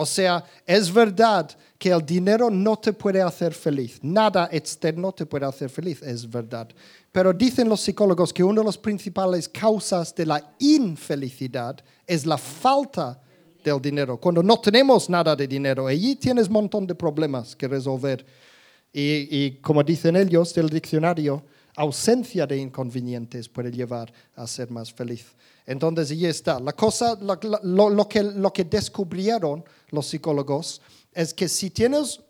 O 0.00 0.06
sea, 0.06 0.44
es 0.64 0.92
verdad 0.94 1.50
que 1.76 1.90
el 1.90 2.06
dinero 2.06 2.50
no 2.50 2.76
te 2.78 2.92
puede 2.92 3.20
hacer 3.20 3.52
feliz. 3.52 3.98
Nada 4.00 4.48
externo 4.52 5.10
te 5.10 5.26
puede 5.26 5.44
hacer 5.44 5.68
feliz, 5.68 6.00
es 6.02 6.30
verdad. 6.30 6.68
Pero 7.10 7.32
dicen 7.32 7.68
los 7.68 7.80
psicólogos 7.80 8.32
que 8.32 8.44
una 8.44 8.60
de 8.60 8.66
las 8.66 8.78
principales 8.78 9.48
causas 9.48 10.14
de 10.14 10.24
la 10.24 10.54
infelicidad 10.60 11.82
es 12.06 12.24
la 12.24 12.38
falta 12.38 13.20
del 13.64 13.82
dinero. 13.82 14.18
Cuando 14.18 14.40
no 14.40 14.60
tenemos 14.60 15.10
nada 15.10 15.34
de 15.34 15.48
dinero, 15.48 15.88
allí 15.88 16.14
tienes 16.14 16.46
un 16.46 16.52
montón 16.52 16.86
de 16.86 16.94
problemas 16.94 17.56
que 17.56 17.66
resolver. 17.66 18.24
Y, 18.92 19.26
y 19.36 19.50
como 19.60 19.82
dicen 19.82 20.14
ellos 20.14 20.54
del 20.54 20.68
diccionario, 20.68 21.42
ausencia 21.74 22.46
de 22.46 22.56
inconvenientes 22.56 23.48
puede 23.48 23.72
llevar 23.72 24.12
a 24.36 24.46
ser 24.46 24.70
más 24.70 24.92
feliz. 24.92 25.26
Entonces, 25.68 26.10
ahí 26.10 26.24
está. 26.24 26.58
La 26.60 26.72
cosa, 26.72 27.18
lo 27.20 27.38
que, 28.08 28.22
lo 28.22 28.52
que 28.54 28.64
descubrieron 28.64 29.62
los 29.90 30.06
psicólogos 30.06 30.80
es 31.12 31.34
que 31.34 31.46
si 31.46 31.68
tienes 31.68 32.20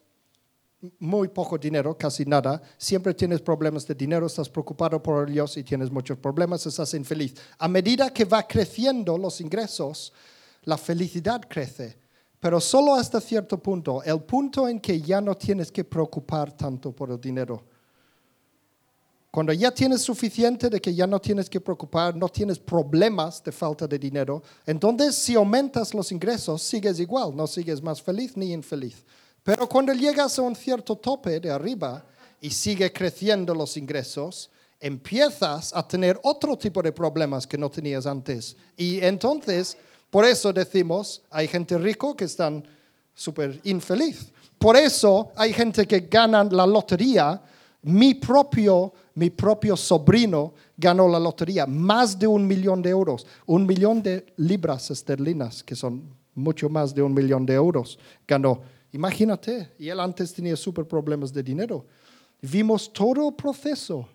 muy 0.99 1.28
poco 1.28 1.57
dinero, 1.57 1.97
casi 1.97 2.24
nada, 2.24 2.61
siempre 2.76 3.14
tienes 3.14 3.41
problemas 3.41 3.86
de 3.86 3.95
dinero, 3.95 4.26
estás 4.26 4.49
preocupado 4.49 5.01
por 5.01 5.30
ellos 5.30 5.57
y 5.57 5.62
tienes 5.62 5.89
muchos 5.89 6.18
problemas, 6.18 6.66
estás 6.66 6.95
infeliz. 6.95 7.36
A 7.59 7.68
medida 7.68 8.12
que 8.12 8.24
va 8.24 8.43
creciendo 8.43 9.16
los 9.16 9.41
ingresos, 9.41 10.12
la 10.64 10.76
felicidad 10.76 11.41
crece, 11.49 11.97
pero 12.41 12.61
solo 12.61 12.97
hasta 12.97 13.20
cierto 13.20 13.62
punto, 13.62 14.03
el 14.03 14.20
punto 14.20 14.66
en 14.66 14.80
que 14.80 15.01
ya 15.01 15.20
no 15.20 15.36
tienes 15.36 15.70
que 15.70 15.84
preocupar 15.84 16.57
tanto 16.57 16.91
por 16.91 17.12
el 17.12 17.20
dinero. 17.20 17.62
Cuando 19.31 19.53
ya 19.53 19.70
tienes 19.70 20.03
suficiente 20.03 20.70
de 20.70 20.81
que 20.81 20.95
ya 20.95 21.07
no 21.07 21.20
tienes 21.20 21.51
que 21.51 21.61
preocupar, 21.61 22.16
no 22.16 22.29
tienes 22.29 22.59
problemas 22.59 23.43
de 23.45 23.53
falta 23.53 23.87
de 23.87 23.99
dinero, 23.99 24.43
entonces 24.66 25.14
si 25.14 25.35
aumentas 25.35 25.93
los 25.93 26.11
ingresos, 26.12 26.62
sigues 26.62 26.99
igual, 26.99 27.37
no 27.37 27.47
sigues 27.47 27.83
más 27.83 28.01
feliz 28.01 28.37
ni 28.37 28.53
infeliz. 28.53 29.05
Pero 29.43 29.68
cuando 29.68 29.93
llegas 29.93 30.39
a 30.39 30.43
un 30.43 30.57
cierto 30.57 30.97
tope 30.97 31.41
de 31.41 31.51
arriba 31.51 32.05
y 32.41 32.51
sigue 32.51 32.93
creciendo 32.93 33.55
los 33.55 33.76
ingresos, 33.76 34.51
empiezas 34.81 35.74
a 35.74 35.87
tener 35.87 36.18
otro 36.22 36.57
tipo 36.57 36.83
de 36.83 36.93
problemas 36.93 37.47
que 37.47 37.59
no 37.59 37.70
tenías 37.70 38.07
antes. 38.07 38.57
Y 38.76 39.01
entonces, 39.05 39.76
por 40.11 40.24
eso 40.24 40.53
decimos, 40.53 41.22
hay 41.31 41.49
gente 41.49 41.76
rico 41.79 42.16
que 42.16 42.24
están 42.24 42.66
súper 43.14 43.61
infeliz. 43.64 44.33
Por 44.59 44.76
eso 44.76 45.33
hay 45.37 45.53
gente 45.53 45.87
que 45.87 46.01
gana 46.01 46.45
la 46.45 46.66
lotería. 46.66 47.41
Mi 47.83 48.14
propio, 48.14 48.93
mi 49.19 49.31
propio 49.31 49.77
sobrino 49.77 50.55
ganó 50.77 51.09
la 51.09 51.19
lotería, 51.19 51.66
más 51.66 52.16
de 52.16 52.29
un 52.29 52.47
millón 52.47 52.81
de 52.81 52.91
euros, 52.91 53.27
un 53.47 53.66
millón 53.66 54.01
de 54.01 54.25
libras 54.37 54.93
esterlinas, 54.93 55.64
que 55.64 55.75
son 55.75 56.05
mucho 56.37 56.69
más 56.69 56.95
de 56.95 57.03
un 57.03 57.12
millón 57.12 57.45
de 57.45 57.55
euros, 57.55 57.99
ganó. 58.29 58.61
Imagínate, 58.93 59.73
y 59.77 59.89
él 59.89 59.99
antes 59.99 60.33
tenía 60.33 60.55
súper 60.55 60.87
problemas 60.87 61.33
de 61.33 61.43
dinero. 61.43 61.85
Vimos 62.41 62.93
todo 62.93 63.29
el 63.29 63.35
proceso 63.35 64.09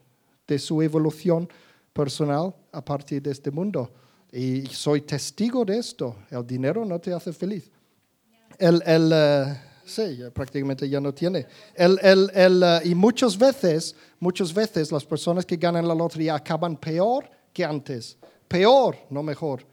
de 0.47 0.57
su 0.57 0.81
evolución 0.81 1.49
personal 1.91 2.55
a 2.71 2.83
partir 2.83 3.21
de 3.21 3.31
este 3.31 3.51
mundo. 3.51 3.91
Y 4.31 4.65
soy 4.67 5.01
testigo 5.01 5.65
de 5.65 5.79
esto. 5.79 6.15
El 6.31 6.47
dinero 6.47 6.85
no 6.85 6.97
te 6.97 7.13
hace 7.13 7.33
feliz. 7.33 7.69
El, 8.57 8.81
el, 8.85 9.11
eh, 9.13 9.55
sí, 9.85 10.19
prácticamente 10.33 10.87
ya 10.87 10.99
no 10.99 11.13
tiene. 11.13 11.45
El, 11.75 11.99
el, 12.01 12.31
el, 12.33 12.63
eh, 12.63 12.81
y 12.85 12.95
muchas 12.95 13.37
veces, 13.37 13.95
muchas 14.19 14.53
veces 14.53 14.91
las 14.91 15.05
personas 15.05 15.45
que 15.45 15.57
ganan 15.57 15.87
la 15.87 15.95
lotería 15.95 16.35
acaban 16.35 16.77
peor 16.77 17.29
que 17.51 17.63
antes. 17.63 18.17
Peor, 18.47 18.97
no 19.09 19.23
mejor. 19.23 19.65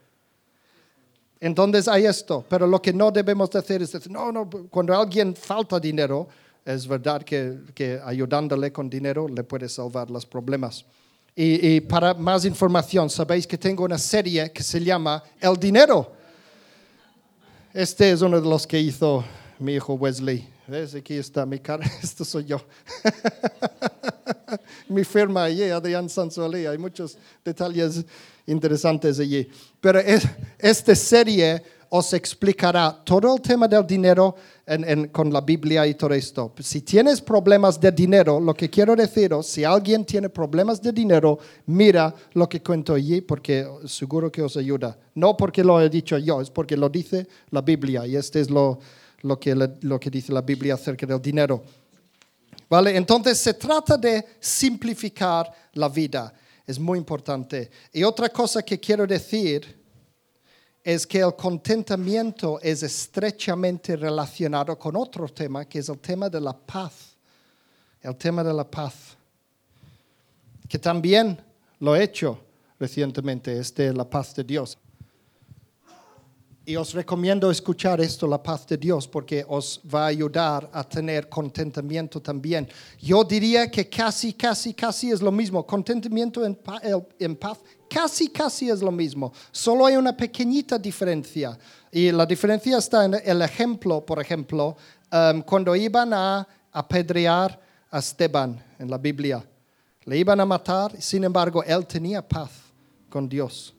Entonces 1.40 1.88
hay 1.88 2.06
esto, 2.06 2.44
pero 2.48 2.66
lo 2.66 2.82
que 2.82 2.92
no 2.92 3.10
debemos 3.10 3.50
de 3.50 3.58
hacer 3.58 3.82
es 3.82 3.92
decir, 3.92 4.12
no, 4.12 4.30
no, 4.30 4.48
cuando 4.70 4.94
alguien 4.94 5.34
falta 5.34 5.80
dinero, 5.80 6.28
es 6.64 6.86
verdad 6.86 7.22
que, 7.22 7.60
que 7.74 7.98
ayudándole 8.04 8.70
con 8.70 8.90
dinero 8.90 9.26
le 9.26 9.42
puede 9.44 9.68
salvar 9.68 10.10
los 10.10 10.26
problemas. 10.26 10.84
Y 11.34 11.80
para 11.82 12.12
más 12.12 12.44
información, 12.44 13.08
sabéis 13.08 13.46
que 13.46 13.56
tengo 13.56 13.84
una 13.84 13.96
serie 13.96 14.52
que 14.52 14.62
se 14.62 14.78
llama 14.82 15.22
El 15.40 15.56
Dinero. 15.56 16.12
Este 17.72 18.10
es 18.10 18.20
uno 18.20 18.40
de 18.40 18.48
los 18.48 18.66
que 18.66 18.78
hizo 18.78 19.24
mi 19.60 19.74
hijo 19.74 19.94
Wesley. 19.94 20.48
¿Ves? 20.66 20.94
Aquí 20.94 21.14
está 21.14 21.44
mi 21.46 21.58
cara. 21.58 21.84
Esto 22.02 22.24
soy 22.24 22.44
yo. 22.46 22.60
mi 24.88 25.04
firma 25.04 25.44
allí, 25.44 25.64
Adrián 25.64 26.08
Sansolí. 26.08 26.66
Hay 26.66 26.78
muchos 26.78 27.16
detalles 27.44 28.04
interesantes 28.46 29.18
allí. 29.20 29.48
Pero 29.80 29.98
es- 30.00 30.26
esta 30.58 30.94
serie 30.94 31.62
os 31.92 32.12
explicará 32.12 32.96
todo 33.04 33.34
el 33.34 33.42
tema 33.42 33.66
del 33.66 33.84
dinero 33.84 34.36
con 35.10 35.32
la 35.32 35.40
Biblia 35.40 35.84
y 35.88 35.94
todo 35.94 36.14
esto. 36.14 36.52
Si 36.60 36.82
tienes 36.82 37.20
problemas 37.20 37.80
de 37.80 37.90
dinero, 37.90 38.38
lo 38.38 38.54
que 38.54 38.70
quiero 38.70 38.94
deciros, 38.94 39.48
si 39.48 39.64
alguien 39.64 40.04
tiene 40.04 40.28
problemas 40.28 40.80
de 40.80 40.92
dinero, 40.92 41.36
mira 41.66 42.14
lo 42.34 42.48
que 42.48 42.62
cuento 42.62 42.94
allí 42.94 43.20
porque 43.20 43.66
seguro 43.86 44.30
que 44.30 44.40
os 44.42 44.56
ayuda. 44.56 44.96
No 45.16 45.36
porque 45.36 45.64
lo 45.64 45.80
he 45.80 45.88
dicho 45.90 46.16
yo, 46.18 46.40
es 46.40 46.48
porque 46.48 46.76
lo 46.76 46.88
dice 46.88 47.26
la 47.50 47.60
Biblia 47.60 48.06
y 48.06 48.14
este 48.14 48.38
es 48.40 48.48
lo, 48.50 48.78
lo, 49.22 49.38
que, 49.38 49.54
le- 49.54 49.76
lo 49.82 49.98
que 49.98 50.10
dice 50.10 50.32
la 50.32 50.42
Biblia 50.42 50.74
acerca 50.74 51.06
del 51.06 51.20
dinero. 51.20 51.62
¿Vale? 52.68 52.96
Entonces 52.96 53.38
se 53.38 53.54
trata 53.54 53.96
de 53.96 54.24
simplificar 54.38 55.52
la 55.74 55.88
vida. 55.88 56.32
Es 56.66 56.78
muy 56.78 56.98
importante. 56.98 57.70
Y 57.92 58.04
otra 58.04 58.28
cosa 58.28 58.62
que 58.62 58.78
quiero 58.78 59.06
decir 59.06 59.78
es 60.84 61.06
que 61.06 61.18
el 61.18 61.34
contentamiento 61.34 62.60
es 62.62 62.82
estrechamente 62.82 63.96
relacionado 63.96 64.78
con 64.78 64.94
otro 64.96 65.28
tema, 65.28 65.64
que 65.64 65.80
es 65.80 65.88
el 65.88 65.98
tema 65.98 66.28
de 66.30 66.40
la 66.40 66.56
paz. 66.56 67.16
El 68.00 68.16
tema 68.16 68.42
de 68.44 68.54
la 68.54 68.64
paz. 68.70 68.94
Que 70.68 70.78
también 70.78 71.38
lo 71.80 71.96
he 71.96 72.04
hecho 72.04 72.38
recientemente, 72.78 73.58
es 73.58 73.74
de 73.74 73.92
la 73.92 74.08
paz 74.08 74.34
de 74.34 74.44
Dios. 74.44 74.78
Y 76.70 76.76
os 76.76 76.94
recomiendo 76.94 77.50
escuchar 77.50 78.00
esto, 78.00 78.28
la 78.28 78.40
paz 78.40 78.64
de 78.64 78.76
Dios, 78.76 79.08
porque 79.08 79.44
os 79.48 79.80
va 79.92 80.04
a 80.04 80.06
ayudar 80.06 80.70
a 80.72 80.84
tener 80.84 81.28
contentamiento 81.28 82.22
también. 82.22 82.68
Yo 83.00 83.24
diría 83.24 83.68
que 83.68 83.88
casi, 83.88 84.34
casi, 84.34 84.72
casi 84.72 85.10
es 85.10 85.20
lo 85.20 85.32
mismo. 85.32 85.66
Contentamiento 85.66 86.44
en, 86.46 86.54
pa- 86.54 86.80
en 87.18 87.34
paz, 87.34 87.58
casi, 87.88 88.28
casi 88.28 88.70
es 88.70 88.82
lo 88.82 88.92
mismo. 88.92 89.32
Solo 89.50 89.84
hay 89.84 89.96
una 89.96 90.16
pequeñita 90.16 90.78
diferencia. 90.78 91.58
Y 91.90 92.12
la 92.12 92.24
diferencia 92.24 92.78
está 92.78 93.04
en 93.04 93.14
el 93.14 93.42
ejemplo, 93.42 94.06
por 94.06 94.20
ejemplo, 94.20 94.76
em, 95.10 95.42
cuando 95.42 95.74
iban 95.74 96.14
a 96.14 96.46
apedrear 96.70 97.60
a 97.90 97.98
Esteban 97.98 98.62
en 98.78 98.88
la 98.88 98.96
Biblia. 98.96 99.44
Le 100.04 100.18
iban 100.18 100.38
a 100.38 100.46
matar, 100.46 100.92
sin 101.02 101.24
embargo, 101.24 101.64
él 101.64 101.84
tenía 101.84 102.22
paz 102.22 102.52
con 103.08 103.28
Dios. 103.28 103.74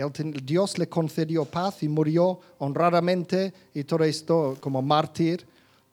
Él 0.00 0.32
Dios 0.44 0.78
le 0.78 0.88
concedió 0.88 1.44
paz 1.44 1.82
y 1.82 1.88
murió 1.88 2.40
honradamente 2.58 3.52
y 3.74 3.84
todo 3.84 4.04
esto 4.04 4.56
como 4.60 4.80
mártir, 4.82 5.46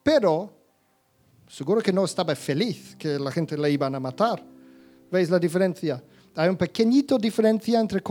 pero 0.03 0.51
seguro 1.47 1.81
que 1.81 1.93
no 1.93 2.05
estaba 2.05 2.35
feliz 2.35 2.95
que 2.97 3.19
la 3.19 3.31
gente 3.31 3.57
le 3.57 3.69
iban 3.71 3.93
a 3.95 3.99
matar. 3.99 4.43
¿Veis 5.11 5.29
la 5.29 5.39
diferencia? 5.39 6.03
Hay 6.35 6.49
un 6.49 6.57
pequeñito 6.57 7.17
diferencia 7.17 7.79
entre 7.79 8.01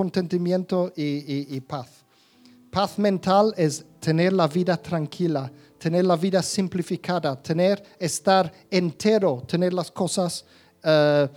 y- 1.27 1.57
y 1.57 1.61
paz. 1.61 1.89
Paz 2.71 2.99
mental 2.99 3.55
es 3.57 3.85
tener 4.01 4.33
la 4.33 4.47
vida 4.49 4.77
tranquila, 4.77 5.51
tener 5.79 6.05
la 6.05 6.17
vida 6.17 6.43
simplificada, 6.43 7.41
tener, 7.41 7.83
estar 7.99 8.53
entero, 8.71 9.43
tener 9.47 9.73
las 9.73 9.91
cosas 9.91 10.45
eh, 10.83 11.29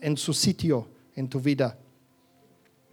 en 0.00 0.16
su 0.16 0.32
sitio 0.32 0.86
en 1.14 1.28
tu 1.28 1.40
vida. 1.40 1.76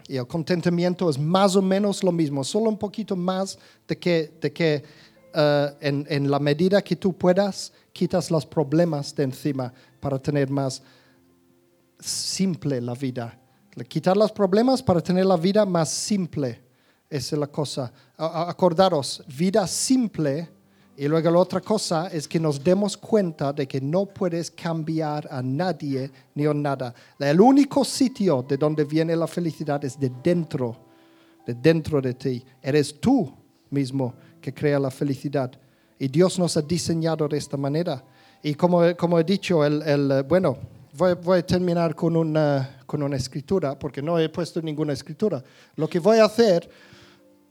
Y 0.07 0.17
el 0.17 0.27
contentamiento 0.27 1.09
es 1.09 1.19
más 1.19 1.55
o 1.55 1.61
menos 1.61 2.03
lo 2.03 2.11
mismo, 2.11 2.43
solo 2.43 2.69
un 2.69 2.77
poquito 2.77 3.15
más 3.15 3.57
de 3.87 3.97
que, 3.97 4.31
de 4.39 4.53
que 4.53 4.83
eh, 5.33 5.73
en, 5.81 6.05
en 6.09 6.31
la 6.31 6.39
medida 6.39 6.81
que 6.81 6.95
tú 6.95 7.13
puedas, 7.13 7.73
quitas 7.91 8.31
los 8.31 8.45
problemas 8.45 9.13
de 9.15 9.23
encima 9.23 9.73
para 9.99 10.19
tener 10.19 10.49
más 10.49 10.81
simple 11.99 12.79
la 12.81 12.93
vida. 12.93 13.37
Quitar 13.87 14.17
los 14.17 14.31
problemas 14.31 14.81
para 14.81 15.01
tener 15.01 15.25
la 15.25 15.37
vida 15.37 15.65
más 15.65 15.89
simple. 15.89 16.61
Esa 17.09 17.35
es 17.35 17.39
la 17.39 17.47
cosa. 17.47 17.91
Acordaros, 18.17 19.23
vida 19.27 19.67
simple. 19.67 20.49
Y 20.99 21.07
luego 21.07 21.29
la 21.29 21.37
otra 21.37 21.61
cosa 21.61 22.07
es 22.07 22.27
que 22.27 22.39
nos 22.39 22.63
demos 22.63 22.97
cuenta 22.97 23.53
de 23.53 23.67
que 23.67 23.79
no 23.79 24.07
puedes 24.07 24.49
cambiar 24.49 25.27
a 25.29 25.43
nadie 25.43 26.09
ni 26.33 26.47
a 26.47 26.53
nada. 26.55 26.91
El 27.19 27.39
único 27.39 27.85
sitio 27.85 28.41
de 28.41 28.57
donde 28.57 28.83
viene 28.83 29.15
la 29.15 29.27
felicidad 29.27 29.85
es 29.85 29.99
de 29.99 30.11
dentro, 30.23 30.75
de 31.45 31.53
dentro 31.53 32.01
de 32.01 32.15
ti. 32.15 32.43
Eres 32.59 32.99
tú 32.99 33.31
mismo 33.69 34.15
que 34.41 34.51
crea 34.51 34.79
la 34.79 34.89
felicidad. 34.89 35.51
Y 35.99 36.07
Dios 36.07 36.39
nos 36.39 36.57
ha 36.57 36.63
diseñado 36.63 37.27
de 37.27 37.37
esta 37.37 37.57
manera. 37.57 38.03
Y 38.41 38.55
como, 38.55 38.81
como 38.97 39.19
he 39.19 39.23
dicho, 39.23 39.63
el, 39.63 39.83
el, 39.83 40.23
bueno, 40.23 40.57
voy, 40.93 41.13
voy 41.13 41.39
a 41.39 41.45
terminar 41.45 41.93
con 41.93 42.15
una, 42.15 42.79
con 42.87 43.03
una 43.03 43.17
escritura, 43.17 43.77
porque 43.77 44.01
no 44.01 44.17
he 44.17 44.29
puesto 44.29 44.63
ninguna 44.63 44.93
escritura. 44.93 45.43
Lo 45.75 45.87
que 45.87 45.99
voy 45.99 46.17
a 46.17 46.25
hacer 46.25 46.67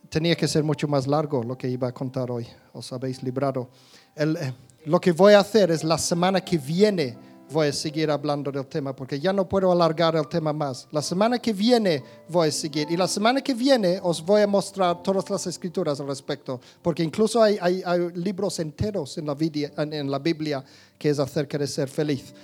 tenía 0.09 0.35
que 0.37 0.47
ser 0.49 0.63
mucho 0.65 0.87
más 0.89 1.07
largo 1.07 1.43
lo 1.43 1.57
que 1.57 1.69
iba 1.69 1.89
a 1.89 1.93
contar 1.93 2.31
hoy. 2.31 2.47
Os 2.73 2.93
habéis 2.93 3.23
librado. 3.23 3.69
El, 4.15 4.37
eh, 4.37 4.53
lo 4.87 5.01
que 5.01 5.13
voy 5.13 5.35
a 5.35 5.41
hacer 5.41 5.71
es 5.71 5.83
la 5.85 5.99
semana 5.99 6.41
que 6.41 6.59
viene 6.59 7.19
voy 7.49 7.69
a 7.69 7.73
seguir 7.73 8.11
hablando 8.11 8.51
del 8.51 8.67
tema 8.67 8.95
porque 8.95 9.21
ya 9.21 9.33
no 9.33 9.49
puedo 9.49 9.71
alargar 9.71 10.17
el 10.17 10.27
tema 10.27 10.53
más. 10.53 10.89
La 10.91 11.01
semana 11.01 11.39
que 11.39 11.53
viene 11.53 12.03
voy 12.29 12.49
a 12.49 12.51
seguir 12.53 12.91
y 12.91 12.97
la 12.97 13.07
semana 13.07 13.41
que 13.41 13.55
viene 13.55 14.01
os 14.03 14.25
voy 14.25 14.43
a 14.43 14.49
mostrar 14.49 15.01
todas 15.03 15.31
las 15.31 15.47
escrituras 15.47 16.01
al 16.01 16.09
respecto 16.09 16.61
porque 16.83 17.05
incluso 17.05 17.41
hay, 17.41 17.57
hay- 17.61 17.83
hay 17.87 18.11
libros 18.15 18.59
enteros 18.59 19.17
en 19.19 19.27
la, 19.27 19.35
vidia- 19.35 19.73
en- 19.77 19.93
en 19.93 20.11
la 20.11 20.19
Biblia 20.19 20.65
que 20.99 21.09
es 21.11 21.19
acerca 21.21 21.57
de 21.57 21.69
ser 21.69 21.89
feliz. 21.89 22.35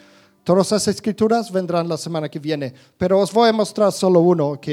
Todas 0.45 0.71
las 0.71 0.87
escrituras 0.89 1.51
vendrán 1.51 1.89
la 1.89 1.97
semana 1.97 2.29
que 2.29 2.39
viene, 2.39 2.73
pero 2.97 3.19
os 3.19 3.33
voy 3.33 3.49
a 3.49 3.53
mostrar 3.53 3.91
solo 3.93 4.21
uno, 4.21 4.51
¿ok? 4.51 4.67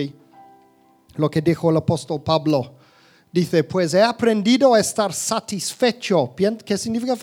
lo 1.16 1.30
que 1.30 1.42
dijo 1.42 1.70
el 1.70 1.78
apóstol 1.78 2.22
Pablo. 2.24 2.74
Dice, 3.32 3.64
pues 3.64 3.94
he 3.94 4.02
aprendido 4.02 4.74
a 4.74 4.80
estar 4.80 5.14
satisfecho. 5.14 6.34
¿Qué 6.66 6.78
significa? 6.78 7.16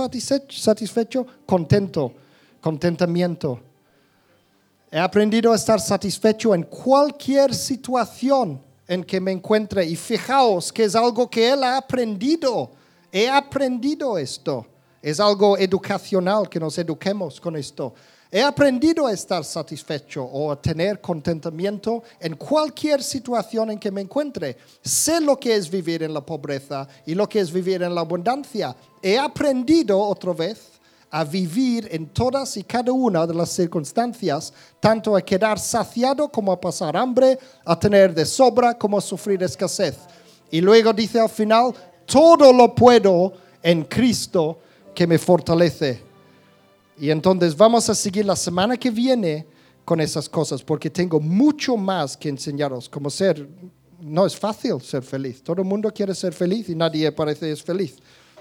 Satisfecho, 0.51 1.27
contento, 1.45 2.13
contentamiento. 2.61 3.61
He 4.91 4.99
aprendido 4.99 5.53
a 5.53 5.57
estar 5.57 5.81
satisfecho 5.81 6.55
en 6.55 6.63
cualquier 6.63 7.53
situación 7.53 8.61
en 8.87 9.03
que 9.03 9.21
me 9.21 9.33
encuentre. 9.33 9.85
Y 9.85 9.97
fijaos 9.97 10.73
que 10.73 10.85
es 10.85 10.95
algo 10.95 11.29
que 11.29 11.51
él 11.51 11.65
ha 11.65 11.77
aprendido. 11.77 12.71
He 13.11 13.29
aprendido 13.29 14.17
esto. 14.17 14.65
Es 15.03 15.19
algo 15.19 15.59
educacional 15.59 16.49
que 16.49 16.61
nos 16.61 16.79
eduquemos 16.79 17.41
con 17.41 17.57
esto. 17.57 17.95
He 18.31 18.43
aprendido 18.43 19.07
a 19.07 19.13
estar 19.13 19.45
satisfecho 19.45 20.25
o 20.25 20.51
a 20.51 20.61
tener 20.61 21.01
contentamiento 21.01 22.03
en 22.19 22.35
cualquier 22.35 23.03
situación 23.03 23.71
en 23.71 23.79
que 23.79 23.91
me 23.91 24.01
encuentre. 24.01 24.57
Sé 24.83 25.21
lo 25.21 25.39
que 25.39 25.55
es 25.55 25.71
vivir 25.71 26.03
en 26.03 26.13
la 26.13 26.25
pobreza 26.25 26.89
y 27.07 27.15
lo 27.15 27.29
que 27.29 27.39
es 27.39 27.53
vivir 27.53 27.83
en 27.83 27.95
la 27.95 28.01
abundancia. 28.01 28.77
He 29.01 29.17
aprendido 29.17 29.99
otra 30.01 30.33
vez 30.33 30.73
a 31.11 31.25
vivir 31.25 31.89
en 31.93 32.09
todas 32.09 32.57
y 32.57 32.65
cada 32.65 32.93
una 32.93 33.27
de 33.27 33.35
las 33.35 33.51
circunstancias, 33.51 34.53
tanto 34.81 35.17
a 35.17 35.23
quedar 35.23 35.59
saciado 35.59 36.29
como 36.29 36.51
a 36.51 36.61
pasar 36.61 36.97
hambre, 36.97 37.39
a 37.65 37.79
tener 37.79 38.13
de 38.13 38.27
sobra 38.27 38.77
como 38.77 38.99
a 38.99 39.01
sufrir 39.01 39.43
escasez. 39.43 39.97
Y 40.51 40.61
luego 40.61 40.93
dice 40.93 41.21
al 41.21 41.29
final, 41.29 41.73
todo 42.05 42.53
lo 42.53 42.75
puedo 42.75 43.33
en 43.63 43.85
Cristo 43.85 44.59
que 44.95 45.07
me 45.07 45.19
fortalece. 45.19 46.06
Y 46.99 47.11
entonces 47.11 47.57
vamos 47.57 47.89
a 47.91 47.95
seguir 47.95 48.25
la 48.25 48.37
semana 48.37 48.77
que 48.77 48.91
viene 48.91 49.47
con 49.85 50.01
esas 50.01 50.29
cosas, 50.29 50.63
porque 50.63 50.91
tengo 50.91 51.21
mucho 51.21 51.77
más 51.77 52.17
que 52.17 52.29
enseñaros, 52.29 52.89
como 52.89 53.09
ser, 53.09 53.49
no 54.01 54.27
es 54.27 54.37
fácil 54.37 54.81
ser 54.81 55.03
feliz, 55.03 55.43
todo 55.43 55.63
el 55.63 55.69
mundo 55.69 55.93
quiere 55.95 56.15
ser 56.15 56.33
feliz 56.33 56.69
y 56.69 56.75
nadie 56.75 57.13
parece 57.13 57.53
es 57.53 57.63
feliz. 57.63 57.97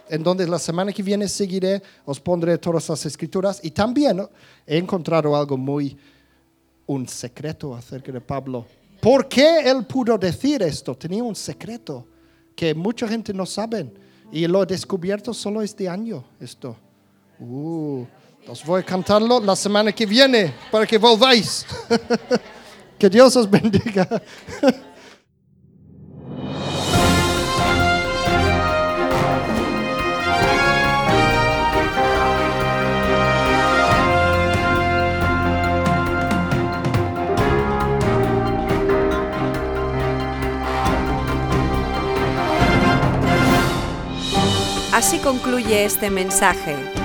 Entonces 0.09 0.49
la 0.49 0.59
semana 0.59 0.91
que 0.91 1.03
viene 1.03 1.27
seguiré, 1.27 1.81
os 2.05 2.19
pondré 2.19 2.57
todas 2.57 2.89
las 2.89 3.05
escrituras 3.05 3.59
y 3.63 3.71
también 3.71 4.27
he 4.65 4.77
encontrado 4.77 5.35
algo 5.35 5.57
muy, 5.57 5.97
un 6.87 7.07
secreto 7.07 7.75
acerca 7.75 8.11
de 8.11 8.21
Pablo. 8.21 8.65
¿Por 9.01 9.27
qué 9.27 9.59
él 9.69 9.85
pudo 9.85 10.17
decir 10.17 10.61
esto? 10.63 10.95
Tenía 10.95 11.23
un 11.23 11.35
secreto 11.35 12.07
que 12.55 12.73
mucha 12.73 13.07
gente 13.07 13.33
no 13.33 13.45
sabe 13.45 13.91
y 14.31 14.47
lo 14.47 14.63
he 14.63 14.65
descubierto 14.65 15.33
solo 15.33 15.61
este 15.61 15.87
año 15.87 16.23
esto. 16.39 16.75
Uh, 17.39 18.05
os 18.47 18.63
voy 18.63 18.81
a 18.81 18.83
cantarlo 18.83 19.39
la 19.39 19.55
semana 19.55 19.91
que 19.91 20.05
viene 20.05 20.53
para 20.71 20.85
que 20.85 20.97
volváis. 20.97 21.65
que 22.99 23.09
Dios 23.09 23.35
os 23.35 23.49
bendiga. 23.49 24.07
Así 44.91 45.19
concluye 45.19 45.83
este 45.83 46.09
mensaje. 46.09 47.04